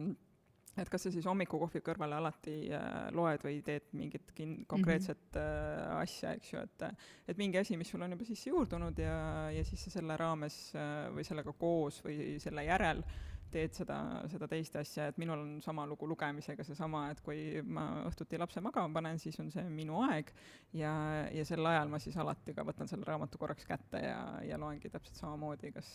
et 0.76 0.90
kas 0.92 1.06
sa 1.06 1.12
siis 1.12 1.26
hommikukohvi 1.28 1.80
kõrvale 1.84 2.18
alati 2.18 2.56
äh, 2.74 2.88
loed 3.16 3.44
või 3.46 3.60
teed 3.66 3.88
mingit 3.96 4.32
kin-, 4.36 4.58
konkreetset 4.68 5.22
mm 5.34 5.40
-hmm. 5.40 6.02
asja, 6.02 6.34
eks 6.36 6.52
ju, 6.52 6.64
et 6.64 6.84
et 7.28 7.38
mingi 7.38 7.58
asi, 7.58 7.76
mis 7.76 7.90
sul 7.90 8.02
on 8.02 8.16
juba 8.16 8.24
sisse 8.24 8.50
juurdunud 8.50 8.98
ja, 8.98 9.50
ja 9.50 9.64
siis 9.64 9.84
sa 9.84 9.90
selle 9.90 10.16
raames 10.16 10.74
äh, 10.74 11.08
või 11.14 11.24
sellega 11.24 11.52
koos 11.52 12.02
või 12.04 12.38
selle 12.40 12.64
järel 12.64 13.02
teed 13.50 13.72
seda, 13.72 13.96
seda 14.28 14.48
teist 14.48 14.76
asja, 14.76 15.06
et 15.06 15.18
minul 15.18 15.38
on 15.38 15.62
sama 15.62 15.86
lugu 15.86 16.08
lugemisega 16.08 16.64
seesama, 16.64 17.10
et 17.10 17.20
kui 17.20 17.62
ma 17.62 18.02
õhtuti 18.08 18.38
lapse 18.38 18.60
magama 18.60 18.92
panen, 18.92 19.18
siis 19.22 19.38
on 19.40 19.50
see 19.50 19.62
minu 19.70 20.02
aeg. 20.02 20.32
Ja, 20.72 20.92
ja 21.32 21.44
sel 21.44 21.66
ajal 21.66 21.88
ma 21.88 21.98
siis 22.02 22.16
alati 22.16 22.54
ka 22.54 22.64
võtan 22.66 22.90
selle 22.90 23.06
raamatu 23.06 23.38
korraks 23.38 23.64
kätte 23.64 24.02
ja, 24.02 24.18
ja 24.42 24.58
loengi 24.58 24.90
täpselt 24.90 25.16
samamoodi, 25.16 25.72
kas 25.72 25.92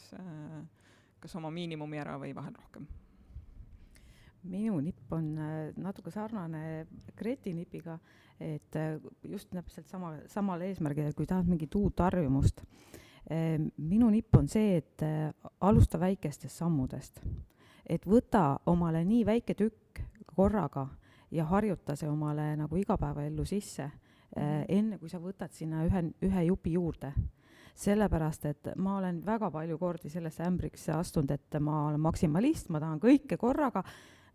kas 1.22 1.36
oma 1.38 1.52
miinimumi 1.54 2.00
ära 2.02 2.18
või 2.18 2.34
vahel 2.36 2.56
rohkem 2.58 2.88
minu 4.50 4.80
nipp 4.82 5.12
on 5.14 5.32
äh, 5.38 5.74
natuke 5.82 6.12
sarnane 6.12 6.86
Greti 7.18 7.54
nipiga, 7.54 7.98
et 8.40 8.76
äh, 8.76 8.98
just 9.24 9.52
täpselt 9.54 9.90
sama, 9.90 10.16
samal 10.32 10.64
eesmärgil, 10.66 11.10
et 11.10 11.18
kui 11.18 11.30
tahad 11.30 11.50
mingit 11.50 11.76
uut 11.78 12.02
harjumust. 12.02 12.64
Äh, 13.30 13.58
minu 13.78 14.10
nipp 14.14 14.36
on 14.38 14.50
see, 14.50 14.80
et 14.82 15.06
alusta 15.62 16.00
väikestest 16.02 16.64
sammudest. 16.64 17.22
et 17.92 18.06
võta 18.08 18.60
omale 18.70 19.02
nii 19.04 19.26
väike 19.26 19.54
tükk 19.58 20.00
korraga 20.36 20.86
ja 21.32 21.44
harjuta 21.50 21.96
see 21.98 22.08
omale 22.08 22.54
nagu 22.56 22.78
igapäevaellu 22.78 23.46
sisse, 23.46 23.90
mhm. 24.36 24.64
enne 24.70 25.00
kui 25.00 25.10
sa 25.10 25.20
võtad 25.20 25.52
sinna 25.52 25.84
ühe, 25.84 26.04
ühe 26.24 26.44
jupi 26.46 26.78
juurde 26.78 27.12
sellepärast 27.76 28.46
et 28.46 28.70
ma 28.78 28.98
olen 29.00 29.22
väga 29.26 29.50
palju 29.52 29.78
kordi 29.80 30.10
sellesse 30.10 30.44
ämbrisse 30.46 30.94
astunud, 30.94 31.32
et 31.32 31.60
ma 31.60 31.88
olen 31.88 32.02
maksimalist, 32.04 32.70
ma 32.70 32.80
tahan 32.84 33.00
kõike 33.02 33.38
korraga 33.42 33.84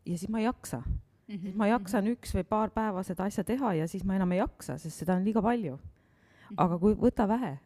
ja 0.07 0.19
siis 0.19 0.31
ma 0.31 0.39
ei 0.39 0.45
jaksa 0.45 0.83
mm. 0.87 1.35
-hmm. 1.35 1.41
siis 1.43 1.55
ma 1.55 1.67
jaksan 1.67 2.05
mhm. 2.05 2.13
üks 2.13 2.35
või 2.35 2.45
paar 2.45 2.71
päeva 2.71 3.03
seda 3.03 3.25
asja 3.25 3.45
teha 3.45 3.75
ja 3.75 3.89
siis 3.89 4.05
ma 4.05 4.17
enam 4.17 4.33
ei 4.33 4.39
jaksa, 4.39 4.79
sest 4.79 5.05
seda 5.05 5.15
on 5.15 5.25
liiga 5.25 5.43
palju. 5.43 5.77
-hmm. 5.77 6.55
aga 6.57 6.79
kui 6.79 6.95
võta 6.95 7.29
vähe 7.29 7.59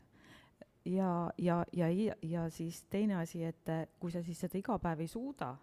ja, 0.85 1.31
ja, 1.39 1.65
ja, 1.73 2.15
ja, 2.23 2.51
siis 2.51 2.83
teine 2.91 3.17
asi, 3.17 3.45
et 3.45 3.69
kui 4.01 4.13
sa 4.13 4.23
siis 4.23 4.41
seda 4.41 4.59
iga 4.59 4.79
päev 4.79 5.01
ei 5.05 5.09
suuda, 5.09 5.55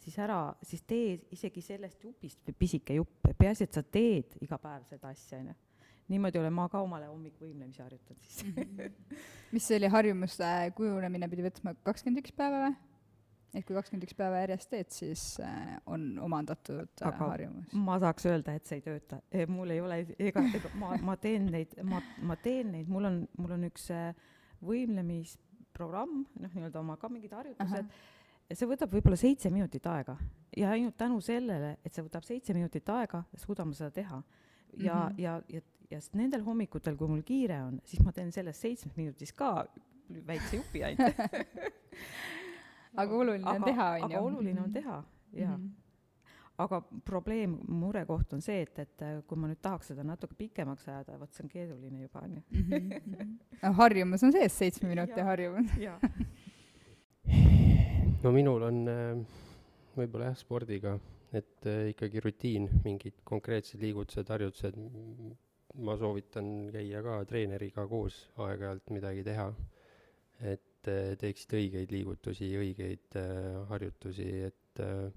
siis 0.00 0.18
ära, 0.18 0.54
siis 0.62 0.82
tee 0.88 1.16
isegi 1.34 1.62
sellest 1.64 2.04
jupist 2.04 2.52
pisike 2.58 2.94
jupp, 2.94 3.32
peaasi, 3.38 3.66
et 3.66 3.74
sa 3.74 3.82
teed 3.82 4.38
iga 4.44 4.58
päev 4.58 4.86
seda 4.88 5.10
asja, 5.10 5.40
onju. 5.40 5.56
niimoodi 6.10 6.38
olen 6.38 6.54
ma 6.54 6.68
ka 6.68 6.80
omale 6.82 7.06
hommikuvõimlemisi 7.06 7.82
harjutanud 7.82 8.22
siis 8.22 8.44
mhm. 8.46 8.94
mis 9.54 9.66
selle 9.66 9.88
harjumuste 9.88 10.46
kujunemine 10.76 11.28
pidi 11.30 11.46
võtma, 11.46 11.74
kakskümmend 11.86 12.24
üks 12.24 12.34
päeva 12.36 12.68
või? 12.68 12.78
Et 13.54 13.66
kui 13.66 13.74
kakskümmend 13.74 14.06
üks 14.06 14.16
päeva 14.18 14.42
järjest 14.44 14.70
teed, 14.70 14.90
siis 14.94 15.24
äh, 15.42 15.76
on 15.90 16.12
omandatud 16.22 17.02
äh, 17.02 17.08
Aga 17.08 17.30
harjumus. 17.32 17.72
ma 17.74 17.98
tahaks 18.02 18.28
öelda, 18.30 18.54
et 18.56 18.70
see 18.70 18.78
ei 18.78 18.84
tööta. 18.84 19.20
mul 19.50 19.74
ei 19.74 19.80
ole, 19.82 20.00
ega, 20.18 20.44
ega 20.60 20.72
ma, 20.78 20.92
ma 21.02 21.16
teen 21.20 21.50
neid, 21.50 21.74
ma, 21.86 22.02
ma 22.26 22.36
teen 22.40 22.72
neid, 22.76 22.90
mul 22.90 23.10
on, 23.10 23.20
mul 23.40 23.56
on 23.56 23.66
üks 23.70 23.88
äh, 23.94 24.12
võimlemisprogramm, 24.66 26.24
noh, 26.44 26.54
nii-öelda 26.54 26.82
oma 26.82 26.98
ka 27.00 27.10
mingid 27.12 27.34
harjutused, 27.34 27.90
see 28.50 28.68
võtab 28.68 28.94
võib-olla 28.94 29.18
seitse 29.18 29.50
minutit 29.52 29.86
aega 29.86 30.16
ja 30.56 30.70
ainult 30.74 30.96
tänu 30.98 31.20
sellele, 31.24 31.76
et 31.84 31.94
see 31.94 32.04
võtab 32.04 32.26
seitse 32.26 32.54
minutit 32.56 32.88
aega, 32.90 33.24
suudame 33.38 33.74
seda 33.78 33.90
teha. 33.94 34.22
ja 34.76 34.94
mm, 34.94 35.08
-hmm. 35.08 35.20
ja, 35.20 35.42
ja, 35.48 35.60
ja 35.90 36.00
nendel 36.14 36.44
hommikutel, 36.46 36.96
kui 36.96 37.08
mul 37.08 37.22
kiire 37.26 37.62
on, 37.62 37.80
siis 37.84 38.02
ma 38.04 38.12
teen 38.12 38.32
sellest 38.32 38.60
seitsmest 38.60 38.96
minutist 38.96 39.36
ka 39.36 39.66
väikse 40.26 40.56
jupi 40.56 40.84
ainult 40.84 41.16
aga 42.96 43.14
oluline 43.14 43.46
aga, 43.46 43.56
on 43.56 43.64
teha, 43.64 43.90
on 43.90 44.00
ju. 44.00 44.06
aga 44.06 44.20
oluline 44.20 44.60
on 44.60 44.72
teha, 44.72 45.02
jaa 45.32 45.56
mm. 45.56 45.62
-hmm 45.66 45.76
aga 46.60 46.82
probleem, 47.04 47.58
murekoht 47.68 48.32
on 48.36 48.42
see, 48.44 48.62
et, 48.66 48.78
et 48.78 49.04
kui 49.28 49.38
ma 49.40 49.48
nüüd 49.48 49.60
tahaks 49.64 49.92
seda 49.92 50.04
natuke 50.06 50.36
pikemaks 50.38 50.88
ajada, 50.88 51.16
vot 51.20 51.32
see 51.32 51.44
on 51.46 51.52
keeruline 51.52 52.02
juba, 52.02 52.24
on 52.26 52.34
ju. 52.36 52.42
Mhm. 52.50 53.72
harjumus 53.80 54.24
on 54.26 54.32
sees, 54.32 54.58
seitsme 54.58 54.88
minuti 54.88 55.20
harjumus 55.20 55.72
no 58.22 58.32
minul 58.34 58.66
on 58.68 58.82
äh, 58.90 59.40
võib-olla 59.96 60.30
jah, 60.30 60.38
spordiga, 60.38 60.96
et 61.32 61.68
äh, 61.68 61.90
ikkagi 61.94 62.22
rutiin, 62.24 62.68
mingid 62.84 63.20
konkreetsed 63.24 63.80
liigutused, 63.82 64.28
harjutused, 64.32 64.76
ma 65.80 65.96
soovitan 65.96 66.70
käia 66.74 67.02
ka 67.06 67.20
treeneriga 67.30 67.86
koos 67.88 68.24
aeg-ajalt 68.36 68.92
midagi 68.92 69.24
teha, 69.26 69.48
et 70.52 70.64
et 70.80 70.88
äh, 70.88 71.16
teeksid 71.20 71.52
õigeid 71.58 71.92
liigutusi, 71.92 72.48
õigeid 72.56 73.16
äh, 73.20 73.66
harjutusi, 73.68 74.28
et 74.48 74.80
äh, 74.80 75.10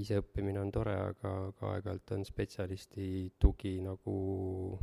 iseõppimine 0.00 0.60
on 0.60 0.70
tore, 0.72 0.94
aga, 1.10 1.32
aga 1.48 1.70
aeg-ajalt 1.74 2.12
on 2.16 2.24
spetsialisti 2.28 3.30
tugi 3.40 3.78
nagu 3.84 4.78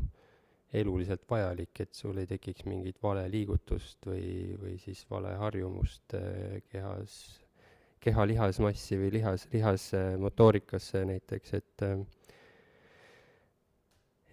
eluliselt 0.77 1.23
vajalik, 1.29 1.79
et 1.79 1.93
sul 1.95 2.17
ei 2.19 2.27
tekiks 2.27 2.65
mingit 2.67 2.97
vale 3.01 3.23
liigutust 3.31 4.03
või, 4.09 4.55
või 4.59 4.75
siis 4.81 5.05
vale 5.09 5.31
harjumust 5.39 6.17
kehas, 6.67 7.13
keha 8.03 8.25
lihasmassi 8.27 8.99
või 8.99 9.13
lihas, 9.15 9.47
lihasmotoorikasse 9.53 11.05
näiteks, 11.07 11.53
et 11.55 11.85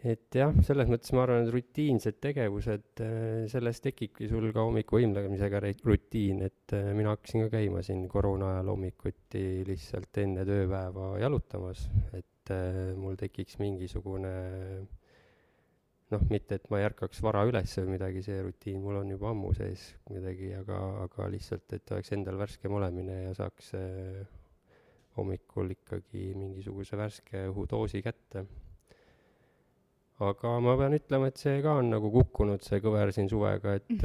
et 0.04 0.36
jah, 0.36 0.52
selles 0.66 0.88
mõttes 0.92 1.12
ma 1.16 1.22
arvan, 1.24 1.46
et 1.46 1.52
rutiinsed 1.54 2.18
tegevused, 2.22 3.00
äh, 3.00 3.44
sellest 3.50 3.86
tekibki 3.86 4.28
sul 4.28 4.50
ka 4.52 4.66
hommiku 4.66 4.98
võimlemisega 4.98 5.62
rutiin, 5.64 6.42
et 6.44 6.74
äh, 6.76 6.90
mina 6.96 7.14
hakkasin 7.14 7.46
ka 7.46 7.54
käima 7.56 7.80
siin 7.84 8.04
koroona 8.12 8.50
ajal 8.52 8.74
hommikuti 8.74 9.64
lihtsalt 9.68 10.20
enne 10.20 10.44
tööpäeva 10.48 11.14
jalutamas, 11.22 11.86
et 12.12 12.52
äh, 12.52 12.92
mul 13.00 13.16
tekiks 13.20 13.56
mingisugune 13.62 14.34
noh, 16.12 16.26
mitte 16.28 16.58
et 16.60 16.68
ma 16.70 16.82
ei 16.82 16.88
ärkaks 16.90 17.24
vara 17.24 17.46
üles 17.48 17.72
või 17.80 17.94
midagi, 17.96 18.22
see 18.26 18.42
rutiin 18.44 18.84
mul 18.84 19.00
on 19.00 19.14
juba 19.14 19.32
ammu 19.32 19.54
sees 19.56 19.86
kuidagi, 20.04 20.52
aga, 20.58 20.82
aga 21.06 21.30
lihtsalt, 21.32 21.64
et 21.72 21.94
oleks 21.96 22.12
endal 22.12 22.36
värskem 22.44 22.76
olemine 22.76 23.22
ja 23.22 23.32
saaks 23.40 23.72
hommikul 25.16 25.72
ikkagi 25.78 26.34
mingisuguse 26.36 26.98
värske 27.00 27.46
õhudoosi 27.48 28.04
kätte 28.04 28.44
aga 30.22 30.58
ma 30.62 30.76
pean 30.78 30.94
ütlema, 30.94 31.28
et 31.30 31.40
see 31.40 31.62
ka 31.64 31.78
on 31.80 31.88
nagu 31.90 32.10
kukkunud, 32.14 32.62
see 32.62 32.78
kõver 32.82 33.10
siin 33.14 33.30
suvega, 33.30 33.74
et, 33.80 34.04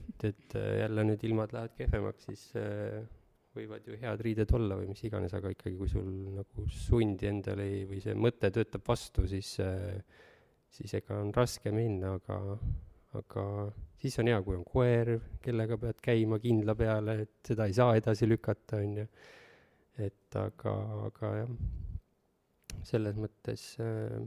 et, 0.00 0.24
et 0.30 0.56
jälle 0.80 1.04
nüüd 1.06 1.22
ilmad 1.28 1.54
lähevad 1.54 1.76
kehvemaks, 1.78 2.26
siis 2.30 2.48
äh, 2.58 3.04
võivad 3.54 3.86
ju 3.86 3.98
head 4.00 4.24
riided 4.26 4.54
olla 4.58 4.78
või 4.80 4.90
mis 4.90 5.04
iganes, 5.06 5.34
aga 5.36 5.52
ikkagi, 5.54 5.76
kui 5.78 5.90
sul 5.90 6.08
nagu 6.34 6.66
sundi 6.74 7.30
endale 7.30 7.68
ei, 7.70 7.84
või 7.90 8.02
see 8.02 8.16
mõte 8.18 8.50
töötab 8.54 8.82
vastu, 8.88 9.28
siis, 9.30 9.54
äh, 9.62 10.00
siis 10.74 10.96
ega 10.98 11.20
on 11.22 11.30
raske 11.36 11.70
minna, 11.74 12.16
aga, 12.18 12.58
aga 13.20 13.46
siis 14.02 14.18
on 14.18 14.32
hea, 14.32 14.42
kui 14.42 14.58
on 14.58 14.66
koer, 14.66 15.14
kellega 15.44 15.78
pead 15.86 16.02
käima 16.02 16.40
kindla 16.42 16.74
peale, 16.78 17.20
et 17.28 17.52
seda 17.52 17.70
ei 17.70 17.78
saa 17.78 17.94
edasi 18.00 18.26
lükata, 18.26 18.82
on 18.82 19.00
ju. 19.04 19.08
et 20.02 20.34
aga, 20.34 20.74
aga 21.06 21.32
jah, 21.44 21.56
selles 22.82 23.14
mõttes 23.14 23.68
äh, 23.78 24.18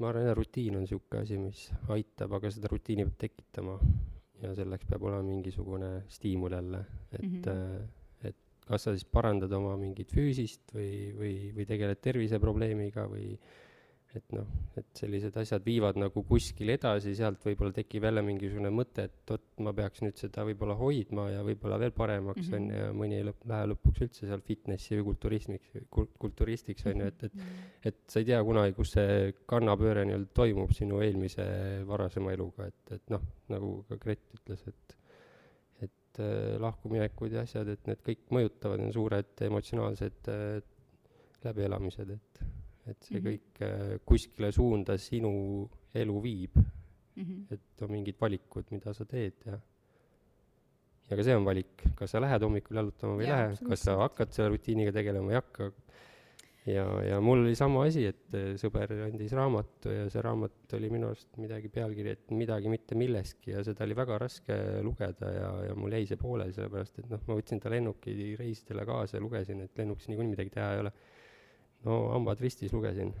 ma 0.00 0.10
arvan, 0.10 0.26
jah, 0.30 0.36
rutiin 0.36 0.76
on 0.78 0.86
niisugune 0.86 1.22
asi, 1.22 1.38
mis 1.38 1.66
aitab, 1.92 2.34
aga 2.38 2.50
seda 2.54 2.70
rutiini 2.72 3.04
peab 3.06 3.18
tekitama 3.26 3.76
ja 4.40 4.52
selleks 4.56 4.88
peab 4.88 5.04
olema 5.08 5.24
mingisugune 5.26 5.90
stiimul 6.08 6.56
jälle, 6.56 6.84
et 7.12 7.22
mm, 7.22 7.40
-hmm. 7.42 8.28
et 8.28 8.36
kas 8.66 8.86
sa 8.86 8.94
siis 8.96 9.04
parandad 9.04 9.52
oma 9.52 9.76
mingit 9.76 10.12
füüsist 10.14 10.72
või, 10.74 11.12
või, 11.18 11.34
või 11.56 11.66
tegeled 11.68 12.00
terviseprobleemiga 12.00 13.06
või 13.10 13.34
et 14.18 14.32
noh, 14.34 14.46
et 14.78 14.86
sellised 14.98 15.36
asjad 15.38 15.62
viivad 15.62 15.98
nagu 16.00 16.22
kuskile 16.26 16.74
edasi, 16.74 17.12
sealt 17.14 17.44
võib-olla 17.46 17.74
tekib 17.76 18.06
jälle 18.08 18.24
mingisugune 18.26 18.72
mõte, 18.74 19.04
et 19.06 19.30
vot 19.30 19.44
ma 19.62 19.72
peaks 19.76 20.02
nüüd 20.02 20.18
seda 20.18 20.42
võib-olla 20.48 20.74
hoidma 20.80 21.28
ja 21.30 21.44
võib-olla 21.46 21.78
veel 21.78 21.94
paremaks 21.94 22.48
on 22.50 22.56
mm 22.56 22.72
-hmm. 22.72 22.80
ja 22.80 22.96
mõni 23.02 23.20
ei 23.20 23.26
lõpp, 23.28 23.46
lähe 23.52 23.70
lõpuks 23.70 24.04
üldse 24.06 24.26
seal 24.26 24.42
fitnessi 24.46 24.98
või 24.98 25.06
kulturismiks, 25.12 25.76
kult-, 25.94 26.16
kulturistiks 26.24 26.88
on 26.90 27.04
ju, 27.04 27.10
et, 27.12 27.24
et 27.28 27.34
mhm. 27.38 27.64
et 27.92 28.00
sa 28.10 28.22
ei 28.22 28.30
tea 28.32 28.42
kunagi, 28.50 28.74
kus 28.74 28.96
see 28.96 29.34
kannapööre 29.54 30.04
nii-öelda 30.08 30.34
toimub 30.34 30.74
sinu 30.74 31.02
eelmise 31.06 31.46
varasema 31.86 32.34
eluga, 32.34 32.66
et, 32.66 32.96
et 32.98 33.14
noh, 33.14 33.22
nagu 33.54 33.74
ka 33.88 34.00
Gret 34.02 34.26
ütles, 34.40 34.66
et 34.66 34.96
et 35.86 36.18
äh, 36.18 36.58
lahkuminekud 36.58 37.32
ja 37.32 37.44
asjad, 37.46 37.68
et 37.68 37.86
need 37.86 38.02
kõik 38.02 38.26
mõjutavad, 38.34 38.82
on 38.82 38.92
suured 38.92 39.44
emotsionaalsed 39.46 40.32
äh, 40.34 40.62
läbielamised, 41.44 42.10
et 42.10 42.42
et 42.90 43.02
see 43.02 43.18
mm 43.18 43.24
-hmm. 43.24 43.30
kõik 43.30 43.64
äh, 43.66 43.98
kuskile 44.04 44.52
suunda 44.52 44.98
sinu 44.98 45.32
elu 45.94 46.22
viib 46.22 46.56
mm. 46.56 47.22
-hmm. 47.22 47.44
et 47.54 47.82
on 47.82 47.90
mingid 47.90 48.16
valikud, 48.20 48.70
mida 48.70 48.94
sa 48.94 49.04
teed 49.04 49.46
ja 49.46 49.58
ja 51.10 51.18
ka 51.18 51.26
see 51.26 51.36
on 51.36 51.46
valik, 51.46 51.86
kas 51.98 52.14
sa 52.14 52.22
lähed 52.22 52.44
hommikul 52.46 52.78
jalutama 52.80 53.18
või 53.18 53.26
ei 53.26 53.32
lähe, 53.32 53.54
kas 53.72 53.86
sa 53.88 53.96
hakkad 54.04 54.34
selle 54.34 54.52
rutiiniga 54.54 54.94
tegelema 54.94 55.26
või 55.26 55.34
ei 55.34 55.40
hakka. 55.40 55.70
ja, 56.70 56.84
ja 57.08 57.18
mul 57.24 57.42
oli 57.42 57.56
sama 57.58 57.82
asi, 57.88 58.04
et 58.12 58.36
äh, 58.38 58.52
sõber 58.60 58.92
andis 59.08 59.34
raamatu 59.34 59.90
ja 59.90 60.06
see 60.12 60.22
raamat 60.22 60.74
oli 60.78 60.90
minu 60.92 61.08
arust 61.10 61.40
midagi 61.42 61.70
pealkiri, 61.72 62.14
et 62.14 62.34
midagi 62.36 62.70
mitte 62.70 62.98
millestki 62.98 63.56
ja 63.56 63.64
seda 63.66 63.88
oli 63.88 63.96
väga 63.98 64.20
raske 64.22 64.58
lugeda 64.86 65.32
ja, 65.34 65.48
ja 65.70 65.78
mul 65.78 65.98
jäi 65.98 66.06
see 66.06 66.20
pooleli, 66.20 66.54
sellepärast 66.54 67.02
et 67.02 67.10
noh, 67.10 67.24
ma 67.26 67.38
võtsin 67.40 67.62
ta 67.62 67.72
lennuki 67.74 68.36
reisidele 68.38 68.86
kaasa 68.86 69.18
ja 69.18 69.24
lugesin, 69.24 69.64
et 69.66 69.82
lennukis 69.82 70.12
niikuinii 70.12 70.36
midagi 70.36 70.54
teha 70.58 70.74
ei 70.76 70.84
ole. 70.84 70.94
No 71.86 72.00
hambad 72.14 72.40
ristis 72.40 72.72
lugesin 72.72 73.14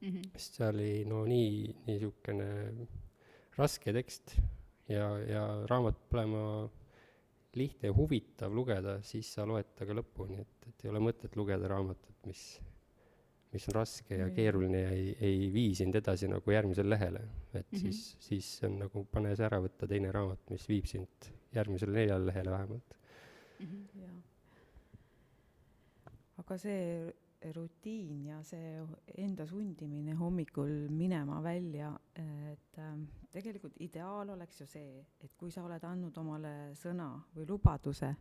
mm, 0.00 0.08
-hmm. 0.08 0.30
sest 0.32 0.58
see 0.58 0.68
oli 0.68 0.90
no 1.04 1.24
nii, 1.24 1.50
nii 1.86 1.86
niisugune 1.86 2.48
raske 3.58 3.92
tekst 3.92 4.36
ja, 4.88 5.06
ja 5.28 5.42
raamat 5.70 5.98
pole 6.10 6.26
ma 6.26 6.44
lihtne 7.54 7.90
ja 7.90 7.94
huvitav 7.94 8.54
lugeda, 8.54 9.02
siis 9.04 9.28
sa 9.34 9.44
loed 9.46 9.74
ta 9.76 9.84
ka 9.84 9.92
lõpuni, 9.92 10.40
et, 10.40 10.68
et 10.68 10.84
ei 10.84 10.90
ole 10.90 11.02
mõtet 11.04 11.36
lugeda 11.36 11.68
raamatut, 11.68 12.16
mis 12.26 12.44
mis 13.52 13.68
on 13.68 13.74
raske 13.76 14.16
ja 14.16 14.30
keeruline 14.32 14.80
ja 14.80 14.92
ei, 14.96 15.10
ei 15.20 15.48
vii 15.52 15.74
sind 15.76 15.96
edasi 15.98 16.28
nagu 16.30 16.54
järgmisele 16.54 16.88
lehele. 16.94 17.20
et 17.52 17.72
mm 17.72 17.78
-hmm. 17.78 17.80
siis, 17.80 18.16
siis 18.18 18.64
on 18.64 18.78
nagu 18.78 19.04
pane 19.04 19.36
see 19.36 19.46
ära 19.46 19.58
võtta, 19.60 19.88
teine 19.88 20.12
raamat, 20.12 20.50
mis 20.50 20.68
viib 20.68 20.86
sind 20.86 21.32
järgmisele 21.52 21.92
neljale 21.92 22.26
lehele 22.26 22.50
vähemalt 22.50 22.96
mm. 23.58 23.66
-hmm. 23.66 24.22
aga 26.38 26.58
see 26.58 27.12
rutiin 27.54 28.26
ja 28.26 28.38
see 28.46 28.76
enda 29.18 29.46
sundimine 29.46 30.14
hommikul 30.18 30.88
minema 30.90 31.40
välja, 31.42 31.90
et 32.16 32.78
äh, 32.78 32.94
tegelikult 33.32 33.76
ideaal 33.80 34.30
oleks 34.36 34.60
ju 34.60 34.66
see, 34.66 35.02
et 35.20 35.34
kui 35.38 35.50
sa 35.50 35.64
oled 35.66 35.84
andnud 35.84 36.16
omale 36.22 36.54
sõna 36.78 37.08
või 37.34 37.48
lubaduse, 37.48 38.12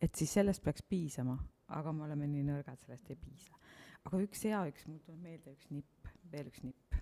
et 0.00 0.14
siis 0.14 0.32
sellest 0.38 0.62
peaks 0.64 0.84
piisama, 0.88 1.36
aga 1.74 1.92
me 1.92 2.06
oleme 2.06 2.28
nii 2.30 2.44
nõrgad, 2.50 2.80
sellest 2.84 3.10
ei 3.10 3.18
piisa. 3.20 3.58
Aga 4.04 4.20
üks 4.20 4.44
hea, 4.44 4.60
üks, 4.68 4.86
mul 4.86 5.00
tuleb 5.04 5.22
meelde 5.24 5.54
üks 5.54 5.70
nipp, 5.72 6.10
veel 6.32 6.50
üks 6.50 6.64
nipp. 6.66 6.98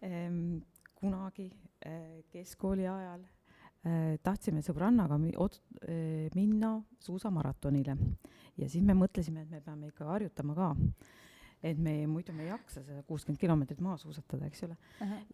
Kunagi 1.00 1.46
eh, 1.84 2.24
keskkooli 2.32 2.86
ajal 2.88 3.22
tahtsime 4.22 4.60
sõbrannaga 4.60 5.16
eh, 5.16 6.28
minna 6.34 6.74
suusamaratonile 7.00 7.96
ja 8.60 8.68
siis 8.68 8.84
me 8.84 8.94
mõtlesime, 8.94 9.46
et 9.46 9.50
me 9.50 9.60
peame 9.64 9.88
ikka 9.88 10.04
harjutama 10.04 10.54
ka. 10.54 10.74
et 11.62 11.78
me 11.78 12.06
muidu 12.06 12.32
me 12.32 12.42
ei 12.44 12.48
jaksa 12.48 12.82
seda 12.82 13.02
kuuskümmend 13.02 13.40
kilomeetrit 13.40 13.80
maha 13.80 13.96
suusatada, 13.96 14.46
eks 14.46 14.62
ole 14.64 14.76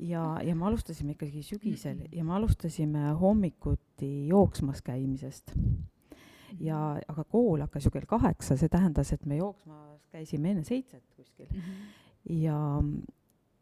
ja, 0.00 0.38
ja 0.42 0.54
me 0.54 0.66
alustasime 0.66 1.14
ikkagi 1.14 1.42
sügisel 1.42 2.06
ja 2.12 2.24
me 2.24 2.34
alustasime 2.34 3.12
hommikuti 3.20 4.28
jooksmas 4.28 4.82
käimisest 4.82 5.52
ja, 6.60 7.00
aga 7.08 7.24
kool 7.24 7.60
hakkas 7.64 7.86
ju 7.86 7.90
kell 7.94 8.08
kaheksa, 8.08 8.56
see 8.56 8.70
tähendas, 8.72 9.12
et 9.12 9.26
me 9.26 9.38
jooksmas 9.40 10.06
käisime 10.12 10.54
enne 10.54 10.64
seitset 10.64 11.04
kuskil 11.16 11.46
mm. 11.50 11.60
-hmm. 11.60 12.34
ja, 12.44 12.58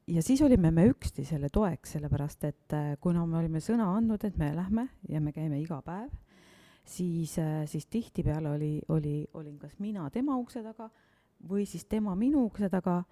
ja 0.07 0.23
siis 0.23 0.43
olime 0.43 0.71
me 0.71 0.87
üksteisele 0.91 1.49
toeks, 1.53 1.97
sellepärast 1.97 2.45
et 2.45 2.77
äh, 2.77 2.95
kuna 3.01 3.25
me 3.27 3.39
olime 3.41 3.63
sõna 3.65 3.89
andnud, 3.97 4.25
et 4.25 4.37
me 4.41 4.51
lähme 4.57 4.89
ja 5.09 5.21
me 5.21 5.33
käime 5.33 5.61
iga 5.63 5.81
päev, 5.85 6.13
siis, 6.85 7.39
äh, 7.39 7.65
siis 7.71 7.87
tihtipeale 7.87 8.51
oli, 8.57 8.73
oli, 8.89 9.19
olin 9.35 9.59
kas 9.59 9.79
mina 9.81 10.09
tema 10.13 10.37
ukse 10.41 10.63
taga 10.65 10.91
või 11.49 11.67
siis 11.69 11.87
tema 11.89 12.15
minu 12.19 12.45
ukse 12.49 12.69
taga 12.73 13.03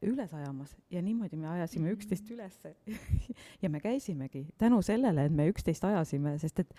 üles 0.00 0.32
ajamas 0.32 0.72
ja 0.90 1.02
niimoodi 1.04 1.36
me 1.36 1.48
ajasime 1.52 1.92
üksteist 1.92 2.30
ülesse 2.32 2.74
ja 3.62 3.70
me 3.70 3.80
käisimegi 3.80 4.46
tänu 4.58 4.80
sellele, 4.82 5.26
et 5.28 5.34
me 5.36 5.46
üksteist 5.50 5.84
ajasime, 5.84 6.38
sest 6.40 6.62
et 6.64 6.74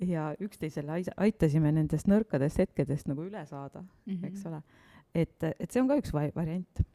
ja 0.00 0.30
üksteisele 0.40 1.02
aitasime 1.16 1.72
nendest 1.76 2.08
nõrkadest 2.08 2.62
hetkedest 2.64 3.10
nagu 3.10 3.26
üle 3.28 3.44
saada 3.46 3.82
mm, 3.82 4.12
-hmm. 4.14 4.26
eks 4.30 4.46
ole. 4.46 4.62
et, 5.14 5.36
et 5.52 5.70
see 5.70 5.82
on 5.82 5.88
ka 5.88 5.98
üks 6.00 6.14
va 6.16 6.28
variant. 6.34 6.86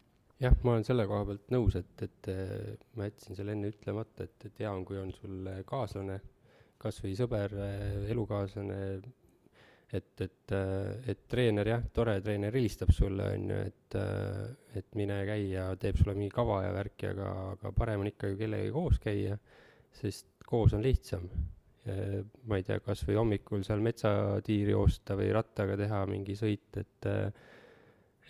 Jah, 0.41 0.57
ma 0.65 0.75
olen 0.75 0.85
selle 0.87 1.05
koha 1.09 1.25
pealt 1.29 1.53
nõus, 1.53 1.77
et, 1.79 2.05
et 2.05 2.29
äh, 2.33 2.75
ma 2.97 3.07
jätsin 3.09 3.37
selle 3.37 3.55
enne 3.55 3.71
ütlemata, 3.71 4.25
et, 4.27 4.47
et 4.49 4.61
hea 4.63 4.71
on, 4.73 4.85
kui 4.87 4.99
on 5.01 5.11
sul 5.15 5.49
kaaslane, 5.69 6.19
kas 6.81 7.01
või 7.03 7.15
sõber, 7.17 7.53
äh, 7.61 7.83
elukaaslane, 8.13 8.79
et, 9.91 10.23
et, 10.23 10.53
et 11.11 11.23
treener 11.29 11.67
jah, 11.67 11.81
tore 11.93 12.15
treener 12.23 12.55
helistab 12.55 12.93
sulle, 12.95 13.27
on 13.35 13.49
ju, 13.51 13.61
et, 13.67 13.97
et 14.79 14.93
mine 14.95 15.17
käi 15.27 15.49
ja 15.51 15.65
teeb 15.79 15.99
sulle 15.99 16.15
mingi 16.15 16.31
kava 16.31 16.61
ja 16.63 16.75
värki, 16.75 17.09
aga, 17.11 17.31
aga 17.57 17.73
parem 17.75 18.05
on 18.05 18.11
ikkagi 18.13 18.39
kellegagi 18.39 18.71
koos 18.71 19.01
käia, 19.03 19.35
sest 19.99 20.47
koos 20.47 20.77
on 20.77 20.85
lihtsam. 20.85 21.27
ma 22.45 22.59
ei 22.59 22.63
tea, 22.63 22.77
kas 22.85 23.01
või 23.07 23.15
hommikul 23.17 23.63
seal 23.65 23.81
metsatiiri 23.81 24.71
joosta 24.71 25.15
või 25.17 25.31
rattaga 25.33 25.75
teha 25.79 26.03
mingi 26.07 26.35
sõit, 26.37 26.77
et 26.77 27.07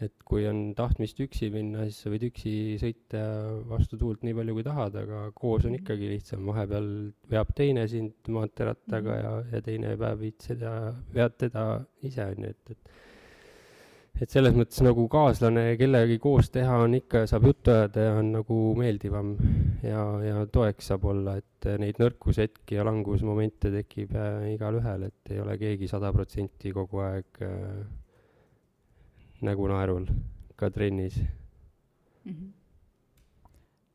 et 0.02 0.14
kui 0.26 0.46
on 0.50 0.72
tahtmist 0.78 1.20
üksi 1.22 1.52
minna, 1.54 1.84
siis 1.88 2.00
sa 2.04 2.12
võid 2.14 2.26
üksi 2.30 2.54
sõita 2.82 3.22
vastu 3.70 4.00
tuult 4.02 4.24
nii 4.26 4.34
palju, 4.38 4.56
kui 4.58 4.66
tahad, 4.66 4.98
aga 5.04 5.22
koos 5.38 5.68
on 5.70 5.76
ikkagi 5.78 6.10
lihtsam, 6.14 6.48
vahepeal 6.50 6.90
veab 7.32 7.54
teine 7.58 7.88
sind 7.92 8.32
maanteerattaga 8.32 9.18
-hmm. 9.18 9.24
ja, 9.26 9.58
ja 9.58 9.62
teine 9.62 9.96
päev 9.98 10.26
viid 10.26 10.40
seda, 10.42 10.74
vead 11.14 11.38
teda 11.38 11.66
ise, 12.02 12.26
on 12.26 12.48
ju, 12.48 12.56
et, 12.56 12.76
et 12.76 13.00
et 14.22 14.30
selles 14.30 14.54
mõttes 14.54 14.82
nagu 14.86 15.08
kaaslane 15.10 15.64
kellegagi 15.80 16.20
koos 16.22 16.52
teha 16.54 16.76
on 16.84 16.94
ikka, 16.98 17.24
saab 17.30 17.48
juttu 17.50 17.74
ajada 17.74 18.04
ja 18.06 18.18
on 18.20 18.32
nagu 18.36 18.58
meeldivam 18.78 19.32
ja, 19.82 20.04
ja 20.26 20.44
toeks 20.52 20.92
saab 20.92 21.08
olla, 21.10 21.38
et 21.42 21.70
neid 21.82 22.02
nõrkushetki 22.02 22.78
ja 22.78 22.86
langusmomente 22.86 23.72
tekib 23.74 24.14
äh, 24.18 24.52
igalühel, 24.54 25.08
et 25.10 25.34
ei 25.34 25.42
ole 25.42 25.58
keegi 25.62 25.90
sada 25.90 26.12
protsenti 26.14 26.74
kogu 26.76 27.02
aeg 27.06 27.42
äh, 27.48 27.82
nägu 29.46 29.68
naerul 29.72 30.08
ka 30.56 30.70
trennis 30.70 31.20
mm. 31.22 32.34
-hmm. 32.34 32.50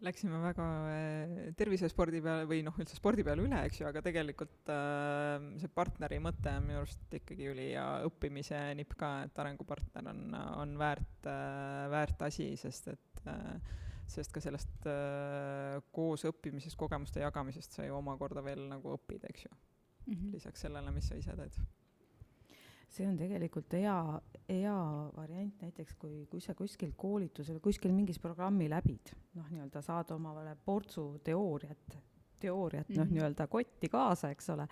Läksime 0.07 0.39
väga 0.43 0.65
äh, 0.93 1.55
tervisespordi 1.57 2.21
peale 2.21 2.45
või 2.45 2.61
noh, 2.63 2.75
üldse 2.79 2.99
spordi 2.99 3.25
peale 3.25 3.43
üle, 3.43 3.63
eks 3.65 3.81
ju, 3.81 3.87
aga 3.89 4.03
tegelikult 4.05 4.69
äh, 4.69 5.47
see 5.57 5.71
partneri 5.73 6.19
mõte 6.21 6.53
on 6.53 6.67
minu 6.67 6.83
arust 6.83 7.17
ikkagi 7.17 7.49
ülihea 7.49 7.87
õppimise 8.05 8.61
nipp 8.77 8.93
ka, 9.01 9.23
et 9.25 9.39
arengupartner 9.39 10.11
on, 10.13 10.37
on 10.37 10.77
väärt 10.79 11.31
äh,, 11.33 11.89
väärt 11.91 12.23
asi, 12.29 12.51
sest 12.61 12.93
et 12.93 13.23
äh, 13.25 13.57
sest 14.07 14.35
ka 14.35 14.43
sellest 14.45 14.87
äh, 14.91 15.81
koos 15.97 16.27
õppimisest, 16.29 16.77
kogemuste 16.77 17.25
jagamisest 17.25 17.73
sa 17.73 17.89
ju 17.89 17.97
omakorda 17.97 18.45
veel 18.45 18.69
nagu 18.69 18.95
õpid, 18.99 19.25
eks 19.31 19.49
ju 19.49 19.51
mm. 19.55 20.15
-hmm. 20.15 20.33
lisaks 20.37 20.61
sellele, 20.61 20.93
mis 20.93 21.09
sa 21.09 21.17
ise 21.17 21.37
teed 21.41 21.57
see 22.89 23.07
on 23.09 23.17
tegelikult 23.19 23.73
hea, 23.77 23.97
hea 24.49 24.77
variant 25.17 25.63
näiteks, 25.63 25.97
kui, 26.01 26.21
kui 26.31 26.41
sa 26.41 26.55
kuskil 26.59 26.93
koolitusel, 26.97 27.59
kuskil 27.65 27.95
mingis 27.95 28.21
programmi 28.23 28.69
läbid, 28.71 29.13
noh, 29.37 29.49
nii-öelda 29.51 29.83
saad 29.85 30.13
omale 30.15 30.55
portsu 30.65 31.09
teooriat, 31.27 31.99
teooriat 32.41 32.89
mm 32.89 32.95
-hmm. 32.95 32.99
noh, 32.99 33.07
mhm. 33.07 33.15
nii-öelda 33.15 33.47
kotti 33.47 33.89
kaasa, 33.89 34.31
eks 34.31 34.51
ole, 34.55 34.69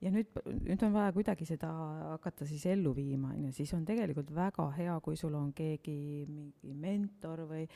ja 0.00 0.10
nüüd, 0.10 0.32
nüüd 0.68 0.82
on 0.84 0.92
vaja 0.92 1.12
kuidagi 1.12 1.46
seda 1.48 1.70
hakata 2.12 2.46
siis 2.46 2.66
ellu 2.66 2.94
viima, 2.96 3.32
on 3.34 3.44
ju, 3.44 3.52
siis 3.52 3.72
on 3.74 3.84
tegelikult 3.84 4.34
väga 4.34 4.70
hea, 4.76 5.00
kui 5.00 5.16
sul 5.16 5.34
on 5.34 5.52
keegi, 5.52 6.26
mingi 6.28 6.74
mentor 6.74 7.46
või 7.48 7.68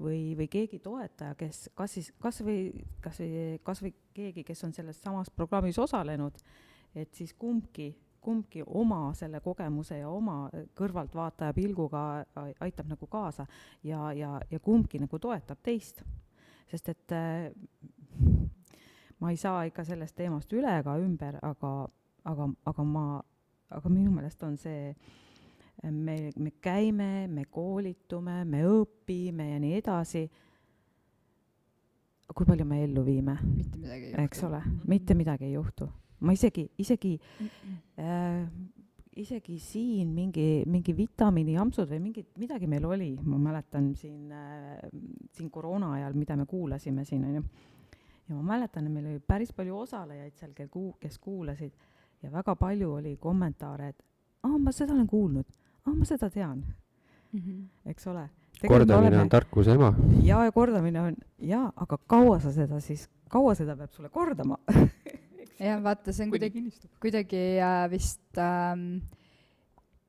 või, 0.00 0.34
või 0.36 0.48
keegi 0.48 0.78
toetaja, 0.82 1.34
kes 1.38 1.70
kas 1.76 1.92
siis, 1.92 2.12
kas 2.20 2.40
või, 2.44 2.72
kas 3.00 3.20
või, 3.20 3.58
kas 3.62 3.82
või 3.82 3.92
keegi, 4.14 4.44
kes 4.44 4.64
on 4.64 4.72
selles 4.72 5.00
samas 5.02 5.30
programmis 5.30 5.78
osalenud, 5.78 6.38
et 6.94 7.14
siis 7.14 7.34
kumbki 7.34 7.92
kumbki 8.22 8.62
oma 8.66 9.12
selle 9.18 9.40
kogemuse 9.42 9.98
ja 9.98 10.08
oma 10.10 10.46
kõrvaltvaataja 10.78 11.54
pilguga 11.56 12.02
aitab 12.62 12.90
nagu 12.92 13.08
kaasa 13.10 13.46
ja, 13.84 14.12
ja, 14.16 14.36
ja 14.50 14.60
kumbki 14.62 15.00
nagu 15.02 15.18
toetab 15.18 15.62
teist. 15.62 16.04
sest 16.70 16.88
et 16.88 17.12
äh, 17.12 17.50
ma 19.20 19.30
ei 19.30 19.36
saa 19.36 19.64
ikka 19.68 19.84
sellest 19.84 20.16
teemast 20.16 20.52
üle 20.52 20.78
ega 20.78 20.96
ümber, 20.98 21.38
aga, 21.42 21.72
aga, 22.24 22.48
aga 22.66 22.84
ma, 22.86 23.04
aga 23.70 23.92
minu 23.92 24.14
meelest 24.14 24.42
on 24.46 24.56
see, 24.58 24.94
me, 25.82 26.30
me 26.36 26.54
käime, 26.62 27.26
me 27.28 27.44
koolitume, 27.50 28.42
me 28.44 28.62
õpime 28.70 29.50
ja 29.52 29.60
nii 29.62 29.76
edasi 29.82 30.26
kui 32.32 32.46
palju 32.48 32.64
me 32.64 32.84
ellu 32.84 33.04
viime? 33.04 33.36
mitte 33.44 33.76
midagi 33.78 34.06
ei 34.06 34.12
juhtu. 34.12 34.22
eks 34.24 34.46
ole, 34.48 34.62
mitte 34.88 35.14
midagi 35.18 35.50
ei 35.50 35.58
juhtu 35.58 35.90
ma 36.22 36.34
isegi, 36.36 36.68
isegi. 36.82 37.16
Äh, 37.98 38.46
isegi 39.16 39.58
siin 39.60 40.12
mingi, 40.14 40.62
mingi 40.72 40.94
vitamiinijampsud 40.96 41.90
või 41.90 41.98
mingid, 42.00 42.30
midagi 42.40 42.68
meil 42.70 42.86
oli, 42.88 43.10
ma 43.20 43.36
mäletan 43.36 43.90
siin 43.98 44.30
äh,, 44.32 44.78
siin 45.36 45.50
koroona 45.52 45.92
ajal, 45.98 46.16
mida 46.16 46.36
me 46.40 46.46
kuulasime 46.48 47.04
siin, 47.04 47.26
on 47.28 47.34
ju. 47.36 47.42
ja 48.28 48.38
ma 48.38 48.54
mäletan, 48.54 48.86
et 48.88 48.94
meil 48.94 49.10
oli 49.10 49.20
päris 49.20 49.52
palju 49.52 49.82
osalejaid 49.84 50.38
seal, 50.40 50.54
kel 50.56 50.70
kuu-, 50.72 50.94
kes 51.00 51.18
kuulasid 51.20 51.74
ja 52.22 52.32
väga 52.32 52.54
palju 52.56 52.94
oli 53.00 53.16
kommentaare, 53.20 53.88
et 53.92 54.02
aa, 54.46 54.56
ma 54.58 54.72
seda 54.72 54.94
olen 54.96 55.06
kuulnud, 55.10 55.48
aa, 55.84 55.94
ma 55.94 56.08
seda 56.08 56.30
tean 56.30 56.62
mm. 56.62 57.40
-hmm. 57.40 57.90
eks 57.90 58.06
ole. 58.06 58.30
kordamine 58.66 59.08
oleme, 59.08 59.22
on 59.22 59.28
tarkuse 59.28 59.72
ema. 59.72 59.94
jaa, 60.22 60.44
ja 60.44 60.52
kordamine 60.52 61.00
on, 61.00 61.16
jaa, 61.38 61.72
aga 61.76 61.98
kaua 62.06 62.40
sa 62.40 62.52
seda 62.52 62.80
siis, 62.80 63.08
kaua 63.28 63.54
seda 63.54 63.76
peab 63.76 63.90
sulle 63.92 64.08
kordama 64.08 64.58
jah, 65.62 65.80
vaata, 65.84 66.14
see 66.14 66.26
on 66.26 66.32
kuidagi, 66.34 66.64
kuidagi 67.02 67.42
äh, 67.62 67.90
vist 67.92 68.40
ähm, 68.42 69.02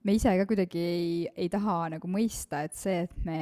me 0.03 0.15
ise 0.17 0.31
ka 0.35 0.45
kuidagi 0.47 0.81
ei, 0.83 1.11
ei 1.45 1.49
taha 1.51 1.75
nagu 1.93 2.09
mõista, 2.11 2.63
et 2.67 2.75
see, 2.75 3.05
et 3.05 3.13
me 3.23 3.37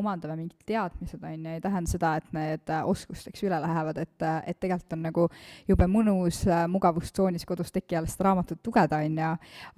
omandame 0.00 0.38
mingid 0.38 0.64
teadmised, 0.68 1.20
on 1.20 1.44
ju, 1.44 1.52
ei 1.56 1.60
tähenda 1.64 1.92
seda, 1.92 2.12
et 2.20 2.32
need 2.36 2.72
oskusteks 2.78 3.44
üle 3.44 3.58
lähevad, 3.60 4.00
et, 4.00 4.26
et 4.48 4.60
tegelikult 4.60 4.96
on 4.96 5.04
nagu 5.04 5.26
jube 5.68 5.90
mõnus 5.92 6.42
mugavustsoonis 6.72 7.44
kodus 7.48 7.72
teki 7.74 8.00
all 8.00 8.08
seda 8.10 8.30
raamatut 8.30 8.64
lugeda, 8.66 9.02
on 9.04 9.20
ju, 9.20 9.30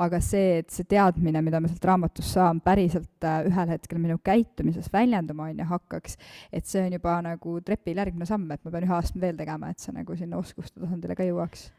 aga 0.07 0.23
see, 0.23 0.63
et 0.63 0.71
see 0.75 0.87
teadmine, 0.95 1.43
mida 1.43 1.63
ma 1.63 1.71
sealt 1.71 1.91
raamatust 1.91 2.39
saan, 2.39 2.63
päriselt 2.63 3.29
ühel 3.51 3.75
hetkel 3.75 4.03
minu 4.03 4.21
käitumises 4.23 4.93
väljenduma, 4.95 5.51
on 5.51 5.63
ju, 5.65 5.71
hakkaks, 5.75 6.19
et 6.55 6.71
see 6.71 6.87
on 6.87 6.99
juba 7.01 7.19
nagu 7.27 7.59
trepil 7.67 7.99
järgmine 7.99 8.31
samm, 8.31 8.47
et 8.55 8.63
ma 8.63 8.75
pean 8.75 8.87
ühe 8.87 8.99
astme 9.01 9.27
veel 9.27 9.39
tegema, 9.43 9.75
et 9.75 9.83
see 9.83 9.95
nagu 9.97 10.19
sinna 10.19 10.39
oskuste 10.39 10.79
tasandile 10.79 11.19
ka 11.19 11.27
jõuaks 11.27 11.73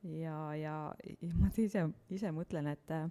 ja, 0.04 0.56
ja, 0.56 0.76
ja 1.22 1.34
ma 1.36 1.50
ise, 1.58 1.86
ise 2.14 2.32
mõtlen, 2.36 2.70
et 2.72 2.94
äh, 2.96 3.08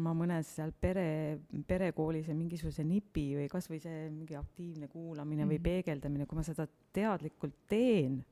ma 0.00 0.14
mõnes 0.16 0.48
seal 0.56 0.72
pere, 0.72 1.40
perekoolis 1.68 2.28
ja 2.30 2.36
mingisuguse 2.36 2.84
nipi 2.86 3.26
või 3.36 3.48
kas 3.52 3.68
või 3.70 3.80
see 3.82 4.06
mingi 4.10 4.36
aktiivne 4.38 4.88
kuulamine 4.88 5.42
mm 5.42 5.48
-hmm. 5.48 5.52
või 5.52 5.58
mhm. 5.58 5.62
peegeldamine, 5.62 6.26
kui 6.26 6.38
ma 6.38 6.46
seda 6.46 6.66
teadlikult 6.92 7.56
teen, 7.68 8.22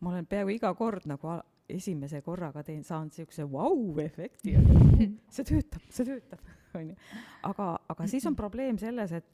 ma 0.00 0.10
olen 0.10 0.26
peaaegu 0.26 0.56
iga 0.56 0.74
kord 0.74 1.06
nagu 1.06 1.38
esimese 1.68 2.20
korraga 2.22 2.62
teen, 2.62 2.84
saan 2.84 3.08
niisuguse 3.08 3.46
vau-efekti 3.50 4.54
wow, 4.56 5.00
see 5.34 5.44
töötab, 5.44 5.82
see 5.90 6.04
töötab, 6.04 6.40
on 6.78 6.90
ju. 6.90 6.96
aga, 7.42 7.78
aga 7.88 8.06
siis 8.06 8.26
on 8.26 8.36
probleem 8.36 8.78
selles, 8.78 9.12
et 9.12 9.24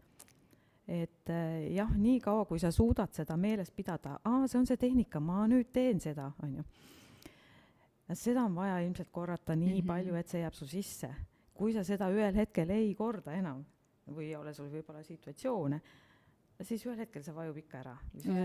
et 0.89 1.31
äh, 1.31 1.73
jah, 1.73 1.91
niikaua, 1.97 2.45
kui 2.45 2.59
sa 2.59 2.71
suudad 2.71 3.13
seda 3.15 3.37
meeles 3.37 3.71
pidada, 3.71 4.19
aa, 4.25 4.47
see 4.47 4.59
on 4.59 4.67
see 4.67 4.77
tehnika, 4.77 5.21
ma 5.21 5.47
nüüd 5.47 5.71
teen 5.73 6.01
seda, 6.01 6.33
on 6.43 6.57
ju 6.57 6.65
seda 8.19 8.47
on 8.47 8.55
vaja 8.57 8.81
ilmselt 8.85 9.11
korrata 9.13 9.57
nii 9.57 9.69
mm 9.69 9.81
-hmm. 9.81 9.87
palju, 9.87 10.15
et 10.15 10.29
see 10.29 10.41
jääb 10.43 10.55
su 10.55 10.67
sisse. 10.67 11.15
kui 11.55 11.73
sa 11.73 11.85
seda 11.85 12.09
ühel 12.11 12.35
hetkel 12.35 12.71
ei 12.71 12.95
korda 12.95 13.33
enam 13.33 13.65
või 14.11 14.33
ei 14.33 14.37
ole 14.37 14.55
sul 14.55 14.71
võib-olla 14.73 15.03
situatsioone, 15.05 15.81
siis 16.63 16.83
ühel 16.87 16.99
hetkel 17.03 17.23
see 17.23 17.35
vajub 17.35 17.57
ikka 17.57 17.79
ära. 17.79 17.93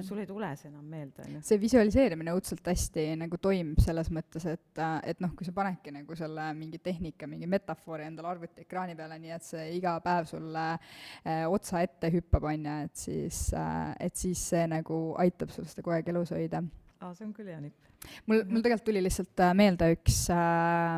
sul 0.05 0.19
ei 0.21 0.27
tule 0.29 0.49
see 0.55 0.69
enam 0.69 0.85
meelde, 0.85 1.23
on 1.25 1.33
ju. 1.37 1.41
see 1.41 1.59
visualiseerimine 1.61 2.33
õudselt 2.33 2.67
hästi 2.67 3.05
nagu 3.15 3.37
toimib 3.41 3.79
selles 3.83 4.11
mõttes, 4.13 4.45
et, 4.45 4.81
et 5.03 5.19
noh, 5.23 5.33
kui 5.37 5.45
sa 5.45 5.53
panedki 5.55 5.91
nagu 5.91 6.15
selle 6.15 6.47
mingi 6.53 6.79
tehnika, 6.83 7.27
mingi 7.27 7.47
metafoori 7.47 8.03
endale 8.03 8.27
arvutiekraani 8.27 8.95
peale, 8.95 9.19
nii 9.23 9.35
et 9.37 9.49
see 9.49 9.67
iga 9.77 9.97
päev 10.03 10.29
sulle 10.29 10.67
äh, 10.77 11.43
otsa 11.49 11.81
ette 11.81 12.11
hüppab, 12.13 12.49
on 12.51 12.65
ju, 12.65 12.77
et 12.89 12.95
siis 13.07 13.43
äh,, 13.53 13.93
et 13.99 14.15
siis 14.15 14.47
see 14.53 14.65
nagu 14.67 15.01
aitab 15.17 15.53
sul 15.53 15.65
seda 15.65 15.83
kogu 15.83 15.97
aeg 15.97 16.09
elus 16.13 16.33
hoida. 16.35 16.63
aa, 16.99 17.13
see 17.13 17.25
on 17.27 17.33
küll 17.33 17.53
hea 17.53 17.61
nipp 17.61 17.86
mul, 18.25 18.43
mul 18.49 18.63
tegelikult 18.63 18.87
tuli 18.89 19.03
lihtsalt 19.05 19.43
äh, 19.43 19.53
meelde 19.57 19.91
üks 19.95 20.23
äh, 20.33 20.97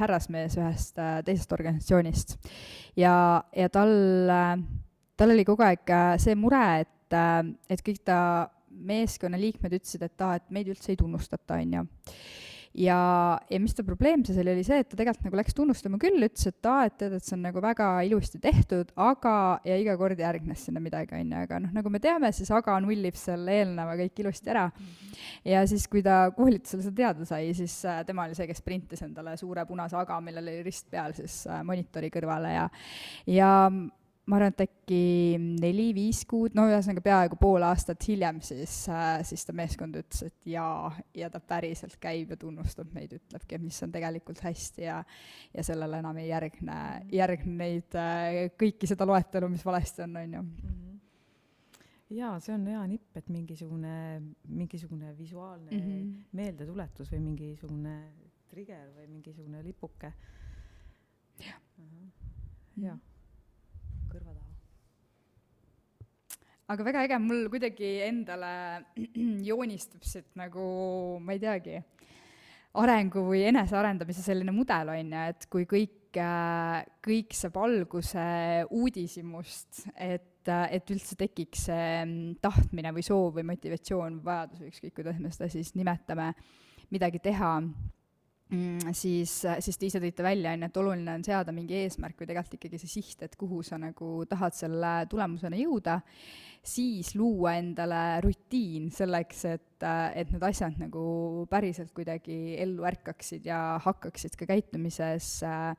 härrasmees 0.00 0.56
ühest 0.60 1.00
äh, 1.00 1.20
teisest 1.26 1.52
organisatsioonist. 1.56 2.36
Ja, 2.98 3.14
ja 3.56 3.68
tal 3.72 3.92
äh,, 4.30 4.54
tal 5.16 5.34
oli 5.36 5.46
kogu 5.48 5.66
aeg 5.66 5.94
äh, 5.94 6.14
see 6.22 6.36
mure, 6.38 6.62
et 6.84 7.16
äh,, 7.16 7.42
et 7.70 7.84
kõik 7.86 8.02
ta 8.06 8.20
meeskonnaliikmed 8.70 9.74
ütlesid, 9.80 10.04
et 10.06 10.22
aa, 10.24 10.38
et 10.38 10.46
meid 10.54 10.70
üldse 10.70 10.92
ei 10.92 11.00
tunnustata, 11.00 11.58
on 11.58 11.78
ju 11.80 11.88
ja, 12.74 12.98
ja 13.50 13.60
mis 13.60 13.74
ta 13.74 13.84
probleem 13.86 14.22
siis 14.26 14.38
oli, 14.40 14.52
oli 14.54 14.64
see, 14.66 14.80
et 14.82 14.88
ta 14.90 14.98
tegelikult 14.98 15.26
nagu 15.26 15.38
läks 15.40 15.56
tunnustama 15.56 15.98
küll, 16.02 16.22
ütles, 16.22 16.46
et 16.46 16.68
aa, 16.70 16.86
et 16.86 16.96
tead, 17.00 17.16
et 17.16 17.26
see 17.26 17.36
on 17.36 17.44
nagu 17.48 17.62
väga 17.64 17.88
ilusti 18.06 18.40
tehtud, 18.42 18.92
aga, 19.00 19.34
ja 19.66 19.78
iga 19.80 19.96
kord 20.00 20.20
järgnes 20.20 20.66
sinna 20.68 20.82
midagi, 20.82 21.16
on 21.18 21.34
ju, 21.34 21.42
aga 21.44 21.60
noh, 21.64 21.74
nagu 21.76 21.92
me 21.92 22.02
teame, 22.02 22.30
siis 22.36 22.50
aga 22.54 22.78
nullib 22.84 23.18
selle 23.18 23.60
eelneva 23.60 23.96
kõik 24.00 24.24
ilusti 24.24 24.54
ära. 24.54 24.68
Ja 25.44 25.64
siis, 25.68 25.86
kui 25.90 26.04
ta 26.06 26.22
koolitusel 26.36 26.84
seda 26.84 26.96
teada 27.02 27.26
sai, 27.28 27.50
siis 27.56 27.74
äh, 27.88 28.02
tema 28.08 28.28
oli 28.28 28.38
see, 28.38 28.48
kes 28.50 28.62
printis 28.64 29.02
endale 29.04 29.34
suure 29.40 29.66
punase 29.68 29.98
aga, 29.98 30.20
millel 30.24 30.46
oli 30.46 30.60
rist 30.66 30.88
peal 30.92 31.16
siis 31.16 31.42
äh, 31.50 31.64
monitori 31.66 32.12
kõrvale 32.12 32.54
ja, 32.54 32.68
ja 33.30 33.50
ma 34.30 34.38
arvan, 34.38 34.52
et 34.54 34.62
äkki 34.62 35.38
neli-viis 35.60 36.22
kuud, 36.28 36.54
no 36.54 36.66
ühesõnaga 36.70 37.02
peaaegu 37.04 37.38
pool 37.40 37.64
aastat 37.66 38.04
hiljem 38.06 38.38
siis 38.44 38.74
äh,, 38.92 39.22
siis 39.26 39.42
ta 39.46 39.54
meeskond 39.56 39.98
ütles, 39.98 40.22
et 40.28 40.50
jaa, 40.52 40.90
ja 41.16 41.30
ta 41.32 41.40
päriselt 41.42 41.96
käib 42.02 42.30
ja 42.34 42.38
tunnustab 42.40 42.92
meid, 42.94 43.16
ütlebki, 43.18 43.58
et 43.58 43.64
mis 43.64 43.80
on 43.86 43.94
tegelikult 43.94 44.42
hästi 44.44 44.86
ja 44.86 45.00
ja 45.54 45.64
sellele 45.66 45.98
enam 46.02 46.20
ei 46.22 46.28
järgne, 46.28 46.76
järgne 47.14 47.56
neid 47.64 47.98
äh, 47.98 48.52
kõiki 48.60 48.90
seda 48.90 49.08
loetelu, 49.08 49.50
mis 49.50 49.66
valesti 49.66 50.06
on, 50.06 50.16
on 50.22 50.38
ju 50.38 50.44
mhm. 50.44 50.96
jaa, 52.20 52.32
see 52.44 52.54
on 52.54 52.70
hea 52.70 52.86
nipp, 52.94 53.10
et 53.18 53.34
mingisugune, 53.34 53.94
mingisugune 54.46 55.14
visuaalne 55.18 55.70
mm 55.74 55.84
-hmm. 55.84 56.16
meeldetuletus 56.38 57.10
või 57.12 57.24
mingisugune 57.32 58.00
trigger 58.50 58.90
või 58.96 59.06
mingisugune 59.10 59.62
lipuke. 59.64 60.12
jah. 61.40 61.62
jah 62.76 62.98
kõrva 64.10 64.34
taha. 64.34 64.48
Aga 66.70 66.86
väga 66.86 67.04
äge, 67.06 67.18
mul 67.22 67.46
kuidagi 67.52 67.94
endale 68.06 68.52
joonistub 69.48 70.04
siit 70.06 70.30
nagu, 70.38 70.64
ma 71.24 71.34
ei 71.34 71.42
teagi, 71.42 71.78
arengu 72.80 73.24
või 73.26 73.44
enesearendamise 73.50 74.22
selline 74.22 74.54
mudel, 74.54 74.92
on 74.94 75.14
ju, 75.16 75.22
et 75.32 75.46
kui 75.50 75.66
kõik, 75.70 76.12
äh, 76.22 76.80
kõik 77.02 77.34
saab 77.36 77.58
alguse 77.64 78.26
uudishimust, 78.70 79.86
et 79.96 80.26
et 80.50 80.88
üldse 80.90 81.18
tekiks 81.20 81.66
see 81.68 81.88
mm, 82.00 82.38
tahtmine 82.42 82.94
või 82.96 83.04
soov 83.04 83.34
või 83.36 83.44
motivatsioon, 83.50 84.22
vajadus 84.24 84.62
või 84.62 84.70
ükskõik, 84.72 84.94
kuidas 84.96 85.18
me 85.20 85.28
seda 85.34 85.50
siis 85.52 85.74
nimetame, 85.76 86.30
midagi 86.90 87.20
teha 87.22 87.50
mm, 88.50 88.92
siis, 88.96 89.32
siis 89.64 89.78
te 89.78 89.88
ise 89.88 90.02
tõite 90.02 90.24
välja, 90.26 90.54
on 90.54 90.64
ju, 90.64 90.70
et 90.70 90.80
oluline 90.82 91.16
on 91.18 91.24
seada 91.26 91.54
mingi 91.54 91.78
eesmärk 91.84 92.20
või 92.20 92.30
tegelikult 92.30 92.58
ikkagi 92.58 92.80
see 92.82 92.94
siht, 92.98 93.24
et 93.26 93.36
kuhu 93.40 93.62
sa 93.66 93.78
nagu 93.80 94.12
tahad 94.30 94.56
selle 94.56 94.94
tulemusena 95.10 95.58
jõuda, 95.60 96.00
siis 96.62 97.14
luua 97.16 97.54
endale 97.60 98.20
rutiin 98.24 98.90
selleks, 98.92 99.44
et, 99.48 99.86
et 100.14 100.34
need 100.34 100.44
asjad 100.44 100.76
nagu 100.80 101.46
päriselt 101.50 101.94
kuidagi 101.96 102.58
ellu 102.60 102.84
ärkaksid 102.88 103.48
ja 103.48 103.78
hakkaksid 103.84 104.36
ka 104.36 104.48
käitumises 104.50 105.38
äh, 105.46 105.72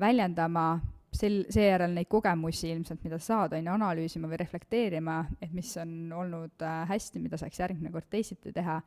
väljendama, 0.00 0.80
sel, 1.12 1.42
seejärel 1.52 1.92
neid 1.94 2.08
kogemusi 2.08 2.70
ilmselt, 2.72 3.04
mida 3.04 3.18
saad, 3.20 3.54
on 3.58 3.66
ju, 3.66 3.76
analüüsima 3.76 4.30
või 4.30 4.40
reflekteerima, 4.40 5.20
et 5.42 5.52
mis 5.52 5.74
on 5.82 6.12
olnud 6.16 6.64
äh, 6.64 6.82
hästi, 6.88 7.22
mida 7.22 7.40
saaks 7.40 7.60
järgmine 7.60 7.92
kord 7.92 8.08
teisiti 8.10 8.54
teha 8.56 8.80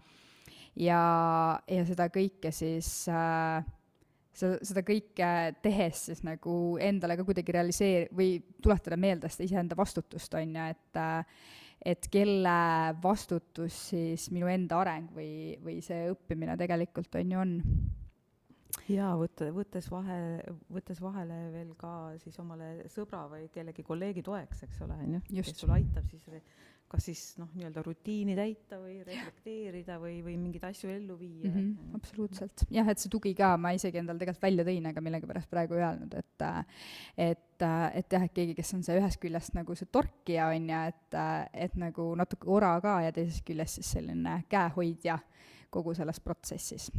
ja, 0.79 1.01
ja 1.69 1.85
seda 1.87 2.09
kõike 2.13 2.51
siis 2.55 2.91
äh, 3.11 3.65
seda, 4.33 4.59
seda 4.65 4.83
kõike 4.85 5.31
tehes 5.65 6.07
siis 6.09 6.23
nagu 6.25 6.77
endale 6.81 7.17
ka 7.19 7.25
kuidagi 7.27 7.55
realiseer- 7.55 8.13
või 8.15 8.37
tuletada 8.63 8.97
meelde 8.97 9.31
seda 9.31 9.47
iseenda 9.49 9.77
vastutust, 9.77 10.33
on 10.39 10.55
ju, 10.57 10.69
et 10.75 11.01
äh, 11.01 11.43
et 11.83 12.07
kelle 12.11 12.55
vastutus 13.03 13.89
siis 13.91 14.29
minu 14.31 14.47
enda 14.47 14.79
areng 14.79 15.09
või, 15.15 15.57
või 15.63 15.81
see 15.83 16.07
õppimine 16.13 16.55
tegelikult 16.59 17.19
on 17.19 17.33
ju 17.33 17.41
on. 17.41 17.57
Jaa, 18.89 19.11
võtta, 19.19 19.49
võttes 19.53 19.85
vahe, 19.91 20.17
võttes 20.73 21.01
vahele 21.03 21.35
veel 21.53 21.73
ka 21.77 21.91
siis 22.23 22.39
omale 22.41 22.87
sõbra 22.91 23.27
või 23.29 23.45
kellegi 23.53 23.85
kolleegi 23.85 24.23
toeks, 24.25 24.63
eks 24.65 24.81
ole, 24.85 24.97
on 25.03 25.17
ju, 25.17 25.21
kes 25.29 25.53
sulle 25.59 25.77
aitab 25.77 26.07
siis 26.09 26.25
kas 26.93 27.07
siis 27.09 27.21
noh, 27.41 27.49
nii-öelda 27.57 27.81
rutiini 27.85 28.35
täita 28.37 28.77
või 28.77 28.99
reflekteerida 29.01 29.95
või, 30.01 30.19
või 30.25 30.35
mingeid 30.37 30.67
asju 30.67 30.91
ellu 30.93 31.15
viia 31.17 31.49
mm. 31.49 31.55
-hmm, 31.55 31.95
absoluutselt, 31.97 32.65
jah, 32.73 32.89
et 32.91 33.01
see 33.01 33.09
tugi 33.13 33.33
ka, 33.37 33.55
ma 33.57 33.71
isegi 33.73 33.97
endale 34.01 34.21
tegelikult 34.21 34.45
välja 34.45 34.67
tõin, 34.67 34.85
aga 34.91 35.03
millegipärast 35.07 35.49
praegu 35.49 35.79
ei 35.79 35.85
öelnud, 35.87 36.13
et 36.21 36.45
et, 37.17 37.65
et 37.65 38.17
jah, 38.17 38.27
et 38.27 38.35
keegi, 38.37 38.53
kes 38.59 38.75
on 38.77 38.85
see 38.85 38.99
ühest 39.01 39.21
küljest 39.23 39.57
nagu 39.57 39.75
see 39.79 39.89
torkija, 39.89 40.51
on 40.53 40.69
ju, 40.69 40.85
et, 40.93 41.19
et 41.65 41.81
nagu 41.81 42.07
natuke 42.19 42.49
ora 42.53 42.75
ka 42.83 42.99
ja 43.07 43.15
teisest 43.15 43.45
küljest 43.47 43.81
siis 43.81 43.93
selline 43.97 44.43
käehoidja 44.51 45.17
kogu 45.73 45.95
selles 45.97 46.21
protsessis 46.21 46.91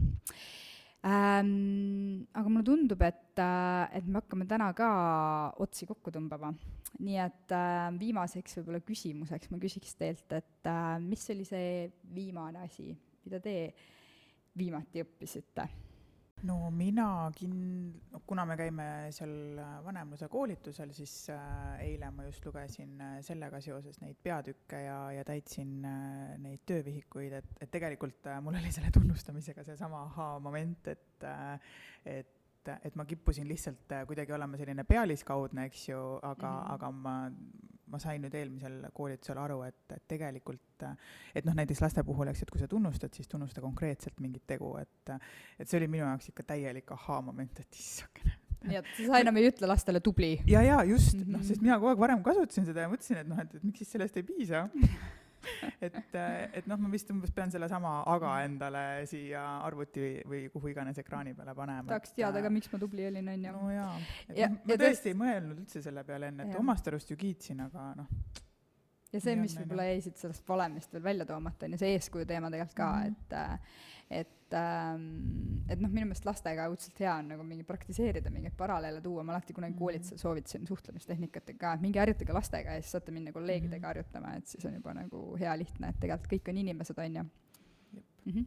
ähm,. 1.06 2.26
aga 2.34 2.48
mulle 2.48 2.66
tundub, 2.66 3.02
et, 3.06 3.38
et 3.38 4.06
me 4.06 4.18
hakkame 4.18 4.48
täna 4.50 4.72
ka 4.74 4.88
otsi 5.62 5.86
kokku 5.86 6.10
tõmbama 6.10 6.50
nii 7.02 7.16
et 7.22 7.54
äh, 7.54 7.88
viimaseks 7.98 8.60
võib-olla 8.60 8.82
küsimuseks 8.86 9.50
ma 9.50 9.58
küsiks 9.62 9.96
teilt, 9.98 10.26
et 10.36 10.70
äh, 10.70 10.98
mis 11.02 11.24
oli 11.34 11.46
see 11.48 11.88
viimane 12.14 12.62
asi, 12.66 12.92
mida 13.24 13.40
te 13.42 13.56
viimati 14.58 15.02
õppisite? 15.02 15.68
no 16.44 16.70
mina 16.70 17.30
kin-, 17.36 17.94
kuna 18.26 18.44
me 18.48 18.56
käime 18.58 18.86
seal 19.14 19.58
vanemluse 19.84 20.28
koolitusel, 20.32 20.92
siis 20.96 21.30
äh, 21.32 21.80
eile 21.86 22.10
ma 22.14 22.26
just 22.28 22.44
lugesin 22.46 23.00
äh, 23.00 23.16
sellega 23.24 23.60
seoses 23.64 24.00
neid 24.02 24.18
peatükke 24.22 24.82
ja, 24.84 24.98
ja 25.14 25.24
täitsin 25.26 25.78
äh, 25.88 26.34
neid 26.42 26.64
töövihikuid, 26.68 27.38
et, 27.40 27.50
et 27.64 27.72
tegelikult 27.72 28.28
äh, 28.28 28.40
mul 28.44 28.60
oli 28.60 28.72
selle 28.74 28.92
tunnustamisega 28.94 29.64
seesama 29.66 30.04
ahaa-moment, 30.10 30.92
et 30.92 31.28
äh, 31.28 31.74
et 32.04 32.33
et, 32.64 32.88
et 32.88 32.96
ma 32.96 33.06
kippusin 33.08 33.48
lihtsalt 33.48 33.92
äh, 33.92 34.06
kuidagi 34.08 34.32
olema 34.32 34.58
selline 34.60 34.84
pealiskaudne, 34.88 35.68
eks 35.70 35.88
ju, 35.88 36.00
aga 36.22 36.50
mm, 36.50 36.58
-hmm. 36.58 36.72
aga 36.74 36.90
ma, 36.90 37.14
ma 37.86 37.98
sain 38.02 38.22
nüüd 38.24 38.34
eelmisel 38.34 38.78
koolitusel 38.94 39.38
aru, 39.38 39.62
et, 39.68 39.82
et 39.96 40.06
tegelikult, 40.08 40.82
äh, 40.82 40.96
et 41.34 41.44
noh, 41.44 41.54
näiteks 41.54 41.82
laste 41.84 42.04
puhul, 42.04 42.28
eks, 42.32 42.42
et 42.42 42.50
kui 42.50 42.60
sa 42.60 42.68
tunnustad, 42.68 43.14
siis 43.14 43.28
tunnusta 43.28 43.60
konkreetselt 43.60 44.20
mingit 44.20 44.46
tegu, 44.46 44.76
et 44.76 45.12
et 45.58 45.68
see 45.68 45.78
oli 45.78 45.88
minu 45.88 46.06
jaoks 46.06 46.28
ikka 46.32 46.42
täielik 46.54 46.90
ahaa-moment, 46.92 47.60
et 47.60 47.80
issakene 47.80 48.38
nii 48.64 48.78
et 48.80 48.86
sa 48.96 49.20
enam 49.20 49.36
ei 49.36 49.50
ütle 49.50 49.68
lastele 49.68 50.00
tubli? 50.00 50.38
ja, 50.46 50.62
ja 50.62 50.84
just 50.84 51.14
-hmm. 51.14 51.36
noh, 51.36 51.42
sest 51.42 51.60
mina 51.60 51.76
kogu 51.78 51.92
aeg 51.92 52.00
varem 52.00 52.22
kasutasin 52.22 52.66
seda 52.66 52.86
ja 52.86 52.88
mõtlesin, 52.88 53.20
et 53.20 53.28
noh, 53.28 53.40
et, 53.40 53.54
et 53.54 53.64
miks 53.64 53.78
siis 53.78 53.92
sellest 53.92 54.16
ei 54.16 54.22
piisa 54.22 54.68
et, 55.80 56.14
äh, 56.14 56.48
et 56.60 56.68
noh, 56.70 56.80
ma 56.80 56.90
vist 56.92 57.10
umbes 57.14 57.32
pean 57.34 57.52
sellesama 57.52 57.96
aga 58.14 58.36
endale 58.44 58.84
siia 59.10 59.44
arvuti 59.64 60.08
või, 60.28 60.44
kuhu 60.52 60.72
iganes 60.72 60.98
ekraani 61.02 61.34
peale 61.38 61.54
panema. 61.56 61.88
tahaks 61.90 62.16
teada 62.16 62.42
ka, 62.44 62.52
miks 62.52 62.72
ma 62.72 62.80
tubli 62.82 63.06
olin, 63.08 63.32
on 63.34 63.48
ju. 63.48 63.56
no 63.56 63.72
jaa, 63.74 63.92
et 64.28 64.40
ja, 64.44 64.50
ma 64.54 64.78
tõesti 64.84 65.12
ei 65.12 65.20
mõelnud 65.24 65.64
üldse 65.64 65.84
selle 65.84 66.04
peale 66.08 66.32
enne, 66.32 66.48
et 66.48 66.60
omast 66.60 66.90
arust 66.90 67.12
ju 67.12 67.18
kiitsin, 67.20 67.64
aga 67.66 67.90
noh. 68.00 68.12
ja 69.12 69.22
see, 69.22 69.36
mis 69.40 69.56
võib-olla 69.60 69.88
jäi 69.90 70.04
siit 70.08 70.22
sellest 70.22 70.46
valemist 70.48 70.94
veel 70.94 71.08
välja 71.10 71.28
toomata, 71.28 71.68
on 71.68 71.76
ju 71.76 71.82
see 71.84 71.96
eeskuju 71.98 72.28
teema 72.28 72.52
tegelikult 72.52 72.78
ka 72.78 72.92
mm, 72.92 73.02
-hmm. 73.02 73.18
et 73.24 73.36
äh, 73.40 73.82
et 74.10 74.43
et 74.54 75.80
noh, 75.80 75.90
minu 75.90 76.08
meelest 76.08 76.26
lastega 76.26 76.66
õudselt 76.70 76.98
hea 77.00 77.12
on 77.20 77.30
nagu 77.32 77.44
mingi 77.46 77.64
praktiseerida, 77.66 78.32
mingeid 78.32 78.56
paralleele 78.58 79.00
tuua, 79.04 79.24
ma 79.26 79.34
alati 79.34 79.56
kunagi 79.56 79.76
koolitusel 79.78 80.20
soovitasin 80.20 80.66
suhtlemistehnikatega, 80.68 81.74
et 81.76 81.84
minge 81.84 82.02
harjutage 82.02 82.36
lastega 82.36 82.76
ja 82.76 82.82
siis 82.82 82.96
saate 82.96 83.14
minna 83.14 83.32
kolleegidega 83.32 83.78
mm 83.78 83.82
-hmm. 83.82 83.86
harjutama, 83.86 84.34
et 84.36 84.46
siis 84.46 84.66
on 84.68 84.74
juba 84.74 84.94
nagu 84.94 85.22
hea 85.40 85.56
lihtne, 85.58 85.88
et 85.88 86.00
tegelikult 86.00 86.32
kõik 86.32 86.50
on 86.52 86.60
inimesed, 86.64 86.98
on 86.98 87.16
ju. 87.16 87.22
Mm 88.24 88.32
-hmm. 88.32 88.44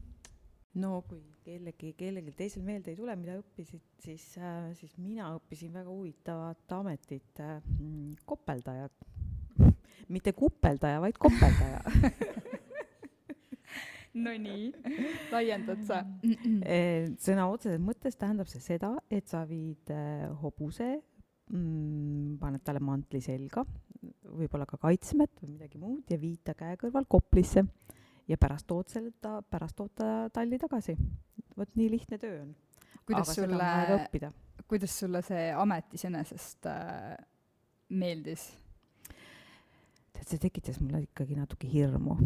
no 0.73 1.01
kui 1.01 1.23
kellegi, 1.43 1.93
kellelgi 1.93 2.31
teisel 2.31 2.63
meelde 2.63 2.91
ei 2.91 2.97
tule, 2.97 3.15
mida 3.15 3.39
õppisid, 3.39 3.81
siis 3.99 4.37
äh,, 4.37 4.73
siis 4.73 4.97
mina 4.97 5.33
õppisin 5.35 5.73
väga 5.73 5.89
huvitavat 5.89 6.71
ametit 6.71 7.39
äh,, 7.39 7.61
kopeldajat. 8.25 8.93
mitte 10.07 10.33
kupeldaja, 10.33 11.01
vaid 11.01 11.17
kopeldaja 11.17 11.81
Nonii, 14.17 14.71
laiendad 15.33 15.83
sa? 15.87 16.01
Eh, 16.23 17.11
sõna 17.21 17.47
otseses 17.51 17.81
mõttes 17.83 18.17
tähendab 18.19 18.49
see 18.51 18.63
seda, 18.63 18.93
et 19.13 19.27
sa 19.29 19.43
viid 19.49 19.91
eh, 19.93 20.25
hobuse 20.41 20.89
mm,, 21.51 22.37
paned 22.41 22.63
talle 22.65 22.81
mantli 22.83 23.21
selga, 23.23 23.63
võib-olla 24.37 24.67
ka 24.69 24.79
kaitsmed 24.81 25.41
või 25.41 25.53
midagi 25.55 25.81
muud 25.81 26.11
ja 26.11 26.19
viid 26.21 26.43
ta 26.47 26.55
käe 26.57 26.77
kõrval 26.81 27.07
koplisse 27.09 27.65
ja 28.27 28.37
pärast 28.39 28.67
tood 28.69 28.91
selle 28.91 29.13
ta, 29.21 29.39
pärast 29.41 29.77
tood 29.77 29.93
ta 29.97 30.29
talli 30.33 30.59
tagasi. 30.61 30.97
vot 31.57 31.75
nii 31.75 31.89
lihtne 31.89 32.19
töö 32.21 32.41
on. 32.43 32.53
kuidas 33.05 33.31
Aga 33.31 33.35
sulle, 33.39 34.29
kuidas 34.67 34.99
sulle 34.99 35.21
see 35.25 35.49
amet 35.53 35.93
iseenesest 35.93 36.69
äh, 36.69 37.15
meeldis? 37.89 38.49
tead, 40.13 40.25
see 40.27 40.41
tekitas 40.41 40.81
mulle 40.81 41.05
ikkagi 41.05 41.37
natuke 41.37 41.69
hirmu 41.71 42.17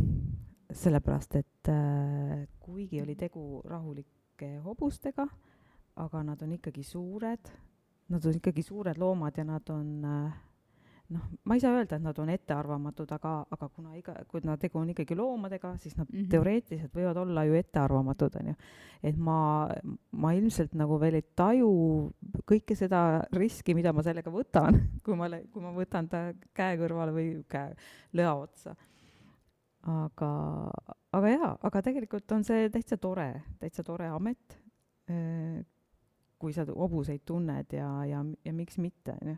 sellepärast, 0.73 1.35
et 1.35 1.69
äh, 1.69 2.45
kuigi 2.59 3.01
oli 3.01 3.15
tegu 3.19 3.61
rahulike 3.65 4.57
hobustega, 4.63 5.27
aga 6.01 6.23
nad 6.23 6.41
on 6.41 6.55
ikkagi 6.57 6.83
suured, 6.83 7.51
nad 8.11 8.25
on 8.25 8.39
ikkagi 8.39 8.63
suured 8.63 8.97
loomad 8.97 9.37
ja 9.37 9.45
nad 9.47 9.69
on 9.69 9.91
äh, 10.05 10.39
noh, 11.11 11.23
ma 11.43 11.55
ei 11.55 11.61
saa 11.63 11.73
öelda, 11.75 11.97
et 11.97 12.03
nad 12.03 12.19
on 12.21 12.29
ettearvamatud, 12.31 13.09
aga, 13.15 13.33
aga 13.51 13.67
kuna 13.75 13.95
iga, 13.99 14.15
kuna 14.31 14.55
tegu 14.59 14.79
on 14.81 14.91
ikkagi 14.93 15.15
loomadega, 15.17 15.73
siis 15.77 15.97
nad 15.97 16.07
mm 16.07 16.19
-hmm. 16.19 16.29
teoreetiliselt 16.31 16.95
võivad 16.95 17.17
olla 17.17 17.43
ju 17.45 17.57
ettearvamatud, 17.59 18.35
on 18.39 18.47
ju. 18.47 18.55
et 19.03 19.17
ma, 19.17 19.69
ma 20.11 20.33
ilmselt 20.33 20.73
nagu 20.73 20.99
veel 20.99 21.19
ei 21.19 21.25
taju 21.35 21.71
kõike 22.47 22.75
seda 22.75 23.23
riski, 23.33 23.75
mida 23.75 23.93
ma 23.93 24.03
sellega 24.03 24.31
võtan, 24.31 24.79
kui 25.05 25.15
ma, 25.15 25.29
kui 25.51 25.61
ma 25.61 25.73
võtan 25.75 26.07
ta 26.09 26.33
käe 26.53 26.77
kõrvale 26.77 27.11
või 27.11 27.43
käe 27.47 27.75
lõa 28.13 28.35
otsa 28.35 28.75
aga, 29.89 30.31
aga 31.11 31.29
jaa, 31.29 31.53
aga 31.67 31.81
tegelikult 31.81 32.31
on 32.35 32.43
see 32.45 32.69
täitsa 32.73 32.97
tore, 33.01 33.29
täitsa 33.59 33.83
tore 33.83 34.09
amet, 34.13 34.57
kui 36.41 36.53
sa 36.53 36.65
hobuseid 36.65 37.23
tunned 37.25 37.73
ja, 37.73 37.89
ja, 38.05 38.21
ja 38.45 38.53
miks 38.53 38.77
mitte, 38.81 39.17
on 39.21 39.33
ju. 39.33 39.37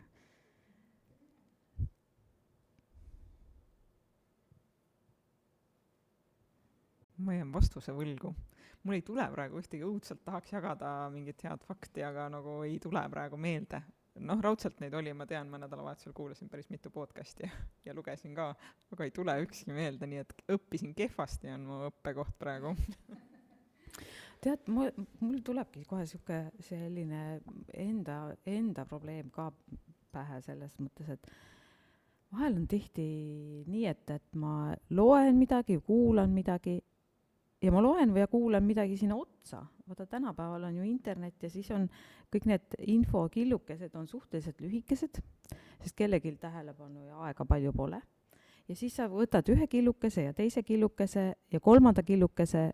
ma 7.24 7.32
jään 7.32 7.52
vastuse 7.54 7.92
võlgu. 7.94 8.34
mul 8.82 8.98
ei 8.98 9.02
tule 9.02 9.24
praegu 9.32 9.56
ühtegi, 9.56 9.86
õudselt 9.86 10.20
tahaks 10.26 10.50
jagada 10.52 11.08
mingit 11.14 11.40
head 11.46 11.62
fakti, 11.64 12.02
aga 12.04 12.26
nagu 12.28 12.58
ei 12.66 12.76
tule 12.82 13.00
praegu 13.08 13.38
meelde 13.40 13.80
noh, 14.20 14.40
raudselt 14.42 14.80
neid 14.82 14.94
oli, 14.94 15.12
ma 15.16 15.26
tean, 15.26 15.48
ma 15.50 15.58
nädalavahetusel 15.62 16.14
kuulasin 16.16 16.50
päris 16.50 16.70
mitu 16.70 16.90
podcast'i 16.94 17.46
ja, 17.46 17.52
ja 17.88 17.94
lugesin 17.96 18.34
ka, 18.36 18.52
aga 18.94 19.06
ei 19.06 19.14
tule 19.14 19.36
ükski 19.42 19.74
meelde, 19.74 20.08
nii 20.10 20.22
et 20.22 20.34
õppisin 20.56 20.94
kehvasti, 20.96 21.50
on 21.54 21.66
mu 21.68 21.80
õppekoht 21.88 22.36
praegu. 22.38 22.74
Tead, 24.44 24.66
mul, 24.68 24.90
mul 25.24 25.40
tulebki 25.44 25.86
kohe 25.88 26.04
sihuke 26.06 26.42
selline 26.66 27.40
enda, 27.80 28.18
enda 28.46 28.84
probleem 28.88 29.30
ka 29.32 29.48
pähe 30.12 30.40
selles 30.44 30.74
mõttes, 30.82 31.08
et 31.16 31.30
vahel 32.34 32.58
on 32.60 32.66
tihti 32.68 33.06
nii, 33.70 33.86
et, 33.88 34.10
et 34.10 34.36
ma 34.38 34.74
loen 34.94 35.38
midagi, 35.38 35.78
kuulan 35.86 36.34
midagi 36.34 36.76
ja 37.64 37.72
ma 37.72 37.82
loen 37.82 38.12
või 38.14 38.26
kuulan 38.30 38.64
midagi 38.66 38.98
sinna 39.00 39.16
otsa, 39.16 39.62
vaata 39.88 40.06
tänapäeval 40.06 40.68
on 40.68 40.76
ju 40.80 40.86
internet 40.88 41.42
ja 41.42 41.50
siis 41.50 41.70
on 41.74 41.88
kõik 42.32 42.48
need 42.50 42.76
infokillukesed 42.94 43.94
on 43.96 44.06
suhteliselt 44.10 44.60
lühikesed, 44.60 45.20
sest 45.80 45.96
kellelgi 45.96 46.34
tähelepanu 46.40 47.08
ja 47.08 47.20
aega 47.28 47.46
palju 47.48 47.72
pole. 47.72 48.00
ja 48.68 48.76
siis 48.76 48.96
sa 48.96 49.08
võtad 49.08 49.48
ühe 49.52 49.66
killukese 49.68 50.28
ja 50.28 50.32
teise 50.32 50.62
killukese 50.62 51.34
ja 51.52 51.60
kolmanda 51.60 52.02
killukese 52.02 52.70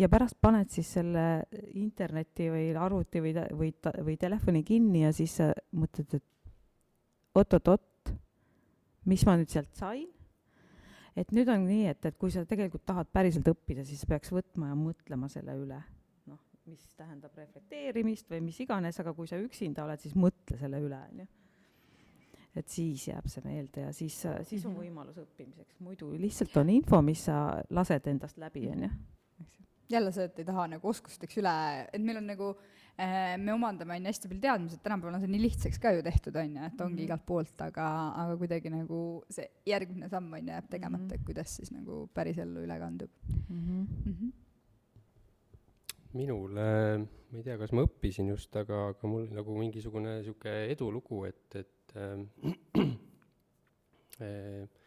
ja 0.00 0.08
pärast 0.08 0.38
paned 0.40 0.70
siis 0.72 0.92
selle 0.96 1.44
interneti 1.74 2.48
või 2.50 2.70
arvuti 2.76 3.20
või, 3.20 3.34
või, 3.56 3.72
või 4.04 4.16
telefoni 4.16 4.62
kinni 4.64 5.04
ja 5.04 5.12
siis 5.12 5.36
sa 5.40 5.50
mõtled, 5.76 6.14
et 6.16 6.24
oot-oot-oot, 7.34 8.14
mis 9.10 9.26
ma 9.26 9.36
nüüd 9.36 9.52
sealt 9.52 9.74
sain. 9.76 10.08
Et 11.20 11.34
nüüd 11.36 11.50
on 11.52 11.66
nii, 11.68 11.88
et, 11.92 12.06
et 12.08 12.16
kui 12.20 12.32
sa 12.34 12.44
tegelikult 12.48 12.86
tahad 12.88 13.10
päriselt 13.12 13.48
õppida, 13.52 13.84
siis 13.86 14.06
peaks 14.08 14.32
võtma 14.34 14.70
ja 14.70 14.78
mõtlema 14.78 15.28
selle 15.32 15.56
üle. 15.60 15.80
noh, 16.30 16.40
mis 16.70 16.86
tähendab 16.96 17.36
reflekteerimist 17.36 18.30
või 18.30 18.40
mis 18.48 18.62
iganes, 18.64 18.98
aga 19.02 19.14
kui 19.16 19.28
sa 19.30 19.40
üksinda 19.40 19.84
oled, 19.84 20.00
siis 20.02 20.16
mõtle 20.16 20.58
selle 20.60 20.80
üle, 20.82 21.02
on 21.12 21.22
ju 21.24 21.30
et 22.58 22.66
siis 22.66 23.04
jääb 23.06 23.28
see 23.30 23.44
meelde 23.44 23.84
ja 23.84 23.92
siis, 23.94 24.16
siis 24.48 24.64
on 24.66 24.72
mhm. 24.72 24.80
võimalus 24.82 25.20
õppimiseks, 25.22 25.76
muidu 25.86 26.10
lihtsalt 26.18 26.56
on 26.58 26.72
info, 26.74 26.98
mis 27.06 27.22
sa 27.28 27.36
lased 27.70 28.08
endast 28.10 28.40
läbi, 28.42 28.64
on 28.72 28.88
ju 28.88 28.90
jälle 29.90 30.12
see, 30.14 30.26
et 30.30 30.38
ei 30.38 30.46
taha 30.48 30.66
nagu 30.74 30.90
oskusteks 30.90 31.40
üle, 31.40 31.54
et 31.92 32.02
meil 32.02 32.20
on 32.20 32.28
nagu 32.30 32.50
äh,, 32.54 33.36
me 33.40 33.54
omandame, 33.54 33.96
on 33.96 34.06
ju, 34.06 34.12
hästi 34.12 34.30
palju 34.30 34.44
teadmisi, 34.44 34.78
et 34.78 34.84
tänapäeval 34.86 35.18
on 35.18 35.24
see 35.24 35.32
nii 35.32 35.42
lihtsaks 35.44 35.80
ka 35.82 35.94
ju 35.96 36.04
tehtud, 36.06 36.38
on 36.40 36.56
ju, 36.56 36.66
et 36.68 36.80
ongi 36.80 36.92
mm 36.92 36.98
-hmm. 36.98 37.04
igalt 37.06 37.26
poolt, 37.26 37.64
aga, 37.66 37.86
aga 38.24 38.36
kuidagi 38.42 38.72
nagu 38.74 39.00
see 39.30 39.48
järgmine 39.66 40.08
samm, 40.08 40.32
on 40.32 40.40
ju, 40.40 40.52
jääb 40.54 40.68
tegemata 40.70 41.02
mm, 41.04 41.08
-hmm. 41.08 41.14
et 41.20 41.26
kuidas 41.26 41.56
siis 41.56 41.72
nagu 41.72 42.08
päris 42.14 42.38
ellu 42.38 42.64
üle 42.66 42.78
kandub 42.78 43.10
mm. 43.48 43.60
-hmm. 43.60 43.86
Mm 44.06 44.14
-hmm. 44.20 44.32
minul 46.12 46.56
äh,, 46.56 47.06
ma 47.30 47.38
ei 47.38 47.42
tea, 47.42 47.58
kas 47.58 47.72
ma 47.72 47.82
õppisin 47.82 48.28
just, 48.28 48.56
aga, 48.56 48.88
aga 48.88 49.08
mul 49.08 49.28
nagu 49.30 49.58
mingisugune 49.58 50.16
niisugune 50.16 50.64
edulugu, 50.74 51.24
et, 51.24 51.56
et 51.56 51.96
äh, 51.96 52.26
äh, 54.20 54.68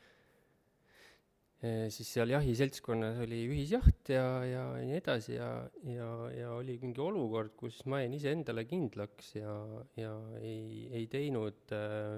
siis 1.63 2.09
seal 2.11 2.33
jahiseltskonnas 2.33 3.21
oli 3.23 3.37
ühisjaht 3.47 4.09
ja, 4.11 4.25
ja 4.43 4.63
nii 4.81 4.97
edasi 4.97 5.37
ja, 5.37 5.47
ja, 5.87 6.09
ja 6.35 6.49
oli 6.57 6.75
mingi 6.81 6.99
olukord, 6.99 7.53
kus 7.55 7.77
ma 7.87 8.01
jäin 8.01 8.17
iseendale 8.17 8.65
kindlaks 8.67 9.29
ja, 9.37 9.53
ja 9.95 10.11
ei, 10.41 10.89
ei 10.91 11.07
teinud 11.11 11.71
äh, 11.77 12.17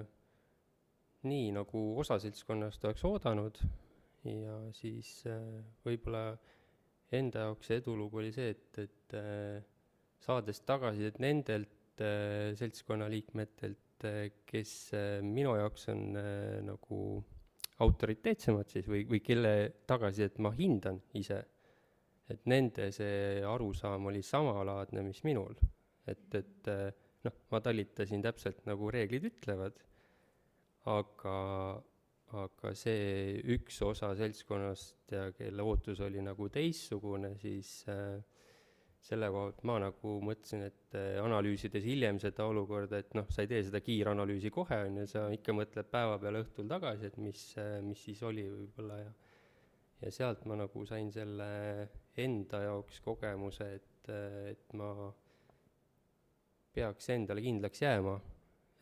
nii, 1.30 1.52
nagu 1.54 1.84
osa 2.02 2.18
seltskonnast 2.22 2.84
oleks 2.88 3.06
oodanud. 3.06 3.62
ja 4.26 4.58
siis 4.74 5.20
äh, 5.30 5.62
võib-olla 5.86 6.32
enda 7.14 7.46
jaoks 7.46 7.70
see 7.70 7.78
edulugu 7.78 8.18
oli 8.18 8.32
see, 8.34 8.50
et, 8.56 8.80
et 8.82 9.14
äh, 9.14 9.62
saades 10.26 10.58
tagasisidet 10.66 11.20
nendelt 11.22 12.02
äh, 12.02 12.50
seltskonna 12.58 13.06
liikmetelt 13.12 14.06
äh,, 14.10 14.32
kes 14.50 14.90
äh, 14.98 15.22
minu 15.22 15.54
jaoks 15.54 15.86
on 15.94 16.18
äh, 16.18 16.58
nagu 16.66 17.22
autoriteetsemad 17.84 18.70
siis 18.72 18.86
või, 18.88 19.04
või 19.08 19.20
kelle 19.24 19.52
tagasisidet 19.88 20.38
ma 20.44 20.52
hindan 20.56 21.00
ise, 21.18 21.42
et 22.32 22.46
nende 22.50 22.88
see 22.94 23.42
arusaam 23.46 24.08
oli 24.10 24.22
samalaadne, 24.24 25.02
mis 25.06 25.22
minul. 25.26 25.58
et, 26.06 26.24
et 26.38 26.70
noh, 27.26 27.36
ma 27.50 27.60
talitasin 27.60 28.22
täpselt 28.24 28.64
nagu 28.68 28.88
reeglid 28.94 29.26
ütlevad, 29.28 29.78
aga, 30.92 31.36
aga 32.40 32.72
see 32.78 33.42
üks 33.56 33.80
osa 33.84 34.12
seltskonnast 34.18 35.14
ja 35.14 35.28
kelle 35.36 35.66
ootus 35.66 36.00
oli 36.06 36.22
nagu 36.24 36.48
teistsugune, 36.52 37.34
siis 37.42 37.80
äh, 37.90 38.22
selle 39.06 39.28
koha 39.30 39.50
pealt 39.50 39.62
ma 39.68 39.76
nagu 39.84 40.14
mõtlesin, 40.24 40.64
et 40.66 40.96
äh, 40.98 41.18
analüüsides 41.22 41.84
hiljem 41.86 42.18
seda 42.22 42.46
olukorda, 42.50 43.00
et 43.02 43.14
noh, 43.18 43.28
sa 43.32 43.44
ei 43.44 43.50
tee 43.50 43.62
seda 43.66 43.80
kiiranalüüsi 43.84 44.50
kohe, 44.54 44.80
on 44.88 45.02
ju, 45.02 45.06
sa 45.10 45.26
ikka 45.34 45.54
mõtled 45.54 45.90
päeva 45.92 46.18
peale 46.22 46.42
õhtul 46.44 46.68
tagasi, 46.70 47.10
et 47.10 47.18
mis, 47.22 47.44
äh, 47.62 47.78
mis 47.86 48.02
siis 48.08 48.22
oli 48.26 48.48
võib-olla 48.50 49.00
ja 49.04 49.14
ja 49.96 50.10
sealt 50.12 50.42
ma 50.44 50.58
nagu 50.60 50.82
sain 50.84 51.06
selle 51.08 51.46
enda 52.20 52.58
jaoks 52.66 52.98
kogemuse, 53.00 53.68
et, 53.78 54.10
äh, 54.12 54.50
et 54.52 54.74
ma 54.76 54.90
peaks 56.76 57.08
endale 57.14 57.44
kindlaks 57.44 57.84
jääma. 57.86 58.18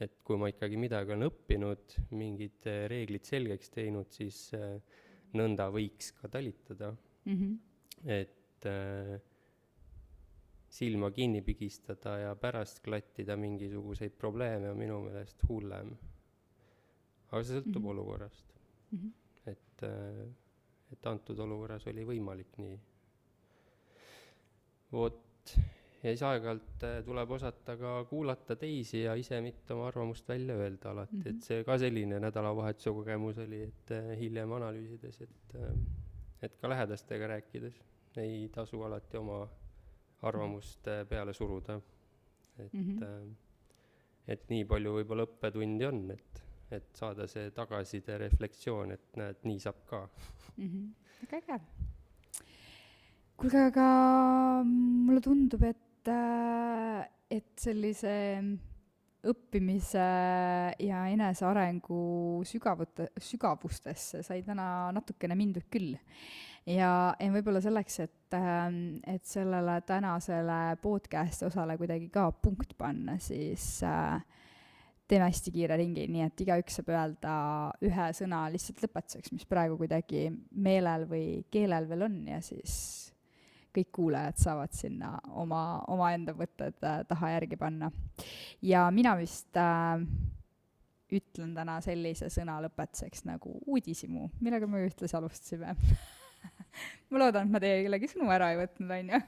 et 0.03 0.17
kui 0.27 0.35
ma 0.37 0.49
ikkagi 0.51 0.75
midagi 0.77 1.13
olen 1.15 1.29
õppinud, 1.29 1.93
mingid 2.19 2.67
reeglid 2.91 3.25
selgeks 3.25 3.71
teinud, 3.71 4.09
siis 4.11 4.51
nõnda 5.39 5.69
võiks 5.73 6.11
ka 6.19 6.29
talitada 6.33 6.91
mm. 6.91 7.37
-hmm. 7.37 7.55
et 8.17 8.67
äh, 8.67 9.15
silma 10.75 11.11
kinni 11.15 11.43
pigistada 11.47 12.17
ja 12.19 12.33
pärast 12.37 12.81
klattida 12.85 13.37
mingisuguseid 13.39 14.17
probleeme 14.19 14.71
on 14.71 14.79
minu 14.79 15.01
meelest 15.07 15.45
hullem. 15.49 15.93
aga 17.31 17.43
see 17.43 17.59
sõltub 17.59 17.79
mm 17.81 17.85
-hmm. 17.85 17.93
olukorrast 17.93 18.57
mm. 18.91 18.99
-hmm. 18.99 19.53
et, 19.53 19.83
äh, 19.83 20.27
et 20.93 21.07
antud 21.07 21.39
olukorras 21.47 21.87
oli 21.87 22.05
võimalik 22.11 22.59
nii. 22.59 22.81
vot, 24.93 25.55
ja 26.03 26.11
siis 26.11 26.23
aeg-ajalt 26.23 26.85
äh, 26.91 26.99
tuleb 27.07 27.31
osata 27.31 27.77
ka 27.77 27.97
kuulata 28.11 28.57
teisi 28.57 29.03
ja 29.03 29.15
ise 29.15 29.41
mitte 29.41 29.75
oma 29.75 29.89
arvamust 29.89 30.29
välja 30.29 30.55
öelda 30.55 30.91
alati 30.91 31.17
mm, 31.17 31.23
-hmm. 31.23 31.37
et 31.37 31.43
see 31.43 31.65
ka 31.65 31.79
selline 31.79 32.21
nädalavahetuse 32.21 32.91
kogemus 32.91 33.39
oli, 33.39 33.63
et 33.63 33.91
äh, 33.91 34.15
hiljem 34.19 34.53
analüüsides, 34.53 35.21
et, 35.21 35.59
et 36.43 36.57
ka 36.57 36.69
lähedastega 36.69 37.27
rääkides 37.27 37.83
ei 38.17 38.49
tasu 38.49 38.83
alati 38.83 39.17
oma 39.17 39.47
arvamust 40.29 40.89
äh, 40.89 41.05
peale 41.09 41.33
suruda. 41.33 41.81
et 42.59 42.73
mm, 42.73 42.99
-hmm. 42.99 43.35
et 44.29 44.51
nii 44.51 44.65
palju 44.65 44.93
võib-olla 44.95 45.25
õppetundi 45.27 45.87
on, 45.89 46.11
et, 46.11 46.43
et 46.71 46.85
saada 46.95 47.27
see 47.27 47.51
tagasiside, 47.51 48.19
reflektsioon, 48.19 48.93
et 48.93 49.17
näed, 49.17 49.41
nii 49.43 49.59
saab 49.59 49.81
ka 49.87 50.09
mm. 50.57 50.69
-hmm. 50.69 50.93
väga 51.33 51.55
äge. 51.55 51.61
kuulge, 53.37 53.65
aga 53.73 53.89
mulle 54.65 55.21
tundub, 55.21 55.63
et, 55.63 56.09
äh, 56.09 57.09
et 57.31 57.59
sellise 57.59 58.15
õppimise 59.25 60.05
ja 60.85 61.05
enesearengu 61.11 62.43
sügavute, 62.47 63.09
sügavustesse 63.21 64.23
sai 64.23 64.43
täna 64.47 64.93
natukene 64.93 65.37
mindud 65.39 65.67
küll 65.73 65.97
ja, 66.67 66.93
ja 67.21 67.33
võib-olla 67.35 67.61
selleks, 67.65 67.99
et, 68.05 68.37
ähm, 68.39 68.79
et 69.07 69.25
sellele 69.29 69.81
tänasele 69.87 70.77
podcast'i 70.83 71.49
osale 71.49 71.77
kuidagi 71.81 72.09
ka 72.13 72.31
punkt 72.33 72.77
panna, 72.79 73.19
siis 73.23 73.83
äh, 73.87 74.19
teeme 75.09 75.29
hästi 75.29 75.53
kiire 75.55 75.77
ringi, 75.81 76.07
nii 76.11 76.25
et 76.25 76.45
igaüks 76.47 76.81
saab 76.81 76.93
öelda 76.95 77.35
ühe 77.85 78.11
sõna 78.17 78.47
lihtsalt 78.53 78.85
lõpetuseks, 78.87 79.35
mis 79.35 79.49
praegu 79.49 79.77
kuidagi 79.81 80.29
meelel 80.51 81.09
või 81.11 81.27
keelel 81.53 81.89
veel 81.91 82.07
on 82.09 82.21
ja 82.33 82.41
siis 82.45 82.77
kõik 83.75 83.91
kuulajad 83.93 84.39
saavad 84.39 84.75
sinna 84.75 85.17
oma, 85.35 85.83
omaenda 85.91 86.35
mõtted 86.39 86.79
äh, 86.87 87.03
taha 87.11 87.35
järgi 87.37 87.59
panna. 87.61 87.91
ja 88.63 88.87
mina 88.95 89.17
vist 89.19 89.57
äh, 89.61 90.01
ütlen 91.15 91.53
täna 91.55 91.81
sellise 91.85 92.31
sõna 92.33 92.57
lõpetuseks 92.65 93.27
nagu 93.29 93.59
uudishimu, 93.67 94.31
millega 94.41 94.67
me 94.71 94.87
ühtlasi 94.87 95.19
alustasime 95.19 95.75
ma 97.11 97.21
loodan, 97.25 97.49
et 97.49 97.55
ma 97.55 97.61
teie 97.63 97.83
kellegi 97.85 98.11
sõnu 98.11 98.31
ära 98.35 98.51
ei 98.53 98.59
võtnud, 98.61 98.93
on 98.97 99.13
ju. 99.13 99.21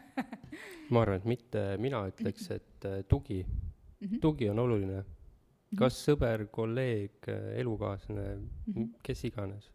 ma 0.94 1.02
arvan, 1.02 1.20
et 1.20 1.28
mitte 1.30 1.64
mina 1.82 2.02
ütleks, 2.10 2.48
et 2.54 2.88
äh, 2.88 3.02
tugi 3.08 3.42
mm, 3.44 4.06
-hmm. 4.06 4.20
tugi 4.20 4.50
on 4.50 4.58
oluline. 4.64 5.02
Mhm. 5.02 5.78
kas 5.78 5.98
sõber, 6.06 6.46
kolleeg, 6.50 7.28
äh, 7.28 7.58
elukaaslane 7.60 8.26
mm, 8.36 8.72
-hmm. 8.72 8.88
kes 9.02 9.24
iganes 9.24 9.70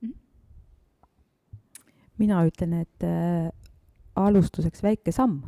mm. 0.00 0.08
-hmm. 0.08 0.18
mina 2.18 2.44
ütlen, 2.46 2.72
et 2.80 3.04
äh, 3.04 3.50
alustuseks 4.16 4.82
väike 4.82 5.12
samm, 5.12 5.42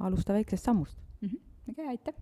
alusta 0.00 0.32
väiksest 0.32 0.64
sammust 0.64 0.98
mm. 1.20 1.28
-hmm. 1.28 1.40
väga 1.68 1.82
hea, 1.82 1.90
aitäh. 1.90 2.14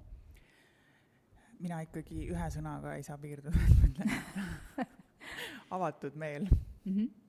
mina 1.61 1.81
ikkagi 1.81 2.29
ühe 2.33 2.51
sõnaga 2.51 2.97
ei 2.97 3.03
saa 3.03 3.19
piirduda, 3.19 3.51
ma 3.51 3.87
ütlen 3.87 4.09
avatud 5.77 6.15
meel 6.15 6.49
mm. 6.85 6.97
-hmm 6.97 7.21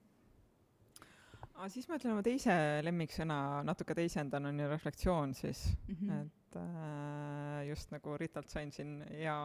aga 1.61 1.69
siis 1.69 1.85
ma 1.85 1.97
ütlen 1.99 2.15
oma 2.15 2.23
teise 2.25 2.53
lemmiksõna, 2.81 3.37
natuke 3.67 3.93
teisendan, 3.97 4.47
on 4.49 4.61
ju 4.63 4.69
reflektsioon 4.71 5.33
siis 5.37 5.59
mm, 5.87 5.97
-hmm. 5.99 6.21
et 6.23 6.55
äh, 6.57 7.67
just 7.69 7.91
nagu 7.93 8.15
Ritalt 8.17 8.49
sain 8.49 8.71
siin 8.73 8.95
hea 9.05 9.35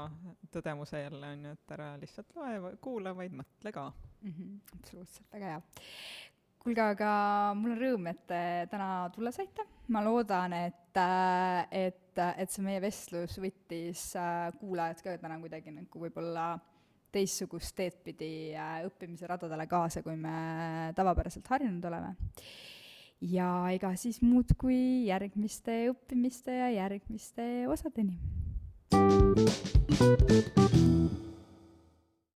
tõdemuse 0.53 1.03
jälle, 1.03 1.33
on 1.35 1.45
ju, 1.45 1.53
et 1.53 1.75
ära 1.77 1.91
lihtsalt 2.01 2.33
loe, 2.39 2.73
kuula, 2.81 3.13
vaid 3.17 3.37
mõtle 3.37 3.73
ka 3.73 3.91
mm. 4.23 4.33
-hmm. 4.33 4.79
absoluutselt, 4.79 5.27
väga 5.33 5.51
hea. 5.51 5.61
kuulge, 6.59 6.83
aga 6.83 7.11
mul 7.55 7.77
on 7.77 7.83
rõõm, 7.85 8.09
et 8.11 8.27
te 8.27 8.41
täna 8.71 9.11
tulla 9.15 9.31
saite, 9.31 9.67
ma 9.89 10.03
loodan, 10.05 10.53
et, 10.53 10.97
äh, 10.97 11.67
et, 11.71 12.19
et 12.37 12.51
see 12.51 12.65
meie 12.65 12.81
vestlus 12.81 13.37
võttis 13.39 14.09
äh, 14.17 14.57
kuulajad 14.61 15.05
ka 15.05 15.19
täna 15.19 15.37
kuidagi 15.41 15.71
nagu 15.71 16.01
võib-olla 16.07 16.55
äh, 16.55 16.76
teistsugust 17.13 17.75
teed 17.77 17.99
pidi 18.05 18.55
äh, 18.55 18.81
õppimise 18.87 19.29
radadele 19.31 19.67
kaasa, 19.71 20.03
kui 20.07 20.17
me 20.17 20.93
tavapäraselt 20.97 21.49
harjunud 21.55 21.85
oleme. 21.91 22.15
ja 23.21 23.51
ega 23.73 23.95
siis 23.97 24.21
muud 24.23 24.53
kui 24.61 25.07
järgmiste 25.09 25.87
õppimiste 25.93 26.59
ja 26.59 26.71
järgmiste 26.71 27.67
osadeni. 27.69 28.19
thank 28.91 30.75
you 30.75 30.86